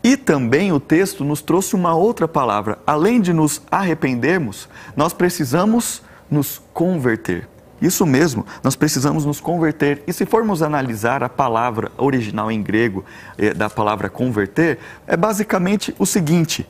E 0.07 0.17
também 0.17 0.71
o 0.71 0.79
texto 0.79 1.25
nos 1.25 1.43
trouxe 1.43 1.75
uma 1.75 1.93
outra 1.97 2.29
palavra. 2.29 2.79
Além 2.87 3.21
de 3.21 3.33
nos 3.33 3.61
arrependermos, 3.69 4.69
nós 4.95 5.13
precisamos 5.13 6.01
nos 6.31 6.63
converter. 6.73 7.49
Isso 7.83 8.07
mesmo, 8.07 8.47
nós 8.63 8.77
precisamos 8.77 9.25
nos 9.25 9.41
converter. 9.41 10.05
E 10.07 10.13
se 10.13 10.25
formos 10.25 10.63
analisar 10.63 11.25
a 11.25 11.29
palavra 11.29 11.91
original 11.99 12.53
em 12.53 12.63
grego 12.63 13.05
eh, 13.37 13.53
da 13.53 13.69
palavra 13.69 14.09
converter, 14.09 14.79
é 15.09 15.17
basicamente 15.17 15.93
o 15.99 16.07
seguinte: 16.07 16.65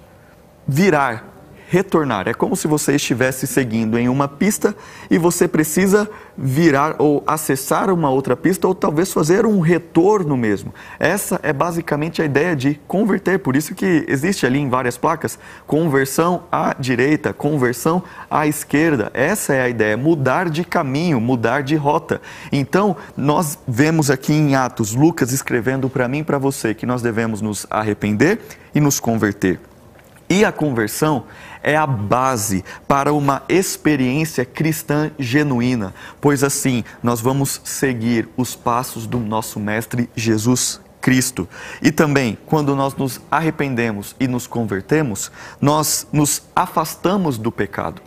virar, 0.66 1.35
retornar. 1.68 2.28
É 2.28 2.34
como 2.34 2.56
se 2.56 2.68
você 2.68 2.94
estivesse 2.94 3.46
seguindo 3.46 3.98
em 3.98 4.08
uma 4.08 4.28
pista 4.28 4.74
e 5.10 5.18
você 5.18 5.48
precisa 5.48 6.08
virar 6.36 6.96
ou 6.98 7.22
acessar 7.26 7.90
uma 7.90 8.10
outra 8.10 8.36
pista 8.36 8.68
ou 8.68 8.74
talvez 8.74 9.12
fazer 9.12 9.46
um 9.46 9.60
retorno 9.60 10.36
mesmo. 10.36 10.72
Essa 10.98 11.40
é 11.42 11.52
basicamente 11.52 12.22
a 12.22 12.24
ideia 12.24 12.54
de 12.54 12.80
converter, 12.86 13.38
por 13.38 13.56
isso 13.56 13.74
que 13.74 14.04
existe 14.08 14.46
ali 14.46 14.58
em 14.58 14.68
várias 14.68 14.96
placas 14.96 15.38
conversão 15.66 16.44
à 16.52 16.74
direita, 16.78 17.32
conversão 17.32 18.02
à 18.30 18.46
esquerda. 18.46 19.10
Essa 19.12 19.54
é 19.54 19.62
a 19.62 19.68
ideia, 19.68 19.96
mudar 19.96 20.48
de 20.48 20.64
caminho, 20.64 21.20
mudar 21.20 21.62
de 21.62 21.74
rota. 21.74 22.20
Então, 22.52 22.96
nós 23.16 23.58
vemos 23.66 24.10
aqui 24.10 24.32
em 24.32 24.54
Atos 24.54 24.94
Lucas 24.94 25.32
escrevendo 25.32 25.88
para 25.88 26.06
mim 26.06 26.18
e 26.18 26.24
para 26.24 26.38
você 26.38 26.74
que 26.74 26.86
nós 26.86 27.02
devemos 27.02 27.40
nos 27.40 27.66
arrepender 27.70 28.40
e 28.74 28.80
nos 28.80 29.00
converter. 29.00 29.58
E 30.28 30.44
a 30.44 30.50
conversão 30.50 31.24
é 31.62 31.76
a 31.76 31.86
base 31.86 32.64
para 32.86 33.12
uma 33.12 33.42
experiência 33.48 34.44
cristã 34.44 35.10
genuína, 35.18 35.94
pois 36.20 36.42
assim 36.44 36.84
nós 37.02 37.20
vamos 37.20 37.60
seguir 37.64 38.28
os 38.36 38.54
passos 38.54 39.06
do 39.06 39.18
nosso 39.18 39.58
Mestre 39.60 40.08
Jesus 40.14 40.80
Cristo. 41.00 41.48
E 41.80 41.92
também, 41.92 42.36
quando 42.46 42.74
nós 42.74 42.94
nos 42.94 43.20
arrependemos 43.30 44.16
e 44.18 44.26
nos 44.26 44.46
convertemos, 44.46 45.30
nós 45.60 46.06
nos 46.12 46.42
afastamos 46.54 47.38
do 47.38 47.52
pecado. 47.52 48.02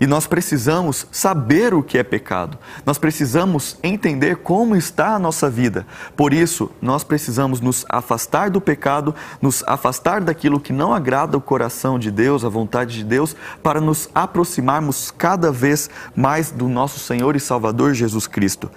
E 0.00 0.06
nós 0.06 0.26
precisamos 0.26 1.06
saber 1.10 1.74
o 1.74 1.82
que 1.82 1.98
é 1.98 2.02
pecado. 2.02 2.58
Nós 2.84 2.98
precisamos 2.98 3.78
entender 3.82 4.36
como 4.36 4.76
está 4.76 5.14
a 5.14 5.18
nossa 5.18 5.48
vida. 5.48 5.86
Por 6.16 6.32
isso, 6.32 6.70
nós 6.80 7.02
precisamos 7.02 7.60
nos 7.60 7.84
afastar 7.88 8.50
do 8.50 8.60
pecado, 8.60 9.14
nos 9.40 9.64
afastar 9.66 10.20
daquilo 10.20 10.60
que 10.60 10.72
não 10.72 10.92
agrada 10.92 11.36
o 11.36 11.40
coração 11.40 11.98
de 11.98 12.10
Deus, 12.10 12.44
a 12.44 12.48
vontade 12.48 12.96
de 12.96 13.04
Deus, 13.04 13.34
para 13.62 13.80
nos 13.80 14.08
aproximarmos 14.14 15.10
cada 15.10 15.50
vez 15.50 15.88
mais 16.14 16.50
do 16.50 16.68
nosso 16.68 16.98
Senhor 16.98 17.36
e 17.36 17.40
Salvador 17.40 17.94
Jesus 17.94 18.26
Cristo. 18.26 18.70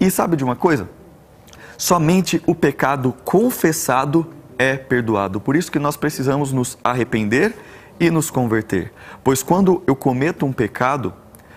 E 0.00 0.10
sabe 0.10 0.36
de 0.36 0.44
uma 0.44 0.56
coisa? 0.56 0.88
Somente 1.78 2.42
o 2.46 2.54
pecado 2.54 3.14
confessado 3.24 4.26
é 4.58 4.76
perdoado. 4.76 5.40
Por 5.40 5.56
isso 5.56 5.70
que 5.70 5.78
nós 5.78 5.96
precisamos 5.96 6.52
nos 6.52 6.78
arrepender 6.82 7.54
e 7.98 8.10
nos 8.10 8.30
converter. 8.30 8.92
Pois 9.22 9.42
quando 9.42 9.82
eu 9.86 9.96
cometo 9.96 10.46
um 10.46 10.52
pecado, 10.52 11.12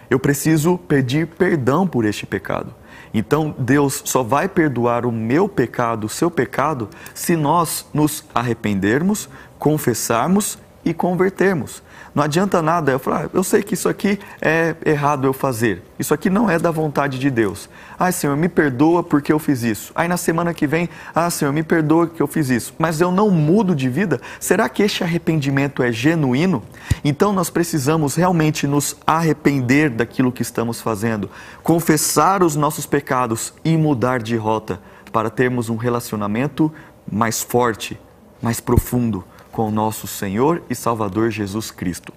eu 0.09 0.19
preciso 0.19 0.77
pedir 0.77 1.27
perdão 1.27 1.87
por 1.87 2.05
este 2.05 2.25
pecado. 2.25 2.73
Então 3.13 3.55
Deus 3.57 4.01
só 4.05 4.23
vai 4.23 4.47
perdoar 4.47 5.05
o 5.05 5.11
meu 5.11 5.47
pecado, 5.47 6.05
o 6.05 6.09
seu 6.09 6.29
pecado, 6.29 6.89
se 7.13 7.35
nós 7.35 7.85
nos 7.93 8.23
arrependermos, 8.33 9.29
confessarmos 9.57 10.57
e 10.83 10.93
convertermos. 10.93 11.83
Não 12.14 12.24
adianta 12.24 12.62
nada 12.62 12.91
eu 12.91 12.99
falar, 12.99 13.26
ah, 13.26 13.30
eu 13.34 13.43
sei 13.43 13.62
que 13.62 13.76
isso 13.76 13.88
aqui 13.88 14.20
é 14.41 14.76
errado 14.86 15.26
eu 15.26 15.34
fazer. 15.34 15.84
Isso 15.97 16.14
aqui 16.14 16.30
não 16.30 16.49
é 16.49 16.57
da 16.57 16.72
vontade 16.72 17.20
de 17.20 17.30
Deus. 17.30 17.70
Ai, 17.99 18.12
Senhor, 18.12 18.36
me 18.36 18.49
perdoa 18.49 19.03
porque 19.03 19.32
eu 19.32 19.38
fiz 19.38 19.64
isso. 19.64 19.91
Aí 19.93 20.07
na 20.07 20.18
semana 20.18 20.53
que 20.53 20.66
vem, 20.66 20.89
ah, 21.14 21.30
Senhor, 21.30 21.51
me 21.51 21.62
perdoa 21.62 22.07
que 22.07 22.22
eu 22.22 22.28
fiz 22.28 22.49
isso. 22.49 22.74
Mas 22.80 22.99
eu 22.99 23.12
não 23.12 23.30
mudo 23.30 23.76
de 23.76 23.89
vida. 23.89 24.20
Será 24.39 24.68
que 24.68 24.82
este 24.82 25.03
arrependimento 25.03 25.84
é 25.84 25.91
genuíno? 25.91 26.64
Então 27.03 27.32
nós 27.32 27.49
precisamos 27.49 28.16
realmente 28.16 28.66
nos 28.66 28.95
arrepender 29.05 29.89
daquilo 29.89 30.32
que 30.32 30.41
estamos 30.41 30.82
fazendo, 30.82 31.30
confessar 31.62 32.41
os 32.41 32.55
nossos 32.55 32.86
pecados 32.86 33.53
e 33.64 33.78
mudar 33.78 34.20
de 34.20 34.36
rota 34.36 34.82
para 35.12 35.30
termos 35.30 35.70
um 35.70 35.76
relacionamento 35.76 36.72
mais 37.12 37.41
forte, 37.41 37.99
mais 38.41 38.60
profundo 38.60 39.24
com 39.60 39.70
nosso 39.70 40.07
Senhor 40.07 40.64
e 40.70 40.74
Salvador 40.74 41.32
Jesus 41.32 41.70
Cristo. 41.70 42.14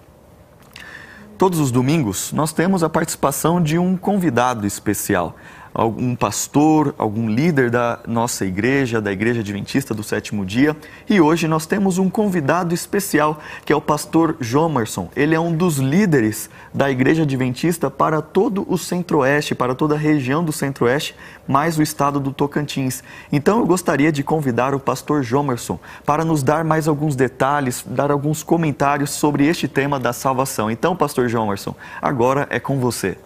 Todos 1.37 1.59
os 1.59 1.71
domingos 1.71 2.31
nós 2.31 2.53
temos 2.53 2.83
a 2.83 2.89
participação 2.89 3.61
de 3.61 3.77
um 3.77 3.97
convidado 3.97 4.65
especial 4.65 5.35
algum 5.73 6.15
pastor, 6.15 6.93
algum 6.97 7.27
líder 7.27 7.69
da 7.69 7.99
nossa 8.07 8.45
igreja, 8.45 9.01
da 9.01 9.11
Igreja 9.11 9.39
Adventista 9.39 9.93
do 9.93 10.03
Sétimo 10.03 10.45
Dia. 10.45 10.75
E 11.09 11.19
hoje 11.19 11.47
nós 11.47 11.65
temos 11.65 11.97
um 11.97 12.09
convidado 12.09 12.73
especial, 12.73 13.39
que 13.65 13.73
é 13.73 13.75
o 13.75 13.81
pastor 13.81 14.37
Jomerson. 14.39 15.09
Ele 15.15 15.33
é 15.33 15.39
um 15.39 15.55
dos 15.55 15.77
líderes 15.77 16.49
da 16.73 16.91
Igreja 16.91 17.23
Adventista 17.23 17.89
para 17.89 18.21
todo 18.21 18.65
o 18.69 18.77
Centro-Oeste, 18.77 19.55
para 19.55 19.73
toda 19.73 19.95
a 19.95 19.97
região 19.97 20.43
do 20.43 20.51
Centro-Oeste, 20.51 21.15
mais 21.47 21.77
o 21.77 21.81
estado 21.81 22.19
do 22.19 22.31
Tocantins. 22.31 23.03
Então 23.31 23.59
eu 23.59 23.65
gostaria 23.65 24.11
de 24.11 24.23
convidar 24.23 24.75
o 24.75 24.79
pastor 24.79 25.23
Jomerson 25.23 25.79
para 26.05 26.23
nos 26.23 26.43
dar 26.43 26.63
mais 26.63 26.87
alguns 26.87 27.15
detalhes, 27.15 27.83
dar 27.87 28.11
alguns 28.11 28.43
comentários 28.43 29.09
sobre 29.09 29.47
este 29.47 29.67
tema 29.67 29.99
da 29.99 30.13
salvação. 30.13 30.69
Então, 30.69 30.95
pastor 30.95 31.27
Jomerson, 31.27 31.75
agora 32.01 32.47
é 32.49 32.59
com 32.59 32.79
você. 32.79 33.17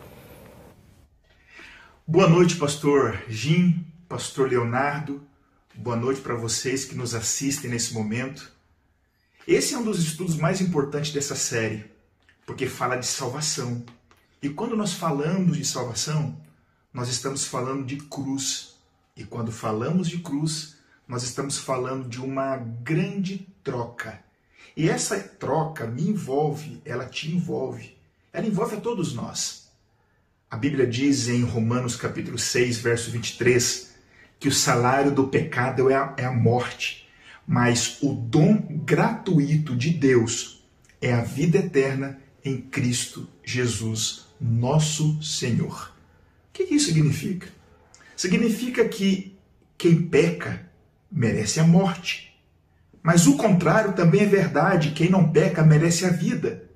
Boa 2.10 2.30
noite, 2.30 2.56
pastor 2.56 3.22
Jim, 3.28 3.86
pastor 4.08 4.48
Leonardo. 4.50 5.22
Boa 5.76 5.98
noite 5.98 6.22
para 6.22 6.36
vocês 6.36 6.86
que 6.86 6.96
nos 6.96 7.14
assistem 7.14 7.70
nesse 7.70 7.94
momento. 7.94 8.50
Esse 9.46 9.74
é 9.74 9.78
um 9.78 9.84
dos 9.84 10.00
estudos 10.00 10.38
mais 10.38 10.62
importantes 10.62 11.12
dessa 11.12 11.36
série, 11.36 11.84
porque 12.46 12.66
fala 12.66 12.96
de 12.96 13.06
salvação. 13.06 13.84
E 14.42 14.48
quando 14.48 14.78
nós 14.78 14.94
falamos 14.94 15.58
de 15.58 15.66
salvação, 15.66 16.40
nós 16.94 17.10
estamos 17.10 17.44
falando 17.44 17.86
de 17.86 17.98
cruz. 17.98 18.76
E 19.14 19.26
quando 19.26 19.52
falamos 19.52 20.08
de 20.08 20.20
cruz, 20.20 20.78
nós 21.06 21.24
estamos 21.24 21.58
falando 21.58 22.08
de 22.08 22.22
uma 22.22 22.56
grande 22.56 23.46
troca. 23.62 24.24
E 24.78 24.90
essa 24.90 25.20
troca 25.20 25.86
me 25.86 26.08
envolve, 26.08 26.82
ela 26.86 27.06
te 27.06 27.30
envolve, 27.30 27.98
ela 28.32 28.48
envolve 28.48 28.78
a 28.78 28.80
todos 28.80 29.14
nós. 29.14 29.67
A 30.50 30.56
Bíblia 30.56 30.88
diz 30.88 31.28
em 31.28 31.44
Romanos 31.44 31.98
capítulo 31.98 32.40
6, 32.40 32.78
verso 32.78 33.12
23, 33.12 33.94
que 34.40 34.48
o 34.48 34.52
salário 34.52 35.12
do 35.12 35.28
pecado 35.28 35.90
é 35.90 35.96
a, 35.96 36.14
é 36.16 36.24
a 36.24 36.32
morte, 36.32 37.06
mas 37.46 37.98
o 38.02 38.14
dom 38.14 38.56
gratuito 38.86 39.76
de 39.76 39.90
Deus 39.90 40.66
é 41.02 41.14
a 41.14 41.22
vida 41.22 41.58
eterna 41.58 42.22
em 42.46 42.62
Cristo 42.62 43.28
Jesus, 43.44 44.28
nosso 44.40 45.22
Senhor. 45.22 45.94
O 46.50 46.54
que 46.54 46.64
isso 46.64 46.86
significa? 46.86 47.50
Significa 48.16 48.88
que 48.88 49.38
quem 49.78 50.02
peca 50.02 50.66
merece 51.12 51.60
a 51.60 51.68
morte. 51.68 52.34
Mas 53.04 53.28
o 53.28 53.36
contrário 53.36 53.92
também 53.92 54.22
é 54.22 54.26
verdade: 54.26 54.92
quem 54.92 55.10
não 55.10 55.30
peca 55.30 55.62
merece 55.62 56.06
a 56.06 56.10
vida. 56.10 56.70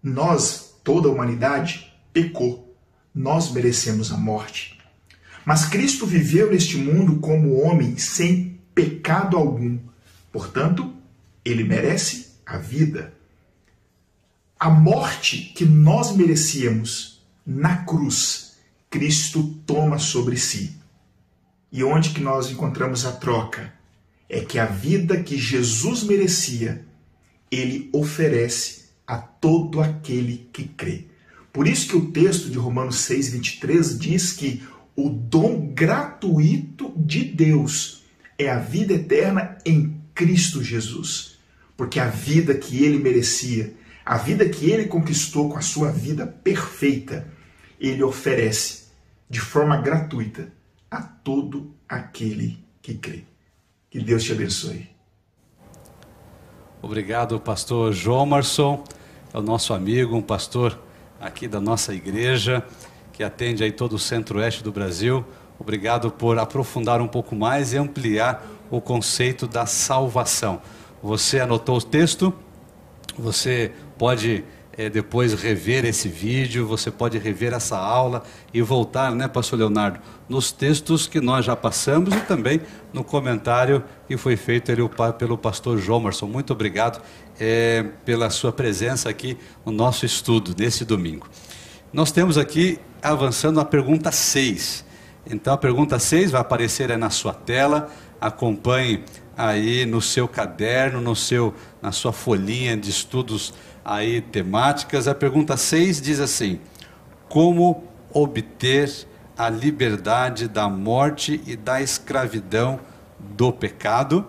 Nós, 0.00 0.76
toda 0.84 1.08
a 1.08 1.12
humanidade, 1.12 1.92
pecou 2.12 2.69
nós 3.20 3.52
merecemos 3.52 4.10
a 4.10 4.16
morte. 4.16 4.78
Mas 5.44 5.66
Cristo 5.66 6.06
viveu 6.06 6.50
neste 6.50 6.76
mundo 6.78 7.20
como 7.20 7.60
homem 7.60 7.96
sem 7.98 8.58
pecado 8.74 9.36
algum. 9.36 9.78
Portanto, 10.32 10.94
ele 11.44 11.64
merece 11.64 12.32
a 12.46 12.56
vida. 12.56 13.12
A 14.58 14.70
morte 14.70 15.52
que 15.54 15.64
nós 15.64 16.14
merecíamos 16.16 17.22
na 17.44 17.84
cruz, 17.84 18.56
Cristo 18.88 19.42
toma 19.66 19.98
sobre 19.98 20.36
si. 20.36 20.76
E 21.72 21.84
onde 21.84 22.10
que 22.10 22.20
nós 22.20 22.50
encontramos 22.50 23.04
a 23.04 23.12
troca? 23.12 23.72
É 24.28 24.40
que 24.40 24.58
a 24.58 24.66
vida 24.66 25.22
que 25.22 25.36
Jesus 25.36 26.04
merecia, 26.04 26.84
ele 27.50 27.88
oferece 27.92 28.90
a 29.06 29.18
todo 29.18 29.80
aquele 29.80 30.48
que 30.52 30.64
crê. 30.64 31.06
Por 31.52 31.66
isso 31.66 31.88
que 31.88 31.96
o 31.96 32.10
texto 32.10 32.48
de 32.48 32.58
Romanos 32.58 33.00
6, 33.00 33.30
23 33.30 33.98
diz 33.98 34.32
que 34.32 34.62
o 34.94 35.08
dom 35.08 35.72
gratuito 35.74 36.92
de 36.96 37.24
Deus 37.24 38.04
é 38.38 38.48
a 38.48 38.58
vida 38.58 38.92
eterna 38.92 39.58
em 39.64 40.00
Cristo 40.14 40.62
Jesus. 40.62 41.38
Porque 41.76 41.98
a 41.98 42.08
vida 42.08 42.54
que 42.54 42.84
ele 42.84 42.98
merecia, 42.98 43.74
a 44.04 44.16
vida 44.16 44.48
que 44.48 44.70
ele 44.70 44.86
conquistou 44.86 45.48
com 45.48 45.56
a 45.56 45.62
sua 45.62 45.90
vida 45.90 46.26
perfeita, 46.26 47.26
ele 47.80 48.02
oferece 48.02 48.84
de 49.28 49.40
forma 49.40 49.76
gratuita 49.76 50.52
a 50.90 51.00
todo 51.00 51.74
aquele 51.88 52.62
que 52.82 52.94
crê. 52.94 53.24
Que 53.88 54.00
Deus 54.00 54.22
te 54.24 54.32
abençoe. 54.32 54.88
Obrigado, 56.82 57.38
pastor 57.40 57.92
João 57.92 58.24
Marçom, 58.24 58.84
é 59.32 59.38
o 59.38 59.42
nosso 59.42 59.74
amigo, 59.74 60.16
um 60.16 60.22
pastor 60.22 60.78
aqui 61.20 61.46
da 61.46 61.60
nossa 61.60 61.94
igreja, 61.94 62.64
que 63.12 63.22
atende 63.22 63.62
aí 63.62 63.70
todo 63.70 63.92
o 63.92 63.98
centro-oeste 63.98 64.64
do 64.64 64.72
Brasil. 64.72 65.24
Obrigado 65.58 66.10
por 66.10 66.38
aprofundar 66.38 67.02
um 67.02 67.06
pouco 67.06 67.36
mais 67.36 67.74
e 67.74 67.76
ampliar 67.76 68.46
o 68.70 68.80
conceito 68.80 69.46
da 69.46 69.66
salvação. 69.66 70.62
Você 71.02 71.38
anotou 71.38 71.76
o 71.76 71.82
texto? 71.82 72.32
Você 73.18 73.72
pode 73.98 74.44
é, 74.76 74.88
depois 74.88 75.34
rever 75.34 75.84
esse 75.84 76.08
vídeo, 76.08 76.66
você 76.66 76.90
pode 76.90 77.18
rever 77.18 77.52
essa 77.52 77.76
aula 77.76 78.22
e 78.54 78.62
voltar, 78.62 79.14
né, 79.14 79.26
Pastor 79.28 79.58
Leonardo, 79.58 80.00
nos 80.28 80.52
textos 80.52 81.06
que 81.06 81.20
nós 81.20 81.44
já 81.44 81.56
passamos 81.56 82.14
e 82.14 82.20
também 82.20 82.60
no 82.92 83.02
comentário 83.02 83.82
que 84.06 84.16
foi 84.16 84.36
feito 84.36 84.70
ali 84.70 84.82
pelo 85.18 85.36
pastor 85.36 85.78
Jomerson. 85.78 86.26
Muito 86.26 86.52
obrigado 86.52 87.02
é, 87.38 87.84
pela 88.04 88.30
sua 88.30 88.52
presença 88.52 89.08
aqui 89.08 89.36
no 89.66 89.72
nosso 89.72 90.06
estudo 90.06 90.54
nesse 90.56 90.84
domingo. 90.84 91.28
Nós 91.92 92.12
temos 92.12 92.38
aqui, 92.38 92.78
avançando 93.02 93.58
a 93.58 93.64
pergunta 93.64 94.12
6. 94.12 94.84
Então 95.28 95.52
a 95.52 95.58
pergunta 95.58 95.98
6 95.98 96.30
vai 96.30 96.40
aparecer 96.40 96.96
na 96.96 97.10
sua 97.10 97.34
tela, 97.34 97.90
acompanhe 98.20 99.04
aí 99.36 99.86
no 99.86 100.00
seu 100.00 100.28
caderno, 100.28 101.00
no 101.00 101.16
seu, 101.16 101.54
na 101.80 101.92
sua 101.92 102.12
folhinha 102.12 102.76
de 102.76 102.90
estudos 102.90 103.54
aí 103.84 104.20
temáticas. 104.20 105.08
A 105.08 105.14
pergunta 105.14 105.56
6 105.56 106.00
diz 106.00 106.20
assim: 106.20 106.60
Como 107.28 107.84
obter 108.12 109.06
a 109.36 109.48
liberdade 109.48 110.48
da 110.48 110.68
morte 110.68 111.40
e 111.46 111.56
da 111.56 111.80
escravidão 111.80 112.80
do 113.18 113.52
pecado? 113.52 114.26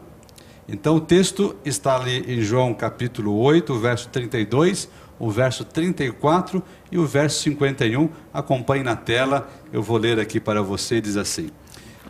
Então 0.68 0.95
o 0.95 1.02
texto 1.02 1.56
está 1.66 1.97
ali 1.97 2.24
em 2.34 2.41
João 2.41 2.74
capítulo 2.74 3.38
8, 3.38 3.78
verso 3.78 4.08
32, 4.10 4.88
o 5.20 5.30
verso 5.30 5.66
34 5.66 6.64
e 6.91 6.97
o 6.97 7.06
verso 7.06 7.41
51. 7.43 8.10
Acompanhe 8.34 8.84
na 8.84 8.95
tela, 8.95 9.49
eu 9.74 9.84
vou 9.84 9.97
ler 9.97 10.20
aqui 10.20 10.39
para 10.39 10.62
você, 10.62 11.02
diz 11.02 11.18
assim: 11.18 11.49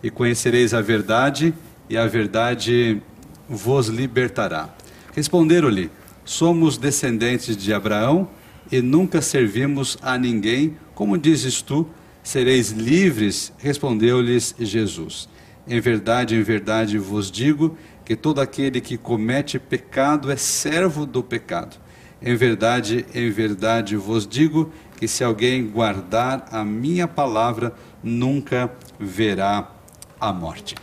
E 0.04 0.12
conhecereis 0.12 0.74
a 0.74 0.82
verdade, 0.82 1.54
e 1.92 1.98
a 1.98 2.08
verdade 2.08 3.02
vos 3.50 3.88
libertará. 3.88 4.74
Responderam-lhe: 5.14 5.92
Somos 6.24 6.78
descendentes 6.78 7.58
de 7.58 7.74
Abraão 7.74 8.30
e 8.72 8.82
nunca 8.82 9.22
servimos 9.22 9.98
a 10.02 10.18
ninguém, 10.18 10.78
como 10.96 11.18
dizes 11.18 11.62
tu, 11.62 11.86
sereis 12.24 12.72
livres, 12.72 13.52
respondeu-lhes 13.58 14.56
Jesus. 14.58 15.28
Em 15.68 15.82
verdade, 15.82 16.34
em 16.34 16.42
verdade 16.42 16.98
vos 16.98 17.30
digo 17.30 17.78
que 18.06 18.16
todo 18.16 18.40
aquele 18.40 18.80
que 18.80 18.98
comete 18.98 19.60
pecado 19.60 20.32
é 20.32 20.38
servo 20.38 21.06
do 21.06 21.22
pecado. 21.22 21.76
Em 22.22 22.36
verdade, 22.36 23.06
em 23.14 23.30
verdade 23.30 23.98
vos 23.98 24.26
digo 24.26 24.72
que 24.98 25.10
se 25.10 25.26
alguém 25.26 25.68
guardar 25.68 26.48
a 26.52 26.64
minha 26.64 27.08
palavra, 27.08 27.74
nunca 28.02 28.72
verá 28.98 29.72
a 30.20 30.32
morte. 30.32 30.76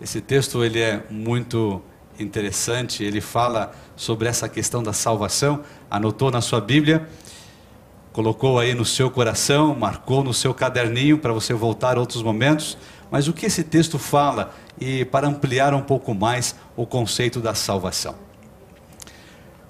Esse 0.00 0.20
texto 0.20 0.64
ele 0.64 0.80
é 0.80 1.04
muito 1.08 1.80
interessante, 2.18 3.02
ele 3.02 3.20
fala 3.20 3.72
sobre 3.96 4.28
essa 4.28 4.48
questão 4.48 4.82
da 4.82 4.92
salvação, 4.92 5.62
anotou 5.90 6.30
na 6.30 6.40
sua 6.40 6.60
Bíblia, 6.60 7.08
colocou 8.12 8.58
aí 8.58 8.74
no 8.74 8.84
seu 8.84 9.10
coração, 9.10 9.74
marcou 9.74 10.22
no 10.22 10.32
seu 10.32 10.54
caderninho 10.54 11.18
para 11.18 11.32
você 11.32 11.52
voltar 11.52 11.96
a 11.96 12.00
outros 12.00 12.22
momentos. 12.22 12.76
Mas 13.10 13.28
o 13.28 13.32
que 13.32 13.46
esse 13.46 13.62
texto 13.62 13.98
fala 13.98 14.54
e 14.80 15.04
para 15.04 15.28
ampliar 15.28 15.74
um 15.74 15.82
pouco 15.82 16.14
mais 16.14 16.54
o 16.76 16.86
conceito 16.86 17.40
da 17.40 17.54
salvação? 17.54 18.14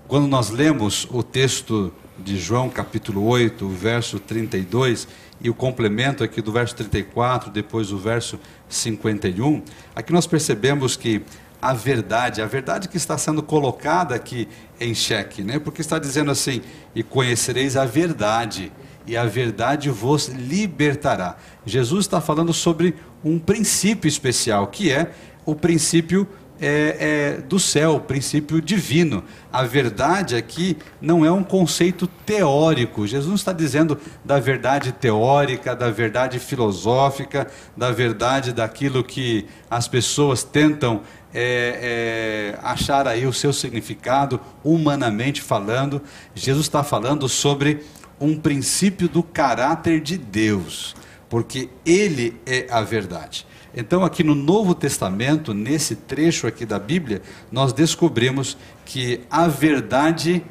Quando 0.08 0.26
nós 0.26 0.50
lemos 0.50 1.06
o 1.10 1.22
texto 1.22 1.92
de 2.18 2.38
João 2.38 2.70
capítulo 2.70 3.24
8, 3.26 3.66
verso 3.68 4.18
32 4.18 5.08
e 5.40 5.50
o 5.50 5.54
complemento 5.54 6.22
aqui 6.24 6.40
do 6.40 6.52
verso 6.52 6.74
34, 6.76 7.50
depois 7.50 7.92
o 7.92 7.98
verso 7.98 8.38
51, 8.68 9.62
aqui 9.94 10.12
nós 10.12 10.26
percebemos 10.26 10.96
que 10.96 11.22
a 11.60 11.72
verdade, 11.72 12.42
a 12.42 12.46
verdade 12.46 12.88
que 12.88 12.96
está 12.96 13.16
sendo 13.16 13.42
colocada 13.42 14.14
aqui 14.14 14.46
em 14.78 14.94
xeque, 14.94 15.42
né? 15.42 15.58
Porque 15.58 15.80
está 15.80 15.98
dizendo 15.98 16.30
assim: 16.30 16.60
"E 16.94 17.02
conhecereis 17.02 17.76
a 17.76 17.86
verdade, 17.86 18.70
e 19.06 19.16
a 19.16 19.24
verdade 19.24 19.88
vos 19.88 20.28
libertará". 20.28 21.36
Jesus 21.64 22.04
está 22.04 22.20
falando 22.20 22.52
sobre 22.52 22.94
um 23.24 23.38
princípio 23.38 24.08
especial, 24.08 24.66
que 24.66 24.92
é 24.92 25.12
o 25.46 25.54
princípio 25.54 26.28
é, 26.64 26.96
é, 26.98 27.40
do 27.42 27.58
céu, 27.58 28.00
princípio 28.00 28.58
divino. 28.58 29.22
A 29.52 29.64
verdade 29.64 30.34
aqui 30.34 30.78
não 30.98 31.22
é 31.22 31.30
um 31.30 31.44
conceito 31.44 32.06
teórico. 32.06 33.06
Jesus 33.06 33.40
está 33.40 33.52
dizendo 33.52 34.00
da 34.24 34.40
verdade 34.40 34.90
teórica, 34.90 35.76
da 35.76 35.90
verdade 35.90 36.38
filosófica, 36.38 37.46
da 37.76 37.90
verdade 37.90 38.50
daquilo 38.50 39.04
que 39.04 39.46
as 39.70 39.86
pessoas 39.86 40.42
tentam 40.42 41.02
é, 41.34 42.54
é, 42.54 42.58
achar 42.62 43.06
aí 43.06 43.26
o 43.26 43.32
seu 43.32 43.52
significado, 43.52 44.40
humanamente 44.64 45.42
falando. 45.42 46.00
Jesus 46.34 46.64
está 46.64 46.82
falando 46.82 47.28
sobre 47.28 47.84
um 48.18 48.38
princípio 48.38 49.06
do 49.06 49.22
caráter 49.22 50.00
de 50.00 50.16
Deus, 50.16 50.96
porque 51.28 51.68
Ele 51.84 52.40
é 52.46 52.66
a 52.70 52.80
verdade. 52.80 53.46
Então, 53.76 54.04
aqui 54.04 54.22
no 54.22 54.34
Novo 54.34 54.74
Testamento, 54.74 55.52
nesse 55.52 55.96
trecho 55.96 56.46
aqui 56.46 56.64
da 56.64 56.78
Bíblia, 56.78 57.22
nós 57.50 57.72
descobrimos 57.72 58.56
que 58.84 59.20
a 59.30 59.48
verdade 59.48 60.44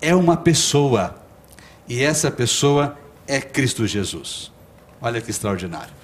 é 0.00 0.14
uma 0.14 0.36
pessoa, 0.36 1.22
e 1.88 2.02
essa 2.02 2.30
pessoa 2.30 2.98
é 3.26 3.40
Cristo 3.40 3.86
Jesus. 3.86 4.50
Olha 5.00 5.20
que 5.20 5.30
extraordinário. 5.30 5.94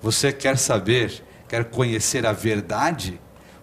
Você 0.00 0.32
quer 0.32 0.56
saber 0.56 1.24
quer 1.48 1.64
conhecer 1.64 2.26
a 2.26 2.32
verdade, 2.32 3.20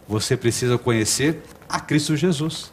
você 0.08 0.36
precisa 0.38 0.78
conhecer 0.78 1.42
a 1.68 1.80
Cristo 1.80 2.16
Jesus. 2.16 2.72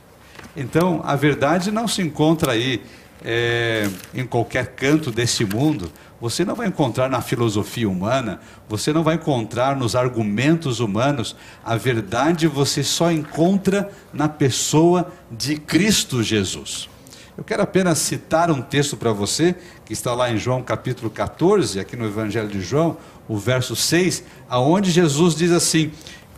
Então, 0.56 1.00
a 1.04 1.14
verdade 1.16 1.70
não 1.70 1.86
se 1.86 2.02
encontra 2.02 2.52
aí 2.52 2.82
é, 3.24 3.88
em 4.14 4.26
qualquer 4.26 4.74
canto 4.74 5.10
deste 5.10 5.44
mundo. 5.44 5.90
Você 6.20 6.44
não 6.44 6.54
vai 6.54 6.66
encontrar 6.66 7.08
na 7.08 7.22
filosofia 7.22 7.88
humana, 7.88 8.40
você 8.68 8.92
não 8.92 9.02
vai 9.02 9.14
encontrar 9.14 9.74
nos 9.74 9.96
argumentos 9.96 10.78
humanos. 10.78 11.34
A 11.64 11.76
verdade 11.76 12.46
você 12.46 12.82
só 12.82 13.10
encontra 13.10 13.90
na 14.12 14.28
pessoa 14.28 15.10
de 15.30 15.56
Cristo 15.56 16.22
Jesus. 16.22 16.90
Eu 17.38 17.44
quero 17.44 17.62
apenas 17.62 17.98
citar 18.00 18.50
um 18.50 18.60
texto 18.60 18.98
para 18.98 19.12
você, 19.12 19.56
que 19.86 19.94
está 19.94 20.12
lá 20.14 20.30
em 20.30 20.36
João 20.36 20.62
capítulo 20.62 21.08
14, 21.08 21.80
aqui 21.80 21.96
no 21.96 22.04
Evangelho 22.04 22.48
de 22.48 22.60
João, 22.60 22.98
o 23.26 23.38
verso 23.38 23.74
6, 23.74 24.22
aonde 24.46 24.90
Jesus 24.90 25.34
diz 25.34 25.50
assim: 25.50 25.90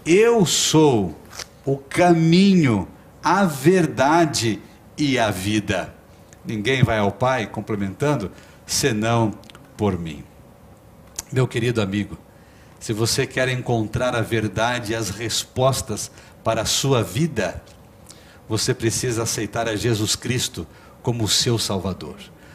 Eu 0.06 0.46
sou 0.46 1.18
o 1.64 1.76
caminho, 1.76 2.86
a 3.20 3.44
verdade 3.44 4.60
e 4.96 5.18
a 5.18 5.28
vida. 5.32 5.92
Ninguém 6.44 6.84
vai 6.84 6.98
ao 6.98 7.10
Pai, 7.10 7.46
complementando, 7.46 8.30
senão 8.64 9.32
por 9.82 9.98
mim. 9.98 10.22
Meu 11.32 11.48
querido 11.48 11.82
amigo, 11.82 12.16
se 12.78 12.92
você 12.92 13.26
quer 13.26 13.48
encontrar 13.48 14.14
a 14.14 14.20
verdade 14.20 14.92
e 14.92 14.94
as 14.94 15.10
respostas 15.10 16.08
para 16.44 16.62
a 16.62 16.64
sua 16.64 17.02
vida, 17.02 17.60
você 18.48 18.72
precisa 18.72 19.24
aceitar 19.24 19.68
a 19.68 19.74
Jesus 19.74 20.14
Cristo 20.14 20.64
como 21.02 21.26
seu 21.26 21.58
Salvador. 21.58 22.14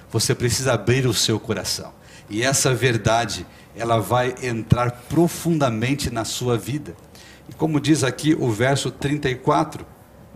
Você 0.09 0.33
precisa 0.33 0.71
abrir 0.71 1.05
o 1.05 1.13
seu 1.13 1.37
coração. 1.37 1.91
E 2.29 2.43
essa 2.43 2.73
verdade 2.73 3.45
ela 3.75 3.99
vai 3.99 4.33
entrar 4.41 4.89
profundamente 5.09 6.09
na 6.09 6.23
sua 6.23 6.57
vida. 6.57 6.95
E 7.49 7.53
como 7.53 7.81
diz 7.81 8.05
aqui 8.05 8.37
o 8.39 8.49
verso 8.49 8.89
34, 8.89 9.85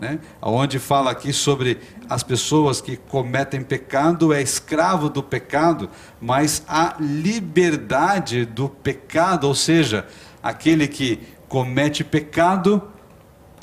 né, 0.02 0.18
onde 0.41 0.80
fala 0.80 1.12
aqui 1.12 1.32
sobre 1.32 1.78
as 2.10 2.24
pessoas 2.24 2.82
que 2.82 2.97
cometem 2.97 3.62
pecado, 3.62 4.34
é 4.34 4.41
escravo 4.41 5.08
do 5.10 5.22
pecado, 5.22 5.88
mas 6.20 6.64
a 6.68 6.95
liberdade 6.99 8.43
do 8.43 8.68
pecado, 8.68 9.47
ou 9.47 9.54
seja, 9.54 10.08
aquele 10.41 10.88
que 10.88 11.20
comete 11.47 12.04
pecado, 12.04 12.82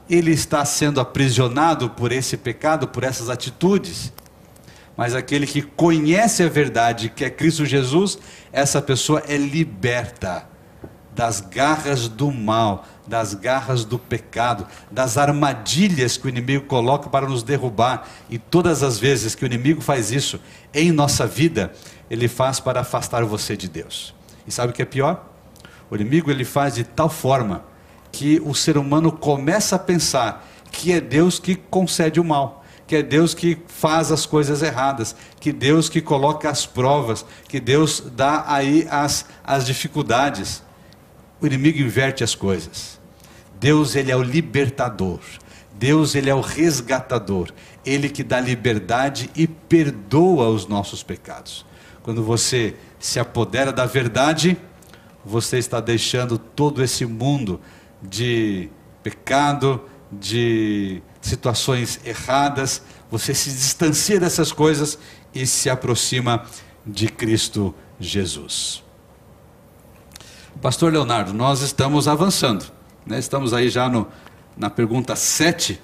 ele 0.08 0.30
está 0.30 0.64
sendo 0.64 1.00
aprisionado 1.00 1.90
por 1.90 2.12
esse 2.12 2.36
pecado, 2.36 2.86
por 2.86 3.02
essas 3.02 3.28
atitudes. 3.28 4.12
Mas 4.96 5.14
aquele 5.14 5.46
que 5.46 5.60
conhece 5.60 6.44
a 6.44 6.48
verdade, 6.48 7.08
que 7.08 7.24
é 7.24 7.30
Cristo 7.30 7.66
Jesus, 7.66 8.16
essa 8.52 8.80
pessoa 8.80 9.22
é 9.26 9.36
liberta 9.36 10.46
das 11.14 11.40
garras 11.40 12.08
do 12.08 12.30
mal, 12.30 12.86
das 13.08 13.34
garras 13.34 13.84
do 13.84 13.98
pecado, 13.98 14.66
das 14.90 15.16
armadilhas 15.16 16.16
que 16.16 16.26
o 16.26 16.28
inimigo 16.28 16.66
coloca 16.66 17.08
para 17.08 17.28
nos 17.28 17.42
derrubar. 17.42 18.06
E 18.28 18.38
todas 18.38 18.82
as 18.82 18.98
vezes 18.98 19.34
que 19.34 19.44
o 19.44 19.46
inimigo 19.46 19.80
faz 19.80 20.12
isso 20.12 20.40
em 20.72 20.92
nossa 20.92 21.26
vida, 21.26 21.72
ele 22.10 22.28
faz 22.28 22.60
para 22.60 22.80
afastar 22.80 23.24
você 23.24 23.56
de 23.56 23.68
Deus. 23.68 24.14
E 24.46 24.52
sabe 24.52 24.72
o 24.72 24.74
que 24.74 24.82
é 24.82 24.86
pior? 24.86 25.26
O 25.90 25.94
inimigo 25.94 26.30
ele 26.30 26.44
faz 26.44 26.74
de 26.74 26.84
tal 26.84 27.08
forma 27.08 27.64
que 28.12 28.40
o 28.44 28.54
ser 28.54 28.76
humano 28.76 29.10
começa 29.10 29.76
a 29.76 29.78
pensar 29.78 30.46
que 30.70 30.92
é 30.92 31.00
Deus 31.00 31.38
que 31.38 31.54
concede 31.54 32.20
o 32.20 32.24
mal 32.24 32.58
que 32.88 32.96
é 32.96 33.02
Deus 33.02 33.34
que 33.34 33.58
faz 33.66 34.10
as 34.10 34.24
coisas 34.24 34.62
erradas, 34.62 35.14
que 35.38 35.52
Deus 35.52 35.90
que 35.90 36.00
coloca 36.00 36.48
as 36.48 36.64
provas, 36.64 37.24
que 37.46 37.60
Deus 37.60 38.02
dá 38.16 38.44
aí 38.48 38.88
as, 38.90 39.26
as 39.44 39.66
dificuldades. 39.66 40.62
O 41.38 41.46
inimigo 41.46 41.78
inverte 41.78 42.24
as 42.24 42.34
coisas. 42.34 42.97
Deus, 43.58 43.94
ele 43.94 44.10
é 44.10 44.16
o 44.16 44.22
libertador. 44.22 45.20
Deus, 45.78 46.14
ele 46.14 46.28
é 46.28 46.34
o 46.34 46.40
resgatador, 46.40 47.50
ele 47.86 48.08
que 48.08 48.24
dá 48.24 48.40
liberdade 48.40 49.30
e 49.36 49.46
perdoa 49.46 50.48
os 50.48 50.66
nossos 50.66 51.04
pecados. 51.04 51.64
Quando 52.02 52.22
você 52.22 52.74
se 52.98 53.20
apodera 53.20 53.72
da 53.72 53.86
verdade, 53.86 54.56
você 55.24 55.58
está 55.58 55.78
deixando 55.78 56.36
todo 56.36 56.82
esse 56.82 57.06
mundo 57.06 57.60
de 58.02 58.68
pecado, 59.04 59.84
de 60.10 61.00
situações 61.20 62.00
erradas, 62.04 62.82
você 63.10 63.32
se 63.34 63.50
distancia 63.50 64.18
dessas 64.18 64.52
coisas 64.52 64.98
e 65.34 65.46
se 65.46 65.70
aproxima 65.70 66.44
de 66.84 67.08
Cristo 67.08 67.74
Jesus. 68.00 68.82
Pastor 70.60 70.92
Leonardo, 70.92 71.32
nós 71.32 71.60
estamos 71.60 72.08
avançando, 72.08 72.64
né? 73.08 73.18
estamos 73.18 73.54
aí 73.54 73.68
já 73.68 73.88
no, 73.88 74.06
na 74.56 74.68
pergunta 74.68 75.16
7 75.16 75.80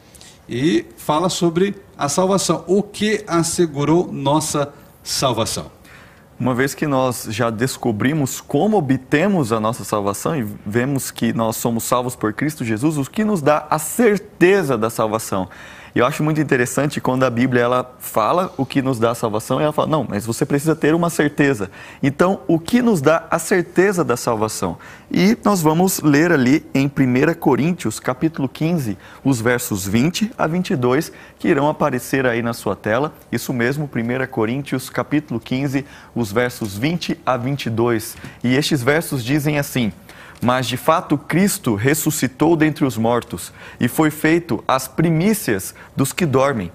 e 0.48 0.84
fala 0.96 1.28
sobre 1.28 1.74
a 1.96 2.08
salvação. 2.08 2.64
O 2.66 2.82
que 2.82 3.24
assegurou 3.26 4.12
nossa 4.12 4.72
salvação? 5.02 5.72
Uma 6.38 6.54
vez 6.54 6.74
que 6.74 6.86
nós 6.86 7.28
já 7.30 7.48
descobrimos 7.48 8.40
como 8.40 8.76
obtemos 8.76 9.52
a 9.52 9.60
nossa 9.60 9.84
salvação 9.84 10.36
e 10.36 10.42
vemos 10.66 11.10
que 11.10 11.32
nós 11.32 11.56
somos 11.56 11.84
salvos 11.84 12.16
por 12.16 12.32
Cristo 12.32 12.64
Jesus, 12.64 12.98
o 12.98 13.10
que 13.10 13.24
nos 13.24 13.40
dá 13.40 13.66
a 13.70 13.78
certeza 13.78 14.76
da 14.76 14.90
salvação 14.90 15.48
eu 16.00 16.06
acho 16.06 16.22
muito 16.22 16.40
interessante 16.40 17.00
quando 17.00 17.24
a 17.24 17.30
Bíblia 17.30 17.62
ela 17.62 17.94
fala 17.98 18.52
o 18.56 18.66
que 18.66 18.82
nos 18.82 18.98
dá 18.98 19.12
a 19.12 19.14
salvação, 19.14 19.60
e 19.60 19.62
ela 19.62 19.72
fala: 19.72 19.88
"Não, 19.88 20.06
mas 20.08 20.26
você 20.26 20.44
precisa 20.44 20.74
ter 20.74 20.94
uma 20.94 21.08
certeza". 21.08 21.70
Então, 22.02 22.40
o 22.48 22.58
que 22.58 22.82
nos 22.82 23.00
dá 23.00 23.26
a 23.30 23.38
certeza 23.38 24.02
da 24.02 24.16
salvação? 24.16 24.76
E 25.10 25.38
nós 25.44 25.62
vamos 25.62 26.00
ler 26.00 26.32
ali 26.32 26.66
em 26.74 26.88
1 26.88 27.34
Coríntios, 27.34 28.00
capítulo 28.00 28.48
15, 28.48 28.98
os 29.22 29.40
versos 29.40 29.86
20 29.86 30.32
a 30.36 30.46
22, 30.46 31.12
que 31.38 31.48
irão 31.48 31.68
aparecer 31.68 32.26
aí 32.26 32.42
na 32.42 32.52
sua 32.52 32.74
tela. 32.74 33.14
Isso 33.30 33.52
mesmo, 33.52 33.88
1 33.88 34.26
Coríntios, 34.26 34.90
capítulo 34.90 35.38
15, 35.38 35.84
os 36.14 36.32
versos 36.32 36.76
20 36.76 37.20
a 37.24 37.36
22. 37.36 38.16
E 38.42 38.56
estes 38.56 38.82
versos 38.82 39.24
dizem 39.24 39.58
assim: 39.58 39.92
mas 40.42 40.66
de 40.66 40.76
fato 40.76 41.16
Cristo 41.16 41.74
ressuscitou 41.74 42.56
dentre 42.56 42.84
os 42.84 42.96
mortos 42.96 43.52
e 43.80 43.88
foi 43.88 44.10
feito 44.10 44.62
as 44.66 44.88
primícias 44.88 45.74
dos 45.96 46.12
que 46.12 46.26
dormem. 46.26 46.70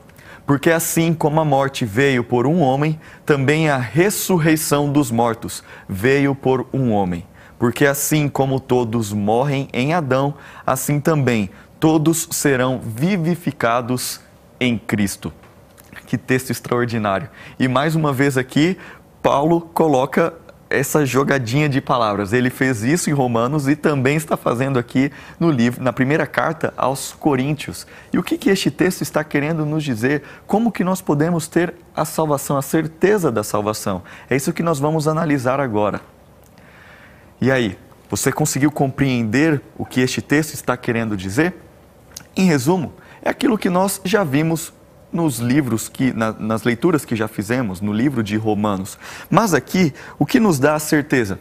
Porque 0.46 0.72
assim 0.72 1.14
como 1.14 1.40
a 1.40 1.46
morte 1.46 1.86
veio 1.86 2.24
por 2.24 2.48
um 2.48 2.60
homem, 2.60 3.00
também 3.26 3.70
a 3.70 3.78
ressurreição 3.78 4.92
dos 4.92 5.12
mortos 5.12 5.64
veio 5.88 6.34
por 6.34 6.66
um 6.74 6.92
homem. 6.92 7.24
Porque 7.60 7.86
assim 7.86 8.28
como 8.28 8.60
todos 8.60 9.14
morrem 9.14 9.68
em 9.72 9.94
Adão, 9.94 10.34
assim 10.66 11.00
também 11.00 11.52
todos 11.80 12.28
serão 12.32 12.80
vivificados 12.80 14.20
em 14.60 14.78
Cristo. 14.78 15.32
Que 16.08 16.18
texto 16.18 16.50
extraordinário. 16.50 17.30
E 17.60 17.68
mais 17.68 17.96
uma 17.96 18.12
vez 18.12 18.38
aqui, 18.38 18.78
Paulo 19.22 19.62
coloca 19.62 20.34
essa 20.70 21.06
jogadinha 21.06 21.68
de 21.68 21.82
palavras. 21.82 22.32
Ele 22.32 22.50
fez 22.50 22.84
isso 22.84 23.10
em 23.10 23.14
Romanos 23.14 23.68
e 23.68 23.76
também 23.76 24.16
está 24.16 24.38
fazendo 24.38 24.78
aqui 24.78 25.12
no 25.40 25.50
livro, 25.50 25.84
na 25.84 25.92
primeira 25.92 26.28
carta 26.28 26.74
aos 26.78 27.12
Coríntios. 27.14 27.88
E 28.14 28.20
o 28.20 28.24
que, 28.24 28.38
que 28.38 28.50
este 28.50 28.70
texto 28.70 29.02
está 29.02 29.24
querendo 29.24 29.66
nos 29.66 29.84
dizer? 29.84 30.24
Como 30.46 30.72
que 30.72 30.84
nós 30.84 31.02
podemos 31.02 31.48
ter 31.48 31.74
a 31.96 32.06
salvação, 32.06 32.58
a 32.58 32.62
certeza 32.62 33.32
da 33.32 33.44
salvação? 33.44 34.04
É 34.30 34.36
isso 34.36 34.54
que 34.54 34.62
nós 34.62 34.80
vamos 34.80 35.08
analisar 35.08 35.60
agora. 35.60 36.02
E 37.42 37.52
aí, 37.52 37.78
você 38.10 38.32
conseguiu 38.32 38.72
compreender 38.72 39.62
o 39.78 39.86
que 39.86 40.02
este 40.02 40.22
texto 40.22 40.54
está 40.54 40.76
querendo 40.76 41.18
dizer? 41.18 41.56
Em 42.36 42.46
resumo, 42.46 42.94
é 43.22 43.30
aquilo 43.30 43.58
que 43.58 43.70
nós 43.70 44.02
já 44.04 44.24
vimos 44.24 44.74
nos 45.12 45.40
livros 45.40 45.90
que 45.90 46.14
na, 46.14 46.32
nas 46.34 46.64
leituras 46.64 47.06
que 47.06 47.16
já 47.16 47.28
fizemos 47.28 47.82
no 47.82 47.92
livro 47.92 48.24
de 48.24 48.38
Romanos. 48.38 48.98
Mas 49.30 49.54
aqui 49.54 49.94
o 50.18 50.26
que 50.26 50.40
nos 50.40 50.60
dá 50.60 50.76
a 50.76 50.80
certeza 50.80 51.40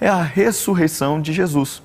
é 0.00 0.08
a 0.08 0.22
ressurreição 0.22 1.20
de 1.20 1.32
Jesus. 1.32 1.82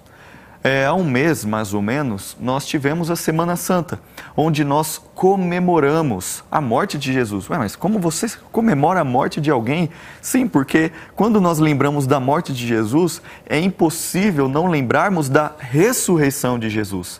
É, 0.65 0.86
há 0.86 0.93
um 0.93 1.03
mês, 1.03 1.43
mais 1.43 1.73
ou 1.73 1.81
menos, 1.81 2.38
nós 2.39 2.65
tivemos 2.65 3.11
a 3.11 3.17
Semana 3.17 3.57
Santa, 3.57 3.99
onde 4.38 4.63
nós 4.63 4.97
comemoramos 5.13 6.41
a 6.49 6.61
morte 6.61 6.97
de 6.97 7.11
Jesus. 7.11 7.49
Ué, 7.49 7.57
mas 7.57 7.75
como 7.75 7.99
você 7.99 8.27
comemora 8.49 9.01
a 9.01 9.03
morte 9.03 9.41
de 9.41 9.51
alguém? 9.51 9.89
Sim, 10.21 10.47
porque 10.47 10.93
quando 11.17 11.41
nós 11.41 11.59
lembramos 11.59 12.07
da 12.07 12.17
morte 12.17 12.53
de 12.53 12.65
Jesus, 12.65 13.21
é 13.45 13.59
impossível 13.59 14.47
não 14.47 14.67
lembrarmos 14.67 15.27
da 15.27 15.51
ressurreição 15.59 16.57
de 16.57 16.69
Jesus. 16.69 17.19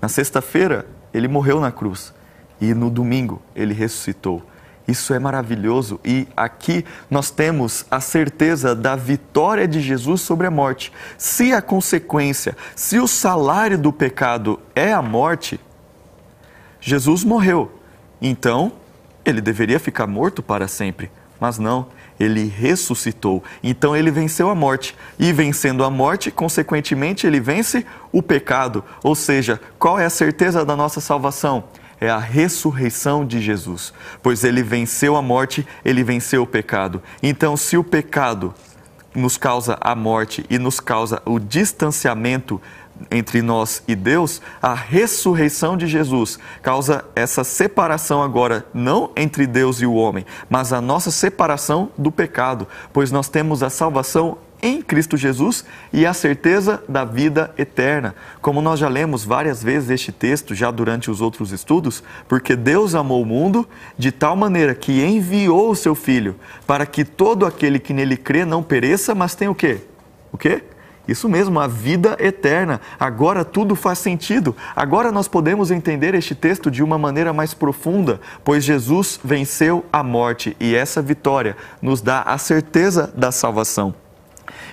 Na 0.00 0.08
sexta-feira, 0.08 0.86
ele 1.12 1.26
morreu 1.26 1.60
na 1.60 1.72
cruz 1.72 2.14
e 2.60 2.74
no 2.74 2.90
domingo 2.90 3.40
ele 3.54 3.74
ressuscitou. 3.74 4.42
Isso 4.86 5.14
é 5.14 5.18
maravilhoso 5.18 5.98
e 6.04 6.28
aqui 6.36 6.84
nós 7.10 7.30
temos 7.30 7.86
a 7.90 8.00
certeza 8.00 8.74
da 8.74 8.94
vitória 8.94 9.66
de 9.66 9.80
Jesus 9.80 10.20
sobre 10.20 10.46
a 10.46 10.50
morte. 10.50 10.92
Se 11.16 11.52
a 11.52 11.62
consequência, 11.62 12.54
se 12.76 12.98
o 12.98 13.08
salário 13.08 13.78
do 13.78 13.92
pecado 13.92 14.60
é 14.74 14.92
a 14.92 15.00
morte, 15.00 15.58
Jesus 16.80 17.24
morreu. 17.24 17.80
Então, 18.20 18.72
ele 19.24 19.40
deveria 19.40 19.80
ficar 19.80 20.06
morto 20.06 20.42
para 20.42 20.68
sempre, 20.68 21.10
mas 21.40 21.58
não, 21.58 21.86
ele 22.20 22.44
ressuscitou. 22.46 23.42
Então 23.62 23.96
ele 23.96 24.10
venceu 24.10 24.50
a 24.50 24.54
morte. 24.54 24.94
E 25.18 25.32
vencendo 25.32 25.82
a 25.82 25.90
morte, 25.90 26.30
consequentemente, 26.30 27.26
ele 27.26 27.40
vence 27.40 27.86
o 28.12 28.22
pecado. 28.22 28.84
Ou 29.02 29.14
seja, 29.14 29.60
qual 29.78 29.98
é 29.98 30.04
a 30.04 30.10
certeza 30.10 30.64
da 30.64 30.76
nossa 30.76 31.00
salvação? 31.00 31.64
É 32.00 32.10
a 32.10 32.18
ressurreição 32.18 33.24
de 33.24 33.40
Jesus, 33.40 33.92
pois 34.22 34.44
ele 34.44 34.62
venceu 34.62 35.16
a 35.16 35.22
morte, 35.22 35.66
ele 35.84 36.02
venceu 36.02 36.42
o 36.42 36.46
pecado. 36.46 37.02
Então, 37.22 37.56
se 37.56 37.76
o 37.76 37.84
pecado 37.84 38.54
nos 39.14 39.36
causa 39.36 39.78
a 39.80 39.94
morte 39.94 40.44
e 40.50 40.58
nos 40.58 40.80
causa 40.80 41.22
o 41.24 41.38
distanciamento 41.38 42.60
entre 43.10 43.42
nós 43.42 43.82
e 43.88 43.94
Deus, 43.94 44.40
a 44.62 44.74
ressurreição 44.74 45.76
de 45.76 45.86
Jesus 45.86 46.38
causa 46.62 47.04
essa 47.14 47.42
separação 47.42 48.22
agora, 48.22 48.66
não 48.72 49.10
entre 49.16 49.46
Deus 49.46 49.80
e 49.80 49.86
o 49.86 49.94
homem, 49.94 50.24
mas 50.48 50.72
a 50.72 50.80
nossa 50.80 51.10
separação 51.10 51.90
do 51.98 52.10
pecado, 52.10 52.66
pois 52.92 53.10
nós 53.10 53.28
temos 53.28 53.62
a 53.62 53.70
salvação 53.70 54.38
em 54.64 54.80
Cristo 54.80 55.14
Jesus 55.14 55.62
e 55.92 56.06
a 56.06 56.14
certeza 56.14 56.82
da 56.88 57.04
vida 57.04 57.52
eterna. 57.58 58.14
Como 58.40 58.62
nós 58.62 58.80
já 58.80 58.88
lemos 58.88 59.22
várias 59.22 59.62
vezes 59.62 59.90
este 59.90 60.10
texto, 60.10 60.54
já 60.54 60.70
durante 60.70 61.10
os 61.10 61.20
outros 61.20 61.52
estudos, 61.52 62.02
porque 62.26 62.56
Deus 62.56 62.94
amou 62.94 63.20
o 63.20 63.26
mundo 63.26 63.68
de 63.98 64.10
tal 64.10 64.34
maneira 64.34 64.74
que 64.74 65.04
enviou 65.04 65.70
o 65.70 65.76
seu 65.76 65.94
Filho, 65.94 66.36
para 66.66 66.86
que 66.86 67.04
todo 67.04 67.44
aquele 67.44 67.78
que 67.78 67.92
nele 67.92 68.16
crê 68.16 68.46
não 68.46 68.62
pereça, 68.62 69.14
mas 69.14 69.34
tenha 69.34 69.50
o 69.50 69.54
quê? 69.54 69.82
O 70.32 70.38
quê? 70.38 70.62
Isso 71.06 71.28
mesmo, 71.28 71.60
a 71.60 71.66
vida 71.66 72.16
eterna. 72.18 72.80
Agora 72.98 73.44
tudo 73.44 73.76
faz 73.76 73.98
sentido. 73.98 74.56
Agora 74.74 75.12
nós 75.12 75.28
podemos 75.28 75.70
entender 75.70 76.14
este 76.14 76.34
texto 76.34 76.70
de 76.70 76.82
uma 76.82 76.96
maneira 76.96 77.34
mais 77.34 77.52
profunda, 77.52 78.18
pois 78.42 78.64
Jesus 78.64 79.20
venceu 79.22 79.84
a 79.92 80.02
morte 80.02 80.56
e 80.58 80.74
essa 80.74 81.02
vitória 81.02 81.54
nos 81.82 82.00
dá 82.00 82.22
a 82.22 82.38
certeza 82.38 83.12
da 83.14 83.30
salvação. 83.30 84.03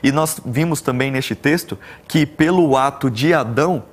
E 0.04 0.12
nós 0.12 0.40
vimos 0.46 0.82
também 0.82 1.12
neste 1.12 1.36
texto 1.36 1.78
que 2.08 2.26
pelo 2.26 2.76
ato 2.76 3.10
de 3.10 3.34
Adão 3.34 3.84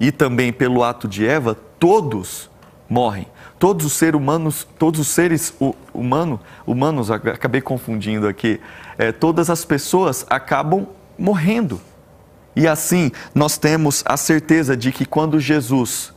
e 0.00 0.10
também 0.10 0.52
pelo 0.52 0.82
ato 0.82 1.06
de 1.06 1.26
Eva, 1.26 1.56
todos 1.78 2.50
morrem. 2.88 3.26
Todos 3.58 3.86
os 3.86 3.92
seres 3.92 4.20
humanos, 4.20 4.66
todos 4.78 5.00
os 5.00 5.06
seres 5.06 5.54
humano, 5.94 6.40
humanos, 6.66 7.10
acabei 7.10 7.60
confundindo 7.60 8.26
aqui, 8.26 8.60
é, 8.98 9.12
todas 9.12 9.48
as 9.48 9.64
pessoas 9.64 10.26
acabam 10.28 10.88
morrendo. 11.16 11.80
E 12.56 12.66
assim, 12.66 13.12
nós 13.34 13.56
temos 13.56 14.02
a 14.04 14.16
certeza 14.16 14.76
de 14.76 14.90
que 14.90 15.06
quando 15.06 15.38
Jesus 15.38 16.12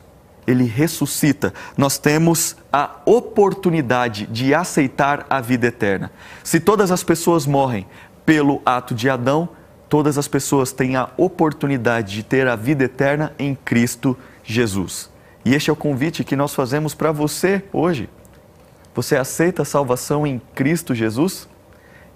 ele 0.46 0.64
ressuscita, 0.64 1.52
nós 1.76 1.98
temos 1.98 2.56
a 2.72 2.96
oportunidade 3.04 4.26
de 4.26 4.54
aceitar 4.54 5.26
a 5.28 5.40
vida 5.40 5.66
eterna. 5.66 6.10
Se 6.44 6.60
todas 6.60 6.92
as 6.92 7.02
pessoas 7.02 7.46
morrem, 7.46 7.86
pelo 8.26 8.60
ato 8.66 8.94
de 8.94 9.08
Adão, 9.08 9.48
todas 9.88 10.18
as 10.18 10.26
pessoas 10.26 10.72
têm 10.72 10.96
a 10.96 11.08
oportunidade 11.16 12.16
de 12.16 12.22
ter 12.24 12.48
a 12.48 12.56
vida 12.56 12.84
eterna 12.84 13.32
em 13.38 13.54
Cristo 13.54 14.18
Jesus. 14.42 15.08
E 15.44 15.54
este 15.54 15.70
é 15.70 15.72
o 15.72 15.76
convite 15.76 16.24
que 16.24 16.34
nós 16.34 16.52
fazemos 16.52 16.92
para 16.92 17.12
você 17.12 17.62
hoje. 17.72 18.10
Você 18.96 19.16
aceita 19.16 19.62
a 19.62 19.64
salvação 19.64 20.26
em 20.26 20.42
Cristo 20.54 20.92
Jesus? 20.92 21.48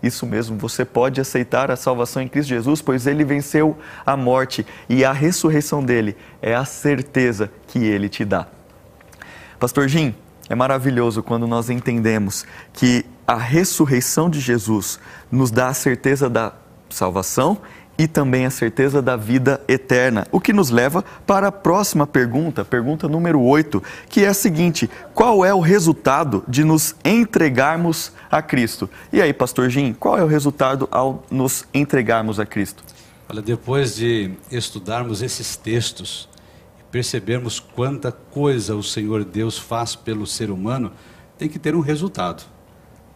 Isso 0.02 0.26
mesmo, 0.26 0.56
você 0.56 0.84
pode 0.84 1.20
aceitar 1.20 1.70
a 1.70 1.76
salvação 1.76 2.22
em 2.22 2.28
Cristo 2.28 2.48
Jesus, 2.48 2.80
pois 2.80 3.06
ele 3.06 3.22
venceu 3.22 3.76
a 4.04 4.16
morte 4.16 4.66
e 4.88 5.04
a 5.04 5.12
ressurreição 5.12 5.84
dele 5.84 6.16
é 6.40 6.54
a 6.54 6.64
certeza 6.64 7.52
que 7.68 7.78
ele 7.78 8.08
te 8.08 8.24
dá. 8.24 8.48
Pastor 9.58 9.88
Jim, 9.88 10.14
é 10.48 10.54
maravilhoso 10.54 11.22
quando 11.22 11.46
nós 11.46 11.70
entendemos 11.70 12.46
que 12.72 13.04
a 13.31 13.37
ressurreição 13.37 14.28
de 14.28 14.41
Jesus 14.41 14.99
nos 15.31 15.53
dá 15.53 15.68
a 15.68 15.74
certeza 15.74 16.28
da 16.28 16.53
salvação 16.89 17.59
e 17.97 18.09
também 18.09 18.45
a 18.45 18.51
certeza 18.51 19.01
da 19.01 19.14
vida 19.14 19.61
eterna. 19.68 20.26
O 20.33 20.41
que 20.41 20.53
nos 20.53 20.70
leva 20.70 21.05
para 21.24 21.47
a 21.47 21.53
próxima 21.53 22.09
pergunta, 22.09 22.64
pergunta 22.64 23.07
número 23.07 23.41
8, 23.41 23.81
que 24.09 24.24
é 24.24 24.26
a 24.26 24.35
seguinte: 24.35 24.91
qual 25.14 25.45
é 25.45 25.55
o 25.55 25.61
resultado 25.61 26.43
de 26.49 26.64
nos 26.64 26.97
entregarmos 27.05 28.12
a 28.28 28.43
Cristo? 28.43 28.91
E 29.12 29.22
aí, 29.22 29.33
pastor 29.33 29.70
Jim, 29.70 29.93
qual 29.93 30.18
é 30.18 30.24
o 30.24 30.26
resultado 30.26 30.89
ao 30.91 31.24
nos 31.31 31.64
entregarmos 31.72 32.41
a 32.41 32.45
Cristo? 32.45 32.83
Olha, 33.28 33.41
depois 33.41 33.95
de 33.95 34.33
estudarmos 34.51 35.22
esses 35.22 35.55
textos 35.55 36.28
e 36.81 36.83
percebermos 36.91 37.61
quanta 37.61 38.11
coisa 38.11 38.74
o 38.74 38.83
Senhor 38.83 39.24
Deus 39.24 39.57
faz 39.57 39.95
pelo 39.95 40.26
ser 40.26 40.51
humano, 40.51 40.91
tem 41.39 41.49
que 41.49 41.61
ter 41.61 41.76
um 41.76 41.81
resultado. 41.81 42.43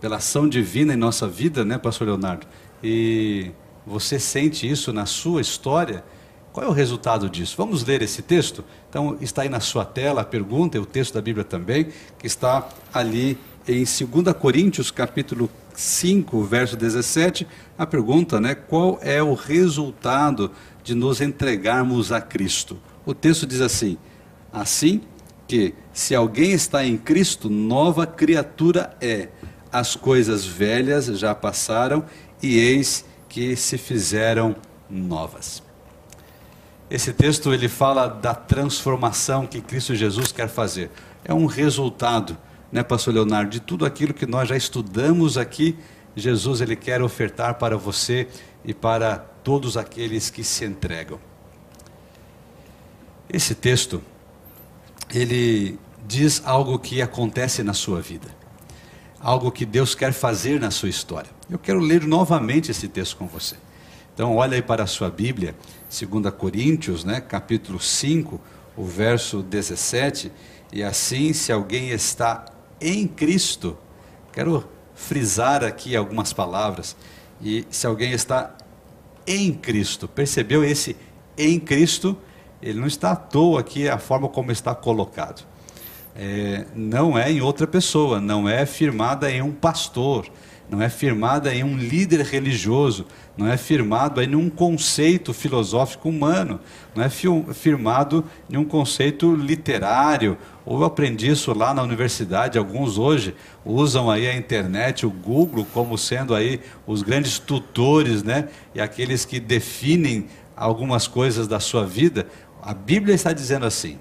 Pela 0.04 0.16
ação 0.16 0.46
divina 0.46 0.92
em 0.92 0.98
nossa 0.98 1.26
vida, 1.26 1.64
né, 1.64 1.78
pastor 1.78 2.06
Leonardo? 2.08 2.46
E 2.82 3.52
você 3.86 4.18
sente 4.18 4.70
isso 4.70 4.92
na 4.92 5.06
sua 5.06 5.40
história? 5.40 6.04
Qual 6.52 6.66
é 6.66 6.68
o 6.68 6.72
resultado 6.72 7.26
disso? 7.26 7.54
Vamos 7.56 7.82
ler 7.86 8.02
esse 8.02 8.20
texto? 8.20 8.62
Então, 8.90 9.16
está 9.22 9.40
aí 9.40 9.48
na 9.48 9.60
sua 9.60 9.82
tela 9.82 10.20
a 10.20 10.24
pergunta, 10.26 10.76
e 10.76 10.80
o 10.80 10.84
texto 10.84 11.14
da 11.14 11.22
Bíblia 11.22 11.42
também, 11.42 11.88
que 12.18 12.26
está 12.26 12.68
ali 12.92 13.38
em 13.66 13.82
2 13.82 14.36
Coríntios, 14.38 14.90
capítulo 14.90 15.48
5, 15.74 16.44
verso 16.44 16.76
17, 16.76 17.46
a 17.78 17.86
pergunta, 17.86 18.38
né? 18.38 18.54
Qual 18.54 18.98
é 19.00 19.22
o 19.22 19.32
resultado 19.32 20.50
de 20.82 20.94
nos 20.94 21.22
entregarmos 21.22 22.12
a 22.12 22.20
Cristo? 22.20 22.76
O 23.06 23.14
texto 23.14 23.46
diz 23.46 23.62
assim: 23.62 23.96
Assim 24.52 25.00
que, 25.48 25.72
se 25.94 26.14
alguém 26.14 26.52
está 26.52 26.84
em 26.84 26.98
Cristo, 26.98 27.48
nova 27.48 28.06
criatura 28.06 28.94
é. 29.00 29.30
As 29.74 29.96
coisas 29.96 30.46
velhas 30.46 31.06
já 31.18 31.34
passaram 31.34 32.04
e 32.40 32.60
eis 32.60 33.04
que 33.28 33.56
se 33.56 33.76
fizeram 33.76 34.54
novas. 34.88 35.64
Esse 36.88 37.12
texto 37.12 37.52
ele 37.52 37.68
fala 37.68 38.06
da 38.06 38.36
transformação 38.36 39.48
que 39.48 39.60
Cristo 39.60 39.92
Jesus 39.92 40.30
quer 40.30 40.48
fazer. 40.48 40.92
É 41.24 41.34
um 41.34 41.46
resultado, 41.46 42.38
né, 42.70 42.84
pastor 42.84 43.14
Leonardo, 43.14 43.50
de 43.50 43.58
tudo 43.58 43.84
aquilo 43.84 44.14
que 44.14 44.26
nós 44.26 44.48
já 44.48 44.56
estudamos 44.56 45.36
aqui, 45.36 45.76
Jesus 46.14 46.60
ele 46.60 46.76
quer 46.76 47.02
ofertar 47.02 47.54
para 47.54 47.76
você 47.76 48.28
e 48.64 48.72
para 48.72 49.16
todos 49.42 49.76
aqueles 49.76 50.30
que 50.30 50.44
se 50.44 50.64
entregam. 50.64 51.18
Esse 53.28 53.56
texto 53.56 54.00
ele 55.12 55.80
diz 56.06 56.40
algo 56.44 56.78
que 56.78 57.02
acontece 57.02 57.64
na 57.64 57.74
sua 57.74 58.00
vida 58.00 58.43
algo 59.24 59.50
que 59.50 59.64
Deus 59.64 59.94
quer 59.94 60.12
fazer 60.12 60.60
na 60.60 60.70
sua 60.70 60.90
história. 60.90 61.30
Eu 61.48 61.58
quero 61.58 61.78
ler 61.78 62.06
novamente 62.06 62.70
esse 62.70 62.86
texto 62.86 63.16
com 63.16 63.26
você. 63.26 63.56
Então, 64.12 64.36
olha 64.36 64.54
aí 64.54 64.60
para 64.60 64.84
a 64.84 64.86
sua 64.86 65.10
Bíblia, 65.10 65.56
2 65.88 66.32
Coríntios, 66.34 67.04
né, 67.04 67.22
capítulo 67.22 67.80
5, 67.80 68.38
o 68.76 68.84
verso 68.84 69.42
17. 69.42 70.30
E 70.70 70.82
assim, 70.82 71.32
se 71.32 71.50
alguém 71.50 71.88
está 71.88 72.44
em 72.78 73.08
Cristo, 73.08 73.78
quero 74.30 74.68
frisar 74.94 75.64
aqui 75.64 75.96
algumas 75.96 76.34
palavras. 76.34 76.94
E 77.40 77.66
se 77.70 77.86
alguém 77.86 78.12
está 78.12 78.54
em 79.26 79.54
Cristo, 79.54 80.06
percebeu 80.06 80.62
esse 80.62 80.94
em 81.36 81.58
Cristo? 81.58 82.14
Ele 82.60 82.78
não 82.78 82.86
está 82.86 83.12
à 83.12 83.16
toa 83.16 83.60
aqui 83.60 83.88
a 83.88 83.96
forma 83.96 84.28
como 84.28 84.52
está 84.52 84.74
colocado 84.74 85.53
é, 86.16 86.64
não 86.74 87.18
é 87.18 87.30
em 87.30 87.40
outra 87.40 87.66
pessoa, 87.66 88.20
não 88.20 88.48
é 88.48 88.64
firmada 88.64 89.30
em 89.30 89.42
um 89.42 89.50
pastor, 89.50 90.26
não 90.70 90.80
é 90.80 90.88
firmada 90.88 91.54
em 91.54 91.62
um 91.62 91.76
líder 91.76 92.20
religioso, 92.22 93.06
não 93.36 93.46
é 93.46 93.56
firmado 93.56 94.22
em 94.22 94.34
um 94.34 94.48
conceito 94.48 95.32
filosófico 95.32 96.08
humano, 96.08 96.60
não 96.94 97.04
é 97.04 97.08
firmado 97.52 98.24
em 98.48 98.56
um 98.56 98.64
conceito 98.64 99.34
literário. 99.34 100.38
Ou 100.64 100.78
eu 100.78 100.84
aprendi 100.84 101.30
isso 101.30 101.52
lá 101.52 101.74
na 101.74 101.82
universidade, 101.82 102.56
alguns 102.56 102.96
hoje 102.96 103.34
usam 103.64 104.10
aí 104.10 104.26
a 104.26 104.34
internet, 104.34 105.04
o 105.04 105.10
Google, 105.10 105.66
como 105.74 105.98
sendo 105.98 106.34
aí 106.34 106.60
os 106.86 107.02
grandes 107.02 107.38
tutores, 107.38 108.22
né? 108.22 108.48
E 108.74 108.80
aqueles 108.80 109.24
que 109.24 109.38
definem 109.38 110.26
algumas 110.56 111.06
coisas 111.06 111.46
da 111.46 111.60
sua 111.60 111.84
vida. 111.84 112.26
A 112.62 112.72
Bíblia 112.72 113.14
está 113.14 113.32
dizendo 113.32 113.66
assim: 113.66 113.98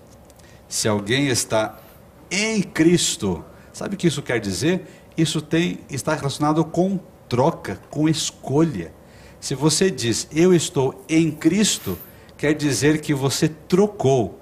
se 0.69 0.87
alguém 0.87 1.27
está 1.27 1.82
em 2.29 2.61
Cristo. 2.61 3.43
Sabe 3.71 3.95
o 3.95 3.97
que 3.97 4.07
isso 4.07 4.21
quer 4.21 4.39
dizer? 4.39 4.85
Isso 5.17 5.41
tem, 5.41 5.79
está 5.89 6.13
relacionado 6.13 6.63
com 6.65 6.99
troca, 7.27 7.79
com 7.89 8.07
escolha. 8.07 8.93
Se 9.39 9.55
você 9.55 9.91
diz 9.91 10.27
eu 10.31 10.53
estou 10.53 11.03
em 11.09 11.31
Cristo, 11.31 11.97
quer 12.37 12.53
dizer 12.53 13.01
que 13.01 13.13
você 13.13 13.47
trocou 13.47 14.39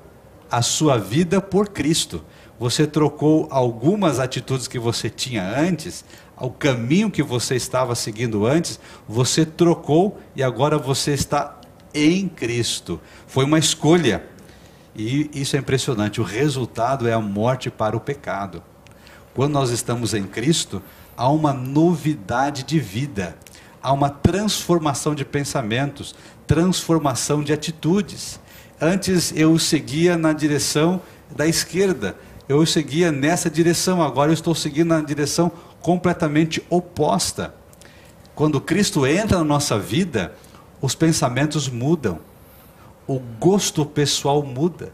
a 0.49 0.61
sua 0.61 0.97
vida 0.97 1.41
por 1.41 1.69
Cristo. 1.69 2.23
Você 2.59 2.85
trocou 2.85 3.47
algumas 3.49 4.19
atitudes 4.19 4.67
que 4.67 4.77
você 4.77 5.09
tinha 5.09 5.43
antes, 5.57 6.05
o 6.37 6.51
caminho 6.51 7.09
que 7.09 7.23
você 7.23 7.55
estava 7.55 7.95
seguindo 7.95 8.45
antes, 8.45 8.79
você 9.07 9.45
trocou 9.45 10.19
e 10.35 10.43
agora 10.43 10.77
você 10.77 11.13
está 11.13 11.59
em 11.93 12.27
Cristo. 12.27 12.99
Foi 13.25 13.45
uma 13.45 13.57
escolha. 13.57 14.25
E 15.03 15.31
isso 15.33 15.55
é 15.55 15.59
impressionante. 15.59 16.21
O 16.21 16.23
resultado 16.23 17.07
é 17.07 17.13
a 17.13 17.19
morte 17.19 17.71
para 17.71 17.97
o 17.97 17.99
pecado. 17.99 18.61
Quando 19.33 19.53
nós 19.53 19.71
estamos 19.71 20.13
em 20.13 20.25
Cristo, 20.25 20.79
há 21.17 21.27
uma 21.27 21.51
novidade 21.51 22.61
de 22.61 22.79
vida, 22.79 23.35
há 23.81 23.91
uma 23.91 24.11
transformação 24.11 25.15
de 25.15 25.25
pensamentos, 25.25 26.13
transformação 26.45 27.43
de 27.43 27.51
atitudes. 27.51 28.39
Antes 28.79 29.33
eu 29.35 29.57
seguia 29.57 30.15
na 30.15 30.33
direção 30.33 31.01
da 31.35 31.47
esquerda, 31.47 32.15
eu 32.47 32.63
seguia 32.63 33.11
nessa 33.11 33.49
direção, 33.49 34.03
agora 34.03 34.29
eu 34.29 34.35
estou 34.35 34.53
seguindo 34.53 34.89
na 34.89 35.01
direção 35.01 35.51
completamente 35.81 36.63
oposta. 36.69 37.55
Quando 38.35 38.61
Cristo 38.61 39.07
entra 39.07 39.39
na 39.39 39.43
nossa 39.43 39.79
vida, 39.79 40.35
os 40.79 40.93
pensamentos 40.93 41.67
mudam 41.67 42.19
o 43.15 43.19
gosto 43.39 43.85
pessoal 43.85 44.41
muda. 44.43 44.93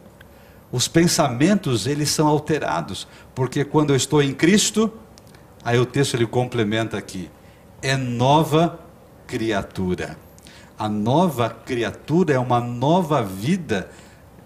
Os 0.71 0.87
pensamentos, 0.87 1.87
eles 1.87 2.09
são 2.09 2.27
alterados, 2.27 3.07
porque 3.33 3.63
quando 3.63 3.91
eu 3.91 3.95
estou 3.95 4.21
em 4.21 4.33
Cristo, 4.33 4.91
aí 5.63 5.79
o 5.79 5.85
texto 5.85 6.15
ele 6.15 6.27
complementa 6.27 6.97
aqui, 6.97 7.29
é 7.81 7.95
nova 7.95 8.79
criatura. 9.25 10.17
A 10.77 10.89
nova 10.89 11.49
criatura 11.49 12.33
é 12.33 12.39
uma 12.39 12.59
nova 12.59 13.23
vida. 13.23 13.89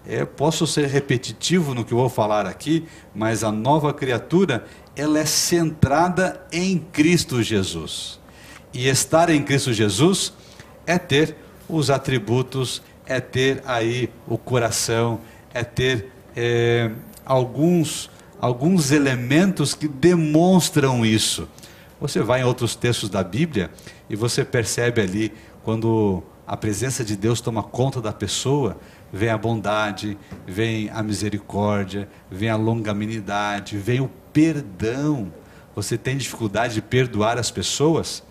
É, 0.06 0.24
posso 0.24 0.66
ser 0.66 0.86
repetitivo 0.86 1.74
no 1.74 1.84
que 1.84 1.92
eu 1.92 1.98
vou 1.98 2.08
falar 2.08 2.46
aqui, 2.46 2.86
mas 3.14 3.44
a 3.44 3.52
nova 3.52 3.92
criatura, 3.92 4.64
ela 4.96 5.18
é 5.18 5.26
centrada 5.26 6.44
em 6.52 6.78
Cristo 6.78 7.42
Jesus. 7.42 8.18
E 8.72 8.88
estar 8.88 9.28
em 9.28 9.42
Cristo 9.42 9.72
Jesus 9.72 10.32
é 10.86 10.98
ter 10.98 11.36
os 11.68 11.90
atributos 11.90 12.82
é 13.12 13.20
ter 13.20 13.62
aí 13.66 14.10
o 14.26 14.36
coração, 14.36 15.20
é 15.52 15.62
ter 15.62 16.10
é, 16.36 16.90
alguns, 17.24 18.10
alguns 18.40 18.90
elementos 18.90 19.74
que 19.74 19.86
demonstram 19.86 21.04
isso. 21.04 21.48
Você 22.00 22.20
vai 22.20 22.40
em 22.40 22.44
outros 22.44 22.74
textos 22.74 23.08
da 23.08 23.22
Bíblia 23.22 23.70
e 24.10 24.16
você 24.16 24.44
percebe 24.44 25.00
ali 25.00 25.32
quando 25.62 26.22
a 26.46 26.56
presença 26.56 27.04
de 27.04 27.16
Deus 27.16 27.40
toma 27.40 27.62
conta 27.62 28.00
da 28.00 28.12
pessoa, 28.12 28.76
vem 29.12 29.28
a 29.28 29.38
bondade, 29.38 30.18
vem 30.46 30.90
a 30.90 31.02
misericórdia, 31.02 32.08
vem 32.30 32.48
a 32.48 32.56
longanimidade, 32.56 33.78
vem 33.78 34.00
o 34.00 34.10
perdão. 34.32 35.32
Você 35.74 35.96
tem 35.96 36.16
dificuldade 36.16 36.74
de 36.74 36.82
perdoar 36.82 37.38
as 37.38 37.50
pessoas? 37.50 38.22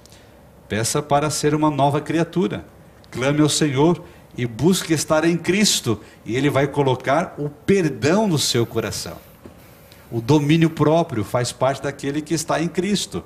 Peça 0.68 1.02
para 1.02 1.30
ser 1.30 1.56
uma 1.56 1.70
nova 1.70 2.02
criatura. 2.02 2.66
Clame 3.10 3.42
ao 3.42 3.50
Senhor 3.50 4.04
e 4.38 4.46
busque 4.46 4.94
estar 4.94 5.26
em 5.26 5.38
Cristo, 5.38 6.00
e 6.26 6.36
Ele 6.36 6.50
vai 6.50 6.68
colocar 6.68 7.36
o 7.38 7.50
perdão 7.50 8.28
no 8.28 8.38
seu 8.38 8.66
coração. 8.66 9.18
O 10.12 10.20
domínio 10.20 10.70
próprio 10.70 11.24
faz 11.24 11.52
parte 11.52 11.82
daquele 11.82 12.22
que 12.22 12.34
está 12.34 12.62
em 12.62 12.68
Cristo. 12.68 13.24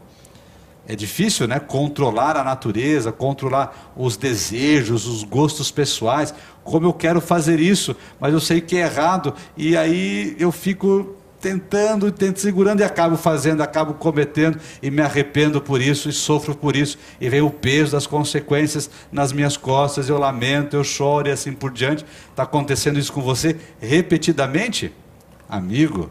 É 0.87 0.95
difícil, 0.95 1.47
né? 1.47 1.59
Controlar 1.59 2.37
a 2.37 2.43
natureza, 2.43 3.11
controlar 3.11 3.93
os 3.95 4.15
desejos, 4.15 5.07
os 5.07 5.23
gostos 5.23 5.71
pessoais. 5.71 6.33
Como 6.63 6.85
eu 6.85 6.93
quero 6.93 7.19
fazer 7.19 7.59
isso, 7.59 7.95
mas 8.19 8.33
eu 8.33 8.39
sei 8.39 8.61
que 8.61 8.77
é 8.77 8.81
errado, 8.81 9.33
e 9.57 9.75
aí 9.75 10.35
eu 10.39 10.51
fico 10.51 11.15
tentando, 11.45 12.11
tento 12.11 12.39
segurando 12.39 12.79
e 12.79 12.83
acabo 12.83 13.15
fazendo, 13.15 13.61
acabo 13.61 13.93
cometendo 13.93 14.59
e 14.81 14.89
me 14.89 15.03
arrependo 15.03 15.61
por 15.61 15.79
isso 15.79 16.09
e 16.09 16.11
sofro 16.11 16.55
por 16.55 16.75
isso 16.75 16.97
e 17.21 17.29
vem 17.29 17.41
o 17.41 17.51
peso 17.51 17.91
das 17.91 18.07
consequências 18.07 18.89
nas 19.11 19.31
minhas 19.31 19.55
costas, 19.55 20.09
eu 20.09 20.17
lamento, 20.17 20.75
eu 20.75 20.83
choro 20.83 21.27
e 21.27 21.31
assim 21.31 21.53
por 21.53 21.71
diante. 21.71 22.03
Está 22.31 22.41
acontecendo 22.41 22.97
isso 22.97 23.13
com 23.13 23.21
você 23.21 23.55
repetidamente? 23.79 24.91
Amigo, 25.47 26.09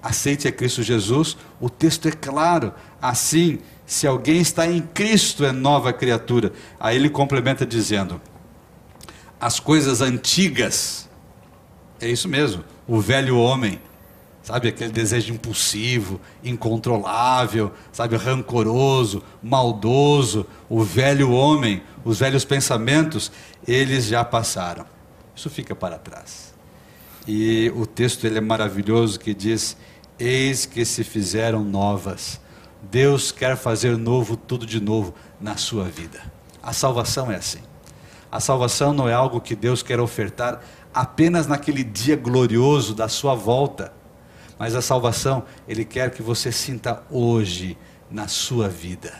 aceite 0.00 0.46
a 0.46 0.52
Cristo 0.52 0.84
Jesus, 0.84 1.36
o 1.60 1.68
texto 1.68 2.06
é 2.06 2.12
claro, 2.12 2.72
assim, 3.02 3.58
se 3.84 4.06
alguém 4.06 4.40
está 4.40 4.68
em 4.68 4.80
Cristo 4.80 5.44
é 5.44 5.50
nova 5.50 5.92
criatura. 5.92 6.52
Aí 6.78 6.94
ele 6.94 7.10
complementa 7.10 7.66
dizendo: 7.66 8.20
as 9.40 9.58
coisas 9.58 10.00
antigas. 10.00 11.08
É 12.00 12.08
isso 12.08 12.28
mesmo, 12.28 12.62
o 12.86 13.00
velho 13.00 13.36
homem. 13.36 13.80
Sabe 14.50 14.66
aquele 14.66 14.90
desejo 14.90 15.32
impulsivo, 15.32 16.20
incontrolável, 16.42 17.70
sabe, 17.92 18.16
rancoroso, 18.16 19.22
maldoso, 19.40 20.44
o 20.68 20.82
velho 20.82 21.30
homem, 21.30 21.84
os 22.04 22.18
velhos 22.18 22.44
pensamentos, 22.44 23.30
eles 23.64 24.06
já 24.06 24.24
passaram. 24.24 24.84
Isso 25.36 25.48
fica 25.48 25.72
para 25.76 25.98
trás. 25.98 26.52
E 27.28 27.72
o 27.76 27.86
texto 27.86 28.26
ele 28.26 28.38
é 28.38 28.40
maravilhoso 28.40 29.20
que 29.20 29.32
diz: 29.32 29.76
Eis 30.18 30.66
que 30.66 30.84
se 30.84 31.04
fizeram 31.04 31.62
novas. 31.62 32.40
Deus 32.90 33.30
quer 33.30 33.56
fazer 33.56 33.96
novo 33.96 34.36
tudo 34.36 34.66
de 34.66 34.80
novo 34.80 35.14
na 35.40 35.56
sua 35.56 35.84
vida. 35.84 36.20
A 36.60 36.72
salvação 36.72 37.30
é 37.30 37.36
assim. 37.36 37.60
A 38.32 38.40
salvação 38.40 38.92
não 38.92 39.08
é 39.08 39.12
algo 39.14 39.40
que 39.40 39.54
Deus 39.54 39.80
quer 39.80 40.00
ofertar 40.00 40.60
apenas 40.92 41.46
naquele 41.46 41.84
dia 41.84 42.16
glorioso 42.16 42.96
da 42.96 43.06
sua 43.06 43.36
volta, 43.36 43.99
mas 44.60 44.76
a 44.76 44.82
salvação 44.82 45.44
Ele 45.66 45.86
quer 45.86 46.10
que 46.10 46.22
você 46.22 46.52
sinta 46.52 47.02
hoje 47.10 47.78
na 48.10 48.28
sua 48.28 48.68
vida. 48.68 49.10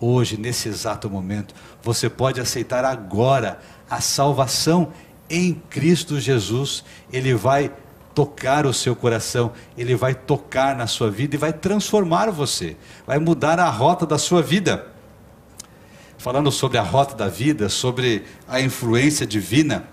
Hoje, 0.00 0.36
nesse 0.36 0.68
exato 0.68 1.08
momento, 1.08 1.54
você 1.80 2.10
pode 2.10 2.40
aceitar 2.40 2.84
agora 2.84 3.60
a 3.88 4.00
salvação 4.00 4.92
em 5.30 5.54
Cristo 5.54 6.18
Jesus. 6.18 6.84
Ele 7.12 7.32
vai 7.32 7.72
tocar 8.12 8.66
o 8.66 8.74
seu 8.74 8.96
coração, 8.96 9.52
ele 9.78 9.94
vai 9.94 10.16
tocar 10.16 10.74
na 10.74 10.88
sua 10.88 11.08
vida 11.08 11.36
e 11.36 11.38
vai 11.38 11.52
transformar 11.52 12.28
você, 12.32 12.76
vai 13.06 13.20
mudar 13.20 13.60
a 13.60 13.70
rota 13.70 14.04
da 14.04 14.18
sua 14.18 14.42
vida 14.42 14.88
falando 16.18 16.52
sobre 16.52 16.78
a 16.78 16.82
rota 16.82 17.16
da 17.16 17.26
vida, 17.26 17.68
sobre 17.68 18.24
a 18.46 18.60
influência 18.60 19.26
divina, 19.26 19.88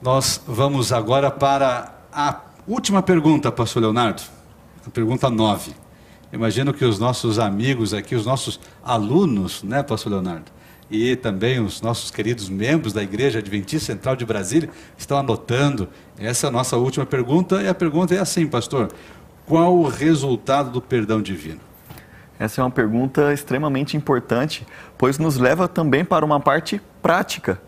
nós 0.00 0.40
vamos 0.46 0.90
agora 0.90 1.30
para 1.30 1.94
a 2.10 2.51
última 2.66 3.02
pergunta, 3.02 3.50
pastor 3.50 3.82
Leonardo, 3.82 4.22
a 4.86 4.90
pergunta 4.90 5.28
9. 5.28 5.72
Imagino 6.32 6.72
que 6.72 6.84
os 6.84 6.98
nossos 6.98 7.38
amigos 7.38 7.92
aqui, 7.92 8.14
os 8.14 8.24
nossos 8.24 8.58
alunos, 8.82 9.62
né, 9.62 9.82
pastor 9.82 10.12
Leonardo, 10.12 10.50
e 10.90 11.16
também 11.16 11.60
os 11.60 11.82
nossos 11.82 12.10
queridos 12.10 12.48
membros 12.48 12.92
da 12.92 13.02
Igreja 13.02 13.38
Adventista 13.38 13.92
Central 13.92 14.16
de 14.16 14.24
Brasília 14.24 14.70
estão 14.96 15.18
anotando. 15.18 15.88
Essa 16.18 16.46
é 16.46 16.48
a 16.48 16.50
nossa 16.52 16.76
última 16.76 17.04
pergunta, 17.04 17.62
e 17.62 17.68
a 17.68 17.74
pergunta 17.74 18.14
é 18.14 18.18
assim, 18.18 18.46
pastor: 18.46 18.92
qual 19.46 19.76
o 19.76 19.88
resultado 19.88 20.70
do 20.70 20.80
perdão 20.80 21.20
divino? 21.20 21.60
Essa 22.38 22.60
é 22.60 22.64
uma 22.64 22.70
pergunta 22.70 23.32
extremamente 23.32 23.96
importante, 23.96 24.66
pois 24.96 25.18
nos 25.18 25.36
leva 25.36 25.68
também 25.68 26.04
para 26.04 26.24
uma 26.24 26.40
parte 26.40 26.80
prática, 27.00 27.60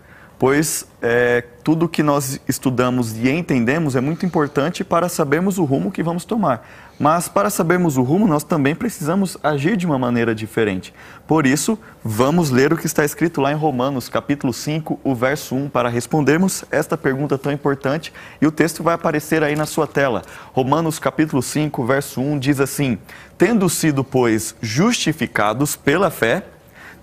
pois 0.44 0.86
é, 1.00 1.42
tudo 1.62 1.88
que 1.88 2.02
nós 2.02 2.38
estudamos 2.46 3.16
e 3.16 3.30
entendemos 3.30 3.96
é 3.96 4.00
muito 4.02 4.26
importante 4.26 4.84
para 4.84 5.08
sabermos 5.08 5.56
o 5.56 5.64
rumo 5.64 5.90
que 5.90 6.02
vamos 6.02 6.26
tomar. 6.26 6.68
Mas 7.00 7.28
para 7.28 7.48
sabermos 7.48 7.96
o 7.96 8.02
rumo, 8.02 8.26
nós 8.26 8.44
também 8.44 8.74
precisamos 8.74 9.38
agir 9.42 9.74
de 9.74 9.86
uma 9.86 9.98
maneira 9.98 10.34
diferente. 10.34 10.92
Por 11.26 11.46
isso, 11.46 11.78
vamos 12.04 12.50
ler 12.50 12.74
o 12.74 12.76
que 12.76 12.84
está 12.84 13.06
escrito 13.06 13.40
lá 13.40 13.52
em 13.52 13.56
Romanos, 13.56 14.10
capítulo 14.10 14.52
5, 14.52 15.00
o 15.02 15.14
verso 15.14 15.54
1, 15.54 15.70
para 15.70 15.88
respondermos 15.88 16.62
esta 16.70 16.94
pergunta 16.94 17.38
tão 17.38 17.50
importante. 17.50 18.12
E 18.38 18.46
o 18.46 18.52
texto 18.52 18.82
vai 18.82 18.96
aparecer 18.96 19.42
aí 19.42 19.56
na 19.56 19.64
sua 19.64 19.86
tela. 19.86 20.20
Romanos, 20.52 20.98
capítulo 20.98 21.40
5, 21.40 21.86
verso 21.86 22.20
1 22.20 22.38
diz 22.38 22.60
assim: 22.60 22.98
Tendo 23.38 23.66
sido, 23.70 24.04
pois, 24.04 24.54
justificados 24.60 25.74
pela 25.74 26.10
fé, 26.10 26.44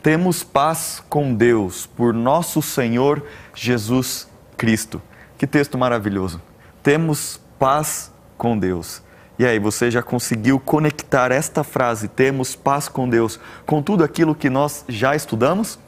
temos 0.01 0.43
paz 0.43 1.03
com 1.07 1.33
Deus 1.33 1.85
por 1.85 2.13
nosso 2.13 2.61
Senhor 2.61 3.23
Jesus 3.53 4.27
Cristo. 4.57 5.01
Que 5.37 5.45
texto 5.45 5.77
maravilhoso! 5.77 6.41
Temos 6.81 7.39
paz 7.59 8.11
com 8.37 8.57
Deus. 8.57 9.03
E 9.37 9.45
aí, 9.45 9.59
você 9.59 9.89
já 9.89 10.03
conseguiu 10.03 10.59
conectar 10.59 11.31
esta 11.31 11.63
frase, 11.63 12.07
temos 12.07 12.55
paz 12.55 12.87
com 12.87 13.09
Deus, 13.09 13.39
com 13.65 13.81
tudo 13.81 14.03
aquilo 14.03 14.35
que 14.35 14.49
nós 14.49 14.85
já 14.87 15.15
estudamos? 15.15 15.79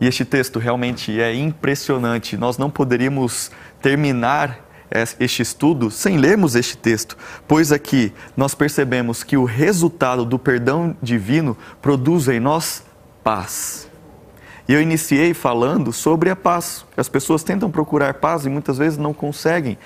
E 0.00 0.06
este 0.06 0.24
texto 0.24 0.58
realmente 0.58 1.20
é 1.20 1.34
impressionante. 1.34 2.36
Nós 2.36 2.58
não 2.58 2.68
poderíamos 2.70 3.50
terminar 3.80 4.58
este 5.18 5.42
estudo 5.42 5.90
sem 5.90 6.18
lermos 6.18 6.54
este 6.54 6.76
texto, 6.76 7.16
pois 7.48 7.72
aqui 7.72 8.12
nós 8.36 8.54
percebemos 8.54 9.22
que 9.22 9.36
o 9.36 9.44
resultado 9.44 10.24
do 10.24 10.38
perdão 10.38 10.96
divino 11.02 11.56
produz 11.80 12.28
em 12.28 12.40
nós 12.40 12.84
paz. 13.24 13.88
E 14.68 14.74
eu 14.74 14.80
iniciei 14.80 15.34
falando 15.34 15.92
sobre 15.92 16.30
a 16.30 16.36
paz. 16.36 16.84
As 16.96 17.08
pessoas 17.08 17.42
tentam 17.42 17.70
procurar 17.70 18.14
paz 18.14 18.46
e 18.46 18.48
muitas 18.48 18.78
vezes 18.78 18.98
não 18.98 19.12
conseguem 19.12 19.76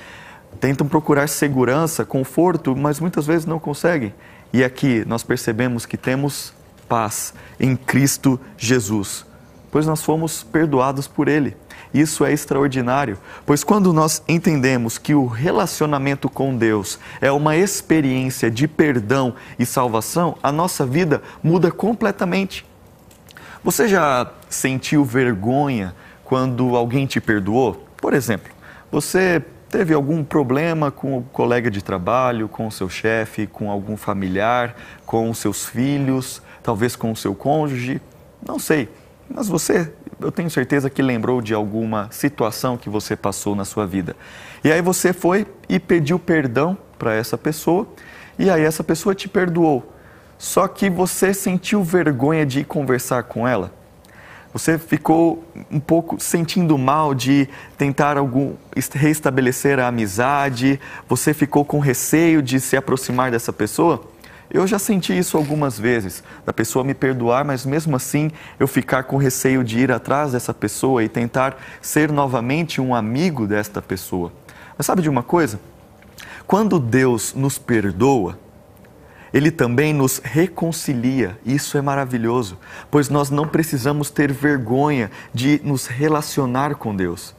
tentam 0.56 0.88
procurar 0.88 1.28
segurança, 1.28 2.04
conforto, 2.04 2.74
mas 2.74 2.98
muitas 2.98 3.26
vezes 3.26 3.46
não 3.46 3.58
conseguem. 3.58 4.12
E 4.52 4.64
aqui 4.64 5.04
nós 5.06 5.22
percebemos 5.22 5.86
que 5.86 5.96
temos 5.96 6.52
paz 6.88 7.34
em 7.60 7.76
Cristo 7.76 8.40
Jesus, 8.56 9.24
pois 9.70 9.86
nós 9.86 10.02
fomos 10.02 10.42
perdoados 10.42 11.06
por 11.06 11.28
Ele. 11.28 11.56
Isso 11.96 12.26
é 12.26 12.32
extraordinário, 12.32 13.16
pois 13.46 13.64
quando 13.64 13.90
nós 13.90 14.22
entendemos 14.28 14.98
que 14.98 15.14
o 15.14 15.24
relacionamento 15.24 16.28
com 16.28 16.54
Deus 16.54 16.98
é 17.22 17.32
uma 17.32 17.56
experiência 17.56 18.50
de 18.50 18.68
perdão 18.68 19.34
e 19.58 19.64
salvação, 19.64 20.36
a 20.42 20.52
nossa 20.52 20.84
vida 20.84 21.22
muda 21.42 21.70
completamente. 21.70 22.66
Você 23.64 23.88
já 23.88 24.30
sentiu 24.46 25.06
vergonha 25.06 25.94
quando 26.22 26.76
alguém 26.76 27.06
te 27.06 27.18
perdoou? 27.18 27.88
Por 27.96 28.12
exemplo, 28.12 28.52
você 28.92 29.42
teve 29.70 29.94
algum 29.94 30.22
problema 30.22 30.90
com 30.90 31.16
o 31.16 31.22
colega 31.22 31.70
de 31.70 31.82
trabalho, 31.82 32.46
com 32.46 32.66
o 32.66 32.70
seu 32.70 32.90
chefe, 32.90 33.46
com 33.46 33.70
algum 33.70 33.96
familiar, 33.96 34.76
com 35.06 35.30
os 35.30 35.38
seus 35.38 35.64
filhos, 35.64 36.42
talvez 36.62 36.94
com 36.94 37.10
o 37.10 37.16
seu 37.16 37.34
cônjuge, 37.34 38.02
não 38.46 38.58
sei. 38.58 38.90
Mas 39.30 39.48
você, 39.48 39.90
eu 40.20 40.32
tenho 40.32 40.50
certeza 40.50 40.88
que 40.88 41.02
lembrou 41.02 41.40
de 41.40 41.52
alguma 41.54 42.08
situação 42.10 42.76
que 42.76 42.88
você 42.88 43.14
passou 43.14 43.54
na 43.54 43.64
sua 43.64 43.86
vida. 43.86 44.16
E 44.64 44.72
aí 44.72 44.80
você 44.80 45.12
foi 45.12 45.46
e 45.68 45.78
pediu 45.78 46.18
perdão 46.18 46.76
para 46.98 47.14
essa 47.14 47.36
pessoa, 47.36 47.86
e 48.38 48.50
aí 48.50 48.62
essa 48.62 48.82
pessoa 48.82 49.14
te 49.14 49.28
perdoou. 49.28 49.92
Só 50.38 50.68
que 50.68 50.90
você 50.90 51.32
sentiu 51.32 51.82
vergonha 51.82 52.44
de 52.44 52.60
ir 52.60 52.64
conversar 52.64 53.22
com 53.24 53.46
ela. 53.46 53.72
Você 54.52 54.78
ficou 54.78 55.44
um 55.70 55.78
pouco 55.78 56.18
sentindo 56.18 56.78
mal 56.78 57.14
de 57.14 57.46
tentar 57.76 58.16
algum 58.16 58.54
restabelecer 58.94 59.78
a 59.78 59.88
amizade? 59.88 60.80
Você 61.06 61.34
ficou 61.34 61.62
com 61.62 61.78
receio 61.78 62.40
de 62.40 62.58
se 62.58 62.74
aproximar 62.74 63.30
dessa 63.30 63.52
pessoa? 63.52 64.02
Eu 64.50 64.66
já 64.66 64.78
senti 64.78 65.16
isso 65.16 65.36
algumas 65.36 65.78
vezes, 65.78 66.22
da 66.44 66.52
pessoa 66.52 66.84
me 66.84 66.94
perdoar, 66.94 67.44
mas 67.44 67.66
mesmo 67.66 67.96
assim 67.96 68.30
eu 68.58 68.66
ficar 68.66 69.04
com 69.04 69.16
receio 69.16 69.64
de 69.64 69.78
ir 69.78 69.90
atrás 69.90 70.32
dessa 70.32 70.54
pessoa 70.54 71.02
e 71.02 71.08
tentar 71.08 71.56
ser 71.82 72.12
novamente 72.12 72.80
um 72.80 72.94
amigo 72.94 73.46
desta 73.46 73.82
pessoa. 73.82 74.32
Mas 74.78 74.86
sabe 74.86 75.02
de 75.02 75.08
uma 75.08 75.22
coisa? 75.22 75.58
Quando 76.46 76.78
Deus 76.78 77.34
nos 77.34 77.58
perdoa, 77.58 78.38
ele 79.34 79.50
também 79.50 79.92
nos 79.92 80.20
reconcilia. 80.22 81.38
Isso 81.44 81.76
é 81.76 81.82
maravilhoso, 81.82 82.56
pois 82.90 83.08
nós 83.08 83.30
não 83.30 83.48
precisamos 83.48 84.10
ter 84.10 84.32
vergonha 84.32 85.10
de 85.34 85.60
nos 85.64 85.86
relacionar 85.86 86.76
com 86.76 86.94
Deus. 86.94 87.34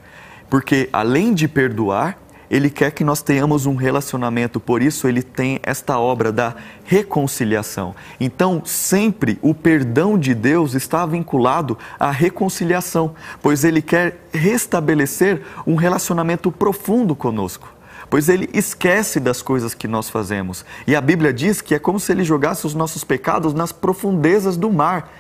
Porque 0.50 0.90
além 0.92 1.34
de 1.34 1.48
perdoar, 1.48 2.18
ele 2.50 2.70
quer 2.70 2.92
que 2.92 3.04
nós 3.04 3.22
tenhamos 3.22 3.66
um 3.66 3.76
relacionamento, 3.76 4.60
por 4.60 4.82
isso 4.82 5.08
ele 5.08 5.22
tem 5.22 5.60
esta 5.64 6.00
obra 6.00 6.32
da 6.32 6.56
reconciliação. 6.86 7.94
Então, 8.20 8.62
sempre 8.66 9.38
o 9.42 9.54
perdão 9.54 10.18
de 10.18 10.34
Deus 10.34 10.74
está 10.74 11.06
vinculado 11.06 11.78
à 12.00 12.10
reconciliação, 12.12 13.14
pois 13.42 13.64
ele 13.64 13.82
quer 13.82 14.22
restabelecer 14.32 15.42
um 15.66 15.76
relacionamento 15.76 16.52
profundo 16.52 17.16
conosco 17.16 17.78
pois 18.10 18.30
ele 18.30 18.50
esquece 18.54 19.20
das 19.20 19.42
coisas 19.42 19.74
que 19.74 19.86
nós 19.86 20.10
fazemos. 20.10 20.64
E 20.86 20.96
a 20.96 21.02
Bíblia 21.02 21.34
diz 21.34 21.60
que 21.60 21.76
é 21.76 21.80
como 21.80 22.00
se 22.00 22.10
ele 22.12 22.24
jogasse 22.24 22.66
os 22.66 22.74
nossos 22.74 23.04
pecados 23.04 23.54
nas 23.54 23.74
profundezas 23.74 24.56
do 24.56 24.72
mar, 24.72 25.12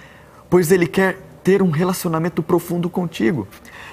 pois 0.49 0.71
ele 0.71 0.87
quer 0.87 1.17
ter 1.43 1.61
um 1.61 1.69
relacionamento 1.69 2.41
profundo 2.41 2.89
contigo. 2.89 3.47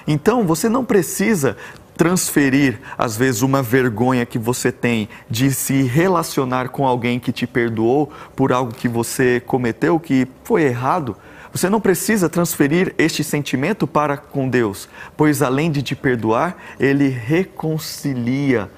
Então, 0.07 0.45
você 0.45 0.69
não 0.69 0.85
precisa 0.85 1.57
transferir, 1.97 2.79
às 2.97 3.15
vezes, 3.17 3.41
uma 3.41 3.61
vergonha 3.61 4.25
que 4.25 4.37
você 4.37 4.71
tem 4.71 5.09
de 5.29 5.51
se 5.51 5.83
relacionar 5.83 6.69
com 6.69 6.85
alguém 6.85 7.19
que 7.19 7.31
te 7.31 7.47
perdoou 7.47 8.11
por 8.35 8.51
algo 8.51 8.73
que 8.73 8.87
você 8.87 9.39
cometeu 9.39 9.99
que 9.99 10.27
foi 10.43 10.63
errado. 10.63 11.15
Você 11.51 11.69
não 11.69 11.79
precisa 11.79 12.27
transferir 12.27 12.93
este 12.97 13.23
sentimento 13.23 13.87
para 13.87 14.17
com 14.17 14.49
Deus, 14.49 14.89
pois 15.15 15.41
além 15.41 15.71
de 15.71 15.81
te 15.81 15.95
perdoar, 15.95 16.57
ele 16.77 17.07
reconcilia 17.07 18.69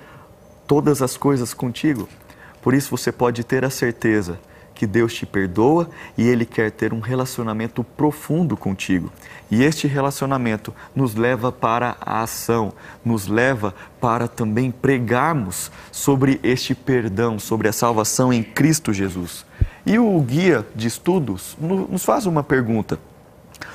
todas 0.68 1.02
as 1.02 1.18
coisas 1.18 1.56
contigo. 1.56 2.08
Por 2.62 2.74
isso 2.74 2.92
você 2.92 3.12
pode 3.12 3.44
ter 3.44 3.66
a 3.66 3.70
certeza 3.70 4.40
que 4.78 4.86
Deus 4.86 5.12
te 5.16 5.26
perdoa 5.26 5.90
e 6.16 6.28
Ele 6.28 6.46
quer 6.46 6.70
ter 6.70 6.94
um 6.94 7.00
relacionamento 7.00 7.84
profundo 7.84 8.56
contigo. 8.56 9.12
E 9.50 9.64
este 9.64 9.88
relacionamento 9.88 10.72
nos 10.96 11.16
leva 11.16 11.52
para 11.52 11.98
a 12.00 12.22
ação, 12.22 12.72
nos 13.04 13.28
leva 13.28 13.74
para 14.00 14.28
também 14.28 14.70
pregarmos 14.70 15.72
sobre 15.92 16.40
este 16.44 16.76
perdão, 16.76 17.40
sobre 17.40 17.68
a 17.68 17.74
salvação 17.74 18.32
em 18.32 18.44
Cristo 18.44 18.94
Jesus. 18.94 19.44
E 19.84 19.98
o 19.98 20.20
guia 20.22 20.64
de 20.76 20.88
estudos 20.88 21.58
nos 21.60 22.06
faz 22.06 22.28
uma 22.28 22.44
pergunta: 22.44 23.00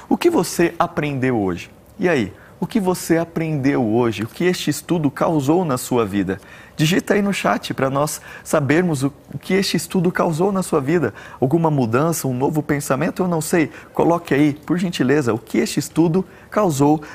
O 0.08 0.16
que 0.16 0.30
você 0.30 0.72
aprendeu 0.78 1.36
hoje? 1.36 1.68
E 1.98 2.08
aí? 2.08 2.32
O 2.60 2.66
que 2.66 2.78
você 2.78 3.18
aprendeu 3.18 3.84
hoje? 3.84 4.22
O 4.22 4.28
que 4.28 4.44
este 4.44 4.70
estudo 4.70 5.10
causou 5.10 5.64
na 5.64 5.76
sua 5.76 6.06
vida? 6.06 6.40
Digita 6.82 7.14
aí 7.14 7.22
no 7.22 7.32
chat 7.32 7.72
para 7.72 7.88
nós 7.88 8.20
sabermos 8.42 9.04
o 9.04 9.12
que 9.40 9.54
este 9.54 9.76
estudo 9.76 10.10
causou 10.10 10.50
na 10.50 10.64
sua 10.64 10.80
vida. 10.80 11.14
Alguma 11.40 11.70
mudança, 11.70 12.26
um 12.26 12.34
novo 12.34 12.60
pensamento? 12.60 13.22
Eu 13.22 13.28
não 13.28 13.40
sei. 13.40 13.70
Coloque 13.94 14.34
aí, 14.34 14.52
por 14.52 14.76
gentileza, 14.76 15.32
o 15.32 15.38
que 15.38 15.58
este 15.58 15.78
estudo 15.78 16.24
causou 16.24 16.32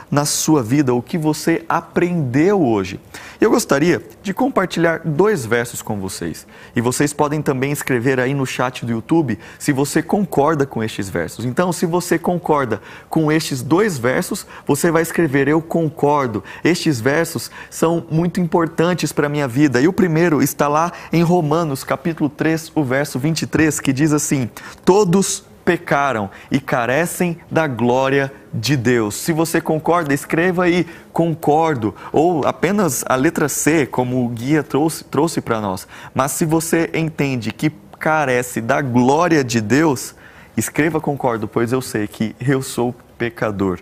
na 0.10 0.26
sua 0.26 0.64
vida, 0.64 0.94
o 0.94 1.02
que 1.02 1.18
você 1.18 1.64
aprendeu 1.70 2.62
hoje. 2.62 3.00
Eu 3.40 3.52
gostaria 3.52 4.02
de 4.24 4.34
compartilhar 4.34 5.02
dois 5.06 5.46
versos 5.46 5.82
com 5.82 6.00
vocês. 6.00 6.48
E 6.76 6.82
vocês 6.82 7.14
podem 7.14 7.42
também 7.42 7.72
escrever 7.72 8.20
aí 8.20 8.34
no 8.34 8.46
chat 8.46 8.84
do 8.84 8.92
YouTube 8.92 9.38
se 9.60 9.72
você 9.72 10.02
concorda 10.02 10.66
com 10.66 10.84
estes 10.84 11.08
versos. 11.08 11.46
Então, 11.46 11.72
se 11.72 11.86
você 11.86 12.18
concorda 12.18 12.82
com 13.10 13.32
estes 13.32 13.62
dois 13.62 13.98
versos, 13.98 14.48
você 14.66 14.90
vai 14.90 15.04
escrever 15.04 15.48
eu 15.48 15.62
concordo. 15.62 16.44
Estes 16.64 17.00
versos 17.00 17.52
são 17.70 18.04
muito 18.10 18.42
importantes 18.42 19.12
para 19.12 19.28
a 19.28 19.30
minha 19.30 19.48
vida. 19.48 19.80
E 19.80 19.88
o 19.88 19.94
primeiro 19.94 20.42
está 20.42 20.68
lá 20.68 20.92
em 21.14 21.22
Romanos, 21.22 21.84
capítulo 21.84 22.30
3, 22.30 22.72
o 22.74 22.84
verso 22.84 23.20
23, 23.20 23.80
que 23.80 23.94
diz 23.94 24.14
assim: 24.14 24.50
Todos 24.84 25.46
pecaram 25.68 26.30
e 26.49 26.61
carecem 26.61 27.38
da 27.51 27.68
glória 27.68 28.32
de 28.53 28.78
Deus. 28.78 29.15
Se 29.15 29.34
você 29.34 29.59
concorda, 29.59 30.13
escreva 30.13 30.63
aí 30.63 30.88
concordo 31.11 31.93
ou 32.13 32.47
apenas 32.47 33.03
a 33.05 33.15
letra 33.15 33.49
C, 33.49 33.86
como 33.86 34.24
o 34.24 34.30
guia 34.30 34.63
trouxe, 34.63 35.03
trouxe 35.03 35.41
para 35.41 35.59
nós. 35.59 35.86
Mas 36.15 36.32
se 36.32 36.45
você 36.45 36.89
entende 36.93 37.51
que 37.51 37.70
carece 37.99 38.61
da 38.61 38.82
glória 38.82 39.43
de 39.43 39.59
Deus, 39.59 40.15
escreva 40.55 41.01
concordo, 41.01 41.49
pois 41.49 41.74
eu 41.74 41.82
sei 41.82 42.07
que 42.07 42.34
eu 42.39 42.61
sou 42.61 42.95
pecador. 43.18 43.80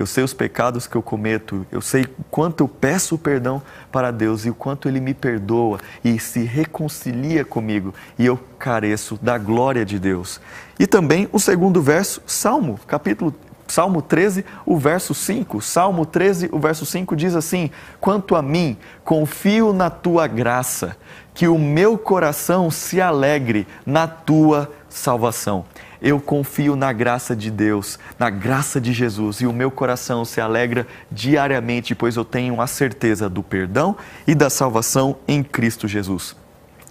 Eu 0.00 0.06
sei 0.06 0.24
os 0.24 0.32
pecados 0.32 0.86
que 0.86 0.96
eu 0.96 1.02
cometo, 1.02 1.66
eu 1.70 1.82
sei 1.82 2.04
o 2.04 2.24
quanto 2.30 2.64
eu 2.64 2.68
peço 2.68 3.18
perdão 3.18 3.60
para 3.92 4.10
Deus 4.10 4.46
e 4.46 4.50
o 4.50 4.54
quanto 4.54 4.88
Ele 4.88 4.98
me 4.98 5.12
perdoa 5.12 5.78
e 6.02 6.18
se 6.18 6.42
reconcilia 6.42 7.44
comigo 7.44 7.92
e 8.18 8.24
eu 8.24 8.40
careço 8.58 9.18
da 9.20 9.36
glória 9.36 9.84
de 9.84 9.98
Deus. 9.98 10.40
E 10.78 10.86
também 10.86 11.28
o 11.30 11.38
segundo 11.38 11.82
verso, 11.82 12.22
Salmo, 12.26 12.80
capítulo 12.86 13.34
Salmo 13.68 14.00
13, 14.00 14.42
o 14.64 14.78
verso 14.78 15.14
5. 15.14 15.60
Salmo 15.60 16.06
13, 16.06 16.48
o 16.50 16.58
verso 16.58 16.86
5 16.86 17.14
diz 17.14 17.36
assim: 17.36 17.70
Quanto 18.00 18.34
a 18.34 18.40
mim, 18.40 18.78
confio 19.04 19.74
na 19.74 19.90
tua 19.90 20.26
graça, 20.26 20.96
que 21.34 21.46
o 21.46 21.58
meu 21.58 21.98
coração 21.98 22.70
se 22.70 23.02
alegre 23.02 23.68
na 23.84 24.08
tua 24.08 24.70
salvação. 24.90 25.64
Eu 26.02 26.20
confio 26.20 26.76
na 26.76 26.92
graça 26.92 27.34
de 27.36 27.50
Deus, 27.50 27.98
na 28.18 28.28
graça 28.28 28.80
de 28.80 28.92
Jesus, 28.92 29.40
e 29.40 29.46
o 29.46 29.52
meu 29.52 29.70
coração 29.70 30.24
se 30.24 30.40
alegra 30.40 30.86
diariamente, 31.10 31.94
pois 31.94 32.16
eu 32.16 32.24
tenho 32.24 32.60
a 32.60 32.66
certeza 32.66 33.28
do 33.28 33.42
perdão 33.42 33.96
e 34.26 34.34
da 34.34 34.50
salvação 34.50 35.16
em 35.26 35.42
Cristo 35.42 35.86
Jesus. 35.86 36.36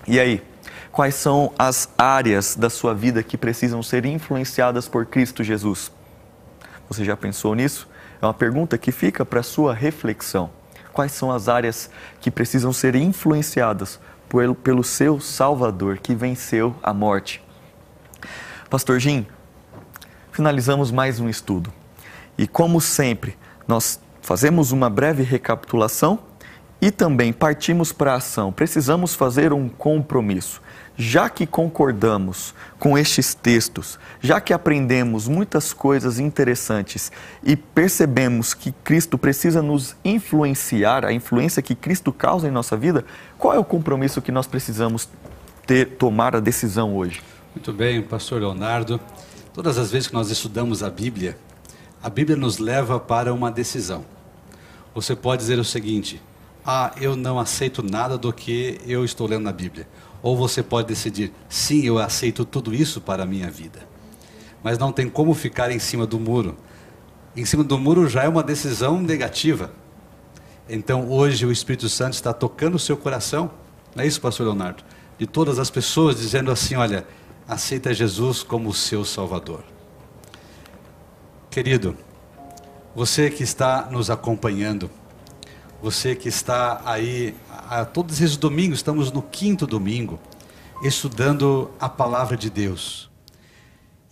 E 0.08 0.20
aí, 0.20 0.42
quais 0.92 1.16
são 1.16 1.52
as 1.58 1.90
áreas 1.98 2.56
da 2.56 2.70
sua 2.70 2.96
vida 2.96 3.22
que 3.22 3.38
precisam 3.38 3.84
ser 3.84 4.06
influenciadas 4.06 4.88
por 4.88 5.06
Cristo 5.06 5.44
Jesus? 5.44 5.92
Você 6.88 7.04
já 7.04 7.18
pensou 7.18 7.54
nisso? 7.54 7.88
É 8.22 8.26
uma 8.26 8.34
pergunta 8.34 8.78
que 8.78 8.92
fica 8.92 9.26
para 9.26 9.44
sua 9.44 9.74
reflexão. 9.74 10.50
Quais 10.92 11.12
são 11.12 11.32
as 11.32 11.48
áreas 11.48 11.90
que 12.20 12.32
precisam 12.32 12.74
ser 12.74 12.96
influenciadas 12.96 14.00
pelo, 14.28 14.56
pelo 14.56 14.84
seu 14.84 15.20
Salvador 15.20 15.98
que 15.98 16.14
venceu 16.14 16.76
a 16.84 16.94
morte? 16.94 17.42
Pastor 18.70 19.00
Jim, 19.00 19.26
finalizamos 20.32 20.92
mais 20.92 21.20
um 21.20 21.30
estudo. 21.30 21.72
E 22.38 22.48
como 22.48 22.80
sempre, 22.80 23.38
nós 23.68 24.00
fazemos 24.22 24.72
uma 24.72 24.90
breve 24.90 25.24
recapitulação 25.24 26.20
e 26.82 26.92
também 26.92 27.34
partimos 27.34 27.92
para 27.92 28.14
a 28.14 28.16
ação. 28.16 28.52
Precisamos 28.52 29.14
fazer 29.14 29.52
um 29.52 29.68
compromisso. 29.68 30.62
Já 30.96 31.30
que 31.30 31.48
concordamos 31.48 32.54
com 32.78 32.98
estes 32.98 33.34
textos, 33.34 33.98
já 34.22 34.42
que 34.42 34.54
aprendemos 34.54 35.28
muitas 35.28 35.72
coisas 35.72 36.20
interessantes 36.20 37.12
e 37.42 37.56
percebemos 37.56 38.54
que 38.54 38.72
Cristo 38.72 39.18
precisa 39.18 39.62
nos 39.62 39.96
influenciar, 40.04 41.06
a 41.06 41.14
influência 41.14 41.62
que 41.62 41.74
Cristo 41.74 42.12
causa 42.12 42.48
em 42.48 42.52
nossa 42.52 42.76
vida, 42.76 43.06
qual 43.38 43.54
é 43.54 43.58
o 43.58 43.64
compromisso 43.64 44.22
que 44.22 44.32
nós 44.32 44.46
precisamos 44.46 45.10
ter, 45.66 45.98
tomar 45.98 46.36
a 46.36 46.40
decisão 46.40 46.96
hoje? 46.96 47.22
Muito 47.56 47.74
bem, 47.74 48.00
pastor 48.04 48.40
Leonardo. 48.40 49.02
Todas 49.56 49.80
as 49.80 49.90
vezes 49.90 50.08
que 50.08 50.14
nós 50.14 50.30
estudamos 50.30 50.84
a 50.84 50.90
Bíblia, 50.90 51.36
a 52.02 52.08
Bíblia 52.08 52.38
nos 52.38 52.60
leva 52.60 53.00
para 53.00 53.34
uma 53.34 53.50
decisão. 53.50 54.06
Você 54.94 55.16
pode 55.16 55.42
dizer 55.42 55.58
o 55.58 55.64
seguinte: 55.66 56.22
Ah, 56.64 56.94
eu 57.02 57.16
não 57.16 57.40
aceito 57.40 57.82
nada 57.82 58.20
do 58.20 58.32
que 58.32 58.80
eu 58.86 59.04
estou 59.04 59.26
lendo 59.26 59.46
na 59.46 59.52
Bíblia. 59.52 59.88
Ou 60.22 60.38
você 60.38 60.62
pode 60.62 60.90
decidir: 60.90 61.34
Sim, 61.50 61.84
eu 61.84 61.98
aceito 61.98 62.46
tudo 62.46 62.72
isso 62.72 63.02
para 63.02 63.24
a 63.24 63.26
minha 63.26 63.50
vida. 63.50 63.80
Mas 64.64 64.78
não 64.78 64.92
tem 64.92 65.10
como 65.10 65.34
ficar 65.34 65.72
em 65.72 65.80
cima 65.80 66.06
do 66.06 66.20
muro. 66.20 66.56
Em 67.36 67.46
cima 67.46 67.64
do 67.64 67.80
muro 67.80 68.08
já 68.08 68.26
é 68.26 68.30
uma 68.30 68.44
decisão 68.44 69.02
negativa. 69.02 69.74
Então 70.70 71.10
hoje 71.10 71.48
o 71.48 71.52
Espírito 71.52 71.90
Santo 71.90 72.14
está 72.14 72.32
tocando 72.32 72.76
o 72.76 72.80
seu 72.80 72.96
coração, 72.96 73.50
não 73.96 74.04
é 74.04 74.08
isso, 74.08 74.22
pastor 74.22 74.46
Leonardo? 74.46 74.84
De 75.18 75.26
todas 75.26 75.58
as 75.58 75.72
pessoas 75.72 76.16
dizendo 76.16 76.52
assim: 76.52 76.76
Olha 76.76 77.08
aceita 77.50 77.92
Jesus 77.96 78.44
como 78.44 78.72
seu 78.72 79.04
Salvador. 79.04 79.64
Querido, 81.50 81.98
você 82.96 83.32
que 83.32 83.42
está 83.42 83.90
nos 83.90 84.12
acompanhando, 84.12 84.88
você 85.82 86.16
que 86.16 86.30
está 86.30 86.80
aí, 86.86 87.36
a, 87.68 87.84
todos 87.86 88.22
esses 88.22 88.38
domingos, 88.38 88.80
estamos 88.80 89.12
no 89.12 89.24
quinto 89.24 89.66
domingo, 89.66 90.20
estudando 90.84 91.72
a 91.80 91.90
palavra 91.90 92.38
de 92.38 92.52
Deus. 92.52 93.10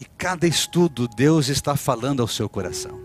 E 0.02 0.06
cada 0.18 0.48
estudo, 0.48 1.08
Deus 1.08 1.48
está 1.48 1.76
falando 1.76 2.22
ao 2.22 2.28
seu 2.28 2.50
coração. 2.50 3.00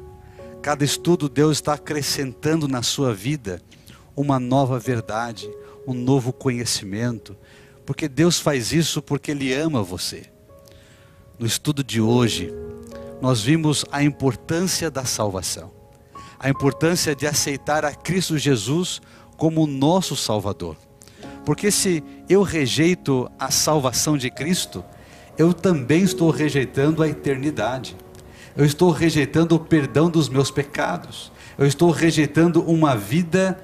Cada 0.63 0.83
estudo, 0.83 1.29
Deus 1.29 1.59
está 1.59 1.75
acrescentando 1.75 2.67
na 2.67 2.83
sua 2.83 3.13
vida 3.13 3.61
uma 4.17 4.41
nova 4.41 4.79
verdade, 4.79 5.51
um 5.87 5.93
novo 5.93 6.33
conhecimento, 6.33 7.37
porque 7.93 8.09
Deus 8.09 8.41
faz 8.41 8.73
isso 8.73 9.03
porque 9.03 9.33
Ele 9.33 9.53
ama 9.53 9.83
você. 9.83 10.23
No 11.39 11.45
estudo 11.45 11.85
de 11.85 12.01
hoje, 12.01 12.51
nós 13.21 13.43
vimos 13.43 13.85
a 13.93 14.03
importância 14.03 14.91
da 14.91 15.05
salvação, 15.05 15.71
a 16.41 16.49
importância 16.49 17.15
de 17.15 17.27
aceitar 17.27 17.85
a 17.85 17.95
Cristo 17.95 18.39
Jesus 18.39 19.03
como 19.37 19.67
nosso 19.67 20.17
Salvador. 20.17 20.79
Porque 21.45 21.71
se 21.71 22.03
eu 22.31 22.41
rejeito 22.41 23.31
a 23.39 23.51
salvação 23.51 24.17
de 24.17 24.31
Cristo, 24.31 24.83
eu 25.37 25.53
também 25.53 26.03
estou 26.03 26.31
rejeitando 26.31 27.03
a 27.03 27.09
eternidade. 27.09 27.95
Eu 28.57 28.65
estou 28.65 28.91
rejeitando 28.91 29.55
o 29.55 29.61
perdão 29.61 30.09
dos 30.09 30.31
meus 30.31 30.51
pecados. 30.51 31.31
Eu 31.59 31.67
estou 31.67 31.91
rejeitando 31.91 32.63
uma 32.63 32.97
vida 32.97 33.63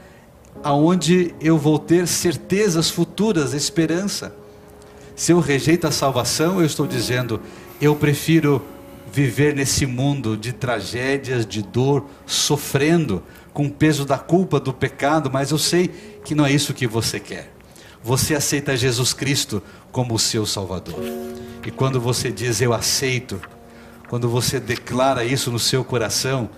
aonde 0.63 1.35
eu 1.41 1.57
vou 1.59 1.79
ter 1.79 2.07
certezas 2.07 2.91
futuras, 2.91 3.53
esperança. 3.53 4.35
Se 5.15 5.33
eu 5.33 5.41
rejeito 5.41 5.87
a 5.87 5.91
salvação, 5.91 6.61
eu 6.61 6.67
estou 6.67 6.87
dizendo, 6.87 7.41
eu 7.81 7.97
prefiro 7.97 8.63
viver 9.13 9.55
nesse 9.55 9.87
mundo 9.87 10.37
de 10.37 10.53
tragédias, 10.53 11.47
de 11.47 11.63
dor, 11.63 12.07
sofrendo 12.27 13.23
com 13.53 13.67
o 13.67 13.71
peso 13.71 14.05
da 14.05 14.19
culpa, 14.19 14.61
do 14.61 14.73
pecado, 14.73 15.31
mas 15.33 15.51
eu 15.51 15.59
sei 15.59 15.89
que 16.25 16.35
não 16.35 16.47
é 16.47 16.53
isso 16.53 16.75
que 16.75 16.87
você 16.87 17.19
quer. 17.19 17.53
Você 18.03 18.35
aceita 18.35 18.77
Jesus 18.77 19.13
Cristo 19.13 19.63
como 19.91 20.15
o 20.15 20.19
seu 20.19 20.47
Salvador. 20.47 21.01
E 21.67 21.71
quando 21.71 22.01
você 22.01 22.31
diz 22.31 22.61
eu 22.61 22.73
aceito, 22.73 23.41
quando 24.09 24.29
você 24.29 24.61
declara 24.61 25.25
isso 25.25 25.51
no 25.51 25.59
seu 25.59 25.85
coração, 25.85 26.49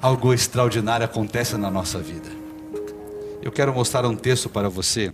algo 0.00 0.32
extraordinário 0.32 1.04
acontece 1.04 1.56
na 1.56 1.70
nossa 1.70 1.98
vida. 1.98 2.37
Eu 3.40 3.52
quero 3.52 3.72
mostrar 3.72 4.04
um 4.04 4.16
texto 4.16 4.48
para 4.48 4.68
você. 4.68 5.12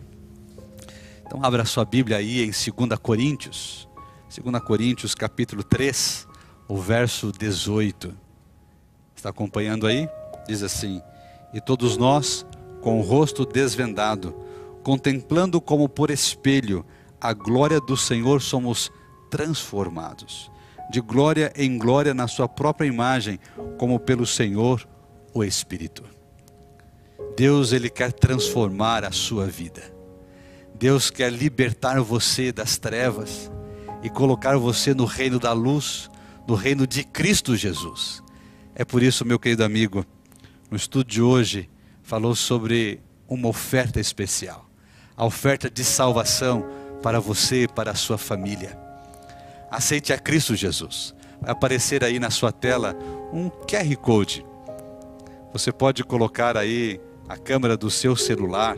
Então 1.27 1.45
abra 1.45 1.65
sua 1.65 1.85
Bíblia 1.85 2.17
aí 2.17 2.43
em 2.43 2.51
2 2.51 2.99
Coríntios, 3.01 3.89
2 4.35 4.63
Coríntios 4.65 5.15
capítulo 5.15 5.63
3, 5.63 6.27
o 6.67 6.79
verso 6.79 7.31
18. 7.31 8.15
Está 9.15 9.29
acompanhando 9.29 9.87
aí? 9.87 10.09
Diz 10.49 10.63
assim: 10.63 11.03
E 11.53 11.61
todos 11.61 11.97
nós, 11.99 12.47
com 12.81 12.99
o 12.99 13.03
rosto 13.03 13.45
desvendado, 13.45 14.35
contemplando 14.83 15.61
como 15.61 15.89
por 15.89 16.11
espelho 16.11 16.85
a 17.21 17.33
glória 17.35 17.81
do 17.81 17.97
Senhor, 17.97 18.41
somos 18.41 18.91
transformados, 19.31 20.51
de 20.91 21.01
glória 21.01 21.53
em 21.57 21.77
glória 21.77 22.15
na 22.15 22.27
sua 22.27 22.49
própria 22.49 22.87
imagem, 22.87 23.39
como 23.79 24.01
pelo 24.01 24.27
Senhor, 24.27 24.87
o 25.35 25.45
Espírito. 25.45 26.14
Deus 27.37 27.73
ele 27.73 27.91
quer 27.91 28.13
transformar 28.13 29.05
a 29.05 29.11
sua 29.11 29.47
vida. 29.47 29.83
Deus 30.75 31.11
quer 31.11 31.33
libertar 31.33 32.01
você 32.01 32.53
das 32.53 32.77
trevas 32.77 33.51
e 34.03 34.11
colocar 34.11 34.57
você 34.57 34.95
no 34.95 35.05
reino 35.05 35.39
da 35.39 35.53
luz, 35.53 36.11
no 36.47 36.55
reino 36.55 36.87
de 36.87 37.03
Cristo 37.05 37.57
Jesus. 37.57 38.23
É 38.75 38.85
por 38.85 39.03
isso, 39.03 39.25
meu 39.25 39.39
querido 39.39 39.65
amigo, 39.65 40.05
no 40.71 40.77
estudo 40.77 41.09
de 41.09 41.23
hoje 41.23 41.71
falou 42.03 42.35
sobre 42.35 43.01
uma 43.29 43.49
oferta 43.49 43.99
especial, 43.99 44.69
a 45.17 45.25
oferta 45.25 45.71
de 45.71 45.83
salvação 45.85 46.65
para 47.03 47.19
você 47.19 47.63
e 47.63 47.69
para 47.69 47.93
a 47.93 47.95
sua 47.95 48.19
família. 48.19 48.79
Aceite 49.71 50.13
a 50.13 50.19
Cristo 50.19 50.55
Jesus. 50.55 51.15
Vai 51.41 51.51
aparecer 51.51 52.05
aí 52.05 52.19
na 52.19 52.31
sua 52.31 52.53
tela 52.53 52.97
um 53.33 53.49
QR 53.49 53.97
Code. 53.97 54.45
Você 55.53 55.73
pode 55.73 56.05
colocar 56.05 56.57
aí 56.57 57.01
a 57.29 57.37
câmera 57.37 57.77
do 57.77 57.91
seu 57.91 58.15
celular 58.17 58.77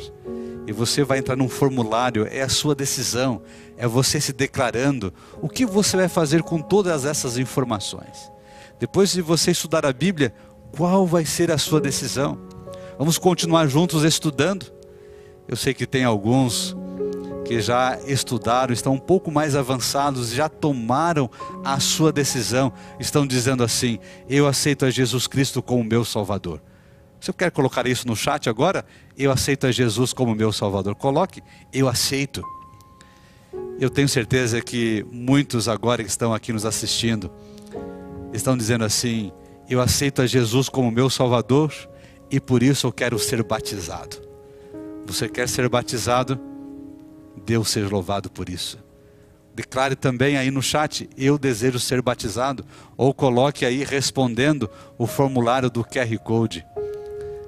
e 0.67 0.73
você 0.73 1.05
vai 1.05 1.19
entrar 1.19 1.37
num 1.37 1.49
formulário, 1.49 2.27
é 2.29 2.43
a 2.43 2.49
sua 2.49 2.75
decisão, 2.75 3.41
é 3.77 3.87
você 3.87 4.21
se 4.21 4.33
declarando 4.33 5.15
o 5.41 5.49
que 5.49 5.65
você 5.65 5.97
vai 5.97 6.09
fazer 6.09 6.43
com 6.43 6.61
todas 6.61 7.05
essas 7.05 7.39
informações. 7.39 8.31
Depois 8.79 9.13
de 9.13 9.23
você 9.23 9.53
estudar 9.53 9.87
a 9.87 9.93
Bíblia, 9.93 10.35
qual 10.77 11.07
vai 11.07 11.25
ser 11.25 11.53
a 11.53 11.59
sua 11.59 11.81
decisão? 11.81 12.39
Vamos 12.99 13.17
continuar 13.17 13.69
juntos 13.69 14.03
estudando? 14.03 14.73
Eu 15.47 15.57
sei 15.57 15.73
que 15.73 15.87
tem 15.87 16.03
alguns 16.03 16.77
que 17.45 17.61
já 17.61 17.97
estudaram, 18.05 18.73
estão 18.73 18.95
um 18.95 18.99
pouco 18.99 19.31
mais 19.31 19.55
avançados, 19.55 20.31
já 20.31 20.49
tomaram 20.49 21.31
a 21.65 21.79
sua 21.79 22.13
decisão, 22.13 22.73
estão 22.99 23.25
dizendo 23.25 23.63
assim: 23.63 24.01
Eu 24.29 24.49
aceito 24.49 24.85
a 24.85 24.91
Jesus 24.91 25.29
Cristo 25.29 25.63
como 25.63 25.85
meu 25.85 26.05
Salvador. 26.05 26.61
Você 27.21 27.33
quer 27.33 27.51
colocar 27.51 27.87
isso 27.87 28.07
no 28.07 28.15
chat 28.15 28.49
agora? 28.49 28.85
Eu 29.17 29.33
aceito 29.33 29.67
a 29.67 29.73
Jesus 29.73 30.13
como 30.13 30.35
meu 30.35 30.53
Salvador. 30.53 30.95
Coloque, 30.95 31.43
eu 31.73 31.89
aceito. 31.89 32.43
Eu 33.81 33.91
tenho 33.91 34.09
certeza 34.09 34.61
que 34.61 35.05
muitos 35.11 35.69
agora 35.69 36.03
que 36.03 36.09
estão 36.09 36.33
aqui 36.33 36.53
nos 36.53 36.65
assistindo 36.65 37.31
estão 38.33 38.57
dizendo 38.57 38.85
assim: 38.85 39.33
Eu 39.69 39.81
aceito 39.81 40.23
a 40.23 40.27
Jesus 40.27 40.69
como 40.69 40.91
meu 40.91 41.11
Salvador 41.11 41.73
e 42.31 42.41
por 42.41 42.63
isso 42.63 42.87
eu 42.87 42.93
quero 42.93 43.19
ser 43.19 43.43
batizado. 43.43 44.17
Você 45.07 45.29
quer 45.29 45.49
ser 45.49 45.69
batizado? 45.69 46.39
Deus 47.45 47.69
seja 47.71 47.89
louvado 47.89 48.31
por 48.31 48.49
isso. 48.49 48.79
Declare 49.55 49.97
também 49.97 50.37
aí 50.37 50.51
no 50.51 50.63
chat: 50.63 51.09
Eu 51.17 51.39
desejo 51.39 51.79
ser 51.79 52.03
batizado. 52.03 52.65
Ou 52.97 53.13
coloque 53.15 53.65
aí 53.65 53.85
respondendo 53.85 54.71
o 54.99 55.07
formulário 55.07 55.71
do 55.71 55.85
QR 55.85 56.19
Code 56.23 56.65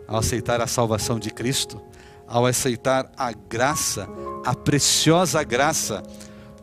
ao 0.09 0.17
aceitar 0.17 0.61
a 0.63 0.67
salvação 0.67 1.19
de 1.19 1.31
Cristo, 1.31 1.81
ao 2.27 2.47
aceitar 2.47 3.13
a 3.17 3.31
graça, 3.31 4.09
a 4.45 4.55
preciosa 4.55 5.45
graça, 5.45 6.03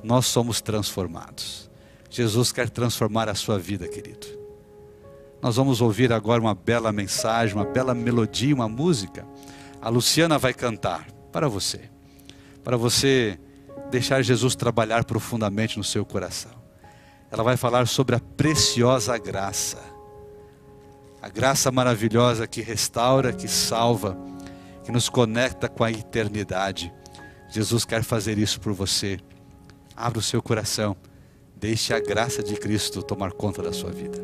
nós 0.04 0.26
somos 0.26 0.62
transformados. 0.62 1.70
Jesus 2.10 2.52
quer 2.52 2.70
transformar 2.70 3.30
a 3.30 3.36
sua 3.36 3.60
vida, 3.60 3.88
querido. 3.88 4.26
Nós 5.42 5.58
vamos 5.58 5.80
ouvir 5.80 6.12
agora 6.12 6.42
uma 6.42 6.56
bela 6.56 6.92
mensagem, 6.92 7.56
uma 7.56 7.66
bela 7.66 7.94
melodia, 7.94 8.56
uma 8.56 8.68
música. 8.68 9.28
A 9.80 9.90
Luciana 9.90 10.40
vai 10.40 10.54
cantar 10.54 11.06
para 11.32 11.48
você, 11.48 11.82
para 12.64 12.78
você 12.78 13.40
deixar 13.92 14.24
Jesus 14.24 14.56
trabalhar 14.56 15.04
profundamente 15.04 15.78
no 15.78 15.84
seu 15.84 16.04
coração. 16.04 16.52
Ela 17.30 17.44
vai 17.44 17.58
falar 17.58 17.88
sobre 17.88 18.16
a 18.16 18.20
preciosa 18.20 19.18
graça 19.18 19.95
a 21.26 21.28
graça 21.28 21.72
maravilhosa 21.72 22.46
que 22.46 22.62
restaura, 22.62 23.34
que 23.34 23.48
salva, 23.48 24.16
que 24.84 24.92
nos 24.92 25.10
conecta 25.10 25.68
com 25.68 25.84
a 25.84 25.90
eternidade. 25.90 26.94
Jesus 27.50 27.84
quer 27.84 28.04
fazer 28.04 28.38
isso 28.38 28.62
por 28.62 28.74
você. 28.74 29.18
Abra 29.98 30.20
o 30.20 30.22
seu 30.22 30.40
coração. 30.40 30.96
Deixe 31.56 31.96
a 31.96 32.00
graça 32.00 32.44
de 32.44 32.54
Cristo 32.54 33.02
tomar 33.02 33.32
conta 33.32 33.64
da 33.64 33.74
sua 33.74 33.90
vida. 33.90 34.24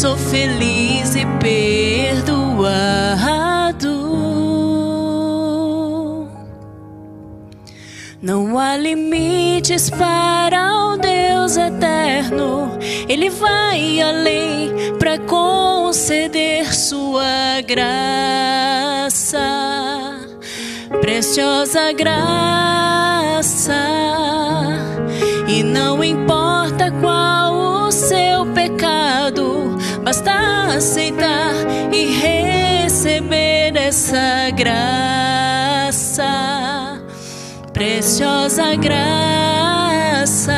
Sou 0.00 0.16
feliz 0.16 1.16
e 1.16 1.26
perdoado. 1.40 2.68
Não 8.22 8.56
há 8.56 8.76
limites 8.76 9.90
para 9.90 10.92
o 10.92 10.96
Deus 10.98 11.56
eterno, 11.56 12.78
Ele 13.08 13.28
vai 13.28 14.00
além 14.00 14.72
para 15.00 15.18
conceder 15.18 16.72
sua 16.72 17.60
graça, 17.66 19.40
preciosa 21.00 21.92
graça. 21.92 23.74
E 25.48 25.64
não 25.64 26.04
importa 26.04 26.92
qual 27.00 27.88
o 27.88 27.90
seu 27.90 28.46
pecado, 28.54 29.27
aceitar 30.76 31.52
e 31.92 32.06
receber 32.20 33.76
essa 33.76 34.50
graça, 34.54 36.24
preciosa 37.72 38.74
graça. 38.76 40.57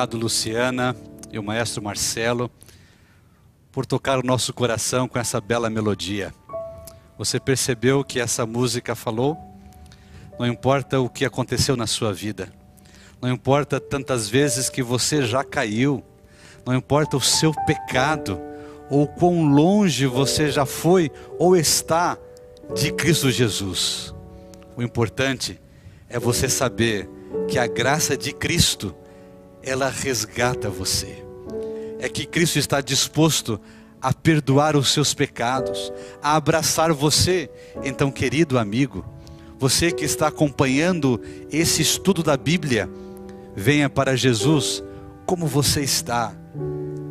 Obrigado, 0.00 0.16
Luciana 0.16 0.96
e 1.30 1.38
o 1.38 1.42
maestro 1.42 1.82
Marcelo, 1.82 2.50
por 3.70 3.84
tocar 3.84 4.18
o 4.18 4.22
nosso 4.22 4.50
coração 4.50 5.06
com 5.06 5.18
essa 5.18 5.42
bela 5.42 5.68
melodia. 5.68 6.32
Você 7.18 7.38
percebeu 7.38 8.00
o 8.00 8.04
que 8.04 8.18
essa 8.18 8.46
música 8.46 8.94
falou? 8.94 9.36
Não 10.38 10.46
importa 10.46 10.98
o 11.00 11.10
que 11.10 11.22
aconteceu 11.22 11.76
na 11.76 11.86
sua 11.86 12.14
vida, 12.14 12.50
não 13.20 13.30
importa 13.30 13.78
tantas 13.78 14.26
vezes 14.26 14.70
que 14.70 14.82
você 14.82 15.22
já 15.22 15.44
caiu, 15.44 16.02
não 16.64 16.74
importa 16.74 17.18
o 17.18 17.20
seu 17.20 17.52
pecado, 17.66 18.40
ou 18.88 19.06
quão 19.06 19.52
longe 19.52 20.06
você 20.06 20.50
já 20.50 20.64
foi 20.64 21.10
ou 21.38 21.54
está 21.54 22.16
de 22.74 22.90
Cristo 22.90 23.30
Jesus. 23.30 24.14
O 24.74 24.82
importante 24.82 25.60
é 26.08 26.18
você 26.18 26.48
saber 26.48 27.06
que 27.46 27.58
a 27.58 27.66
graça 27.66 28.16
de 28.16 28.32
Cristo 28.32 28.96
ela 29.62 29.88
resgata 29.88 30.68
você. 30.68 31.24
É 31.98 32.08
que 32.08 32.26
Cristo 32.26 32.58
está 32.58 32.80
disposto 32.80 33.60
a 34.00 34.12
perdoar 34.12 34.76
os 34.76 34.92
seus 34.92 35.12
pecados, 35.12 35.92
a 36.22 36.36
abraçar 36.36 36.92
você. 36.92 37.50
Então, 37.82 38.10
querido 38.10 38.58
amigo, 38.58 39.04
você 39.58 39.92
que 39.92 40.04
está 40.04 40.28
acompanhando 40.28 41.20
esse 41.52 41.82
estudo 41.82 42.22
da 42.22 42.36
Bíblia, 42.36 42.88
venha 43.54 43.90
para 43.90 44.16
Jesus 44.16 44.82
como 45.26 45.46
você 45.46 45.82
está, 45.82 46.34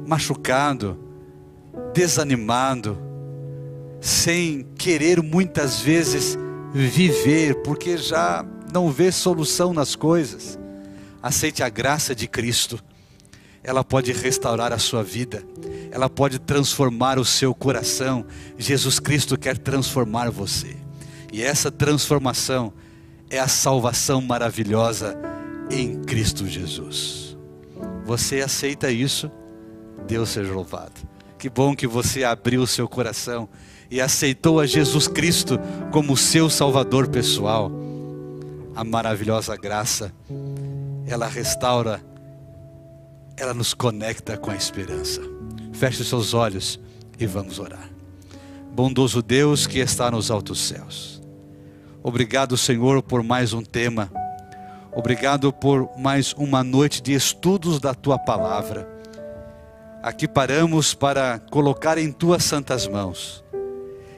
machucado, 0.07 0.99
desanimado, 1.93 2.97
sem 4.01 4.63
querer 4.75 5.21
muitas 5.21 5.79
vezes 5.79 6.37
viver, 6.73 7.61
porque 7.61 7.97
já 7.97 8.45
não 8.73 8.91
vê 8.91 9.11
solução 9.11 9.73
nas 9.73 9.95
coisas. 9.95 10.58
Aceite 11.21 11.61
a 11.63 11.69
graça 11.69 12.15
de 12.15 12.27
Cristo. 12.27 12.79
Ela 13.63 13.83
pode 13.83 14.11
restaurar 14.13 14.71
a 14.71 14.77
sua 14.77 15.03
vida. 15.03 15.43
Ela 15.91 16.09
pode 16.09 16.39
transformar 16.39 17.19
o 17.19 17.25
seu 17.25 17.53
coração. 17.53 18.25
Jesus 18.57 18.99
Cristo 18.99 19.37
quer 19.37 19.57
transformar 19.57 20.29
você. 20.31 20.77
E 21.31 21.41
essa 21.43 21.69
transformação 21.69 22.73
é 23.29 23.37
a 23.37 23.47
salvação 23.47 24.21
maravilhosa 24.21 25.17
em 25.69 26.01
Cristo 26.01 26.47
Jesus. 26.47 27.37
Você 28.05 28.41
aceita 28.41 28.89
isso? 28.89 29.29
Deus 30.07 30.29
seja 30.29 30.53
louvado. 30.53 30.93
Que 31.37 31.49
bom 31.49 31.75
que 31.75 31.85
você 31.85 32.23
abriu 32.23 32.61
o 32.61 32.67
seu 32.67 32.87
coração 32.87 33.47
e 33.91 34.01
aceitou 34.01 34.59
a 34.59 34.65
Jesus 34.65 35.07
Cristo 35.07 35.59
como 35.91 36.17
seu 36.17 36.49
Salvador 36.49 37.07
pessoal. 37.07 37.71
A 38.75 38.83
maravilhosa 38.83 39.55
graça 39.55 40.13
ela 41.09 41.27
restaura, 41.27 41.99
ela 43.35 43.51
nos 43.53 43.73
conecta 43.73 44.37
com 44.37 44.51
a 44.51 44.55
esperança. 44.55 45.21
Feche 45.73 46.03
os 46.03 46.07
seus 46.07 46.35
olhos 46.35 46.79
e 47.17 47.25
vamos 47.25 47.57
orar. 47.57 47.89
Bondoso 48.71 49.23
Deus 49.23 49.65
que 49.65 49.79
está 49.79 50.11
nos 50.11 50.29
altos 50.29 50.67
céus. 50.67 51.19
Obrigado, 52.03 52.55
Senhor, 52.55 53.01
por 53.01 53.23
mais 53.23 53.53
um 53.53 53.63
tema. 53.63 54.11
Obrigado 54.95 55.51
por 55.51 55.89
mais 55.97 56.33
uma 56.33 56.63
noite 56.63 57.01
de 57.01 57.13
estudos 57.13 57.79
da 57.79 57.95
tua 57.95 58.19
palavra. 58.19 58.87
Aqui 60.03 60.27
paramos 60.27 60.93
para 60.93 61.39
colocar 61.39 61.97
em 61.97 62.11
tuas 62.11 62.43
santas 62.43 62.87
mãos 62.87 63.43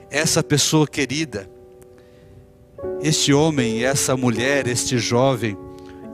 essa 0.09 0.43
pessoa 0.43 0.85
querida, 0.85 1.49
este 3.01 3.33
homem, 3.33 3.85
essa 3.85 4.17
mulher, 4.17 4.67
este 4.67 4.97
jovem 4.97 5.57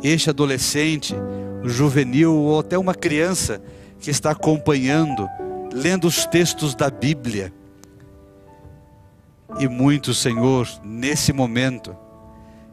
este 0.03 0.29
adolescente, 0.29 1.15
juvenil 1.63 2.33
ou 2.33 2.59
até 2.59 2.77
uma 2.77 2.93
criança 2.93 3.61
que 3.99 4.09
está 4.09 4.31
acompanhando, 4.31 5.27
lendo 5.73 6.07
os 6.07 6.25
textos 6.25 6.75
da 6.75 6.89
Bíblia. 6.89 7.51
E 9.59 9.67
muitos, 9.67 10.19
Senhor, 10.19 10.67
nesse 10.83 11.33
momento, 11.33 11.95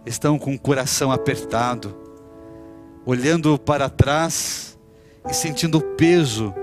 estão 0.04 0.38
com 0.38 0.54
o 0.54 0.58
coração 0.58 1.10
apertado, 1.10 1.96
olhando 3.06 3.58
para 3.58 3.88
trás 3.88 4.78
e 5.28 5.34
sentindo 5.34 5.78
o 5.78 5.82
peso 5.82 6.54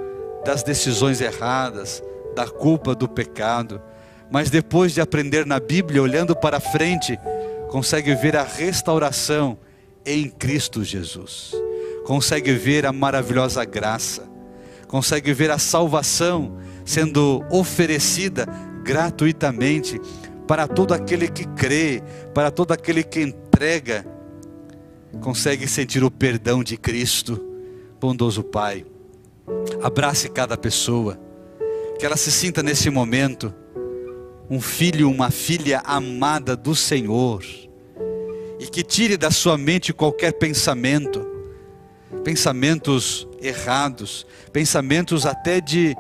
das 0.46 0.64
decisões 0.64 1.22
erradas, 1.22 2.04
da 2.36 2.48
culpa 2.48 2.94
do 2.94 3.08
pecado. 3.08 3.82
Mas 4.30 4.50
depois 4.50 4.94
de 4.94 5.02
aprender 5.02 5.46
na 5.46 5.60
Bíblia, 5.60 6.02
olhando 6.02 6.36
para 6.36 6.60
frente, 6.60 7.20
consegue 7.70 8.14
ver 8.16 8.36
a 8.36 8.44
restauração 8.44 9.58
em 10.06 10.30
Cristo 10.30 10.84
Jesus. 10.84 11.54
Consegue 12.06 12.54
ver 12.54 12.86
a 12.86 12.92
maravilhosa 12.92 13.64
graça, 13.64 14.30
consegue 14.88 15.34
ver 15.34 15.52
a 15.52 15.58
salvação 15.58 16.58
sendo 16.84 17.44
oferecida 17.50 18.46
gratuitamente 18.84 20.00
para 20.48 20.68
todo 20.68 20.94
aquele 20.94 21.28
que 21.28 21.46
crê, 21.46 22.02
para 22.34 22.52
todo 22.52 22.72
aquele 22.72 23.04
que 23.04 23.22
entrega. 23.22 24.06
Consegue 25.22 25.68
sentir 25.68 26.04
o 26.04 26.12
perdão 26.12 26.64
de 26.64 26.78
Cristo, 26.78 27.40
bondoso 28.00 28.44
Pai. 28.44 28.86
Abrace 29.82 30.30
cada 30.30 30.58
pessoa, 30.58 31.20
que 32.00 32.06
ela 32.06 32.18
se 32.18 32.32
sinta 32.32 32.64
nesse 32.64 32.90
momento 32.90 33.54
um 34.50 34.60
filho, 34.60 35.10
uma 35.10 35.32
filha 35.32 35.82
amada 35.86 36.58
do 36.58 36.76
Senhor 36.76 37.42
e 38.62 38.68
que 38.68 38.84
tire 38.84 39.18
da 39.18 39.32
sua 39.32 39.58
mente 39.58 39.92
qualquer 39.92 40.34
pensamento, 40.34 41.28
pensamentos 42.24 43.28
errados, 43.42 44.24
pensamentos 44.54 45.26
até 45.26 45.60
de, 45.60 45.96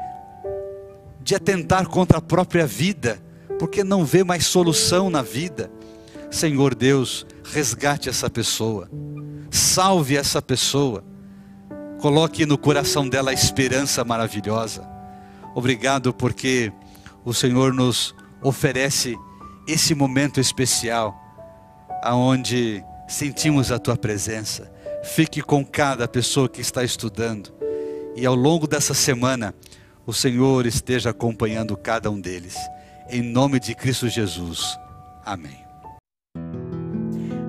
de 1.23 1.33
atentar 1.33 1.87
contra 1.87 2.19
a 2.19 2.21
própria 2.21 2.67
vida, 2.67 3.19
porque 3.57 3.83
não 3.83 4.05
vê 4.05 4.23
mais 4.23 4.45
solução 4.45 5.09
na 5.09 5.23
vida. 5.23 5.71
Senhor 6.29 6.75
Deus, 6.75 7.25
resgate 7.43 8.07
essa 8.09 8.29
pessoa, 8.29 8.87
salve 9.49 10.15
essa 10.15 10.39
pessoa, 10.39 11.03
coloque 11.99 12.45
no 12.45 12.59
coração 12.59 13.09
dela 13.09 13.31
a 13.31 13.33
esperança 13.33 14.03
maravilhosa. 14.05 14.87
Obrigado 15.55 16.13
porque 16.13 16.71
o 17.25 17.33
Senhor 17.33 17.73
nos 17.73 18.13
oferece 18.43 19.17
esse 19.67 19.95
momento 19.95 20.39
especial 20.39 21.20
aonde 22.01 22.83
sentimos 23.07 23.71
a 23.71 23.79
tua 23.79 23.95
presença. 23.95 24.71
Fique 25.03 25.41
com 25.41 25.65
cada 25.65 26.07
pessoa 26.07 26.47
que 26.47 26.61
está 26.61 26.83
estudando 26.83 27.53
e 28.15 28.25
ao 28.25 28.35
longo 28.35 28.67
dessa 28.67 28.93
semana 28.93 29.53
o 30.05 30.13
Senhor 30.13 30.65
esteja 30.65 31.11
acompanhando 31.11 31.77
cada 31.77 32.09
um 32.09 32.19
deles. 32.19 32.55
Em 33.09 33.21
nome 33.21 33.59
de 33.59 33.75
Cristo 33.75 34.07
Jesus. 34.09 34.77
Amém. 35.25 35.65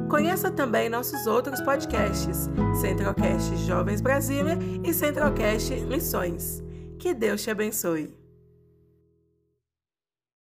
Conheça 0.08 0.50
também 0.50 0.90
nossos 0.90 1.26
outros 1.26 1.60
podcasts, 1.62 2.50
Centralcast 2.80 3.56
Jovens 3.66 4.00
Brasília 4.00 4.58
e 4.84 4.92
Centralcast 4.92 5.74
Missões. 5.86 6.62
Que 6.98 7.14
Deus 7.14 7.42
te 7.42 7.50
abençoe. 7.50 8.21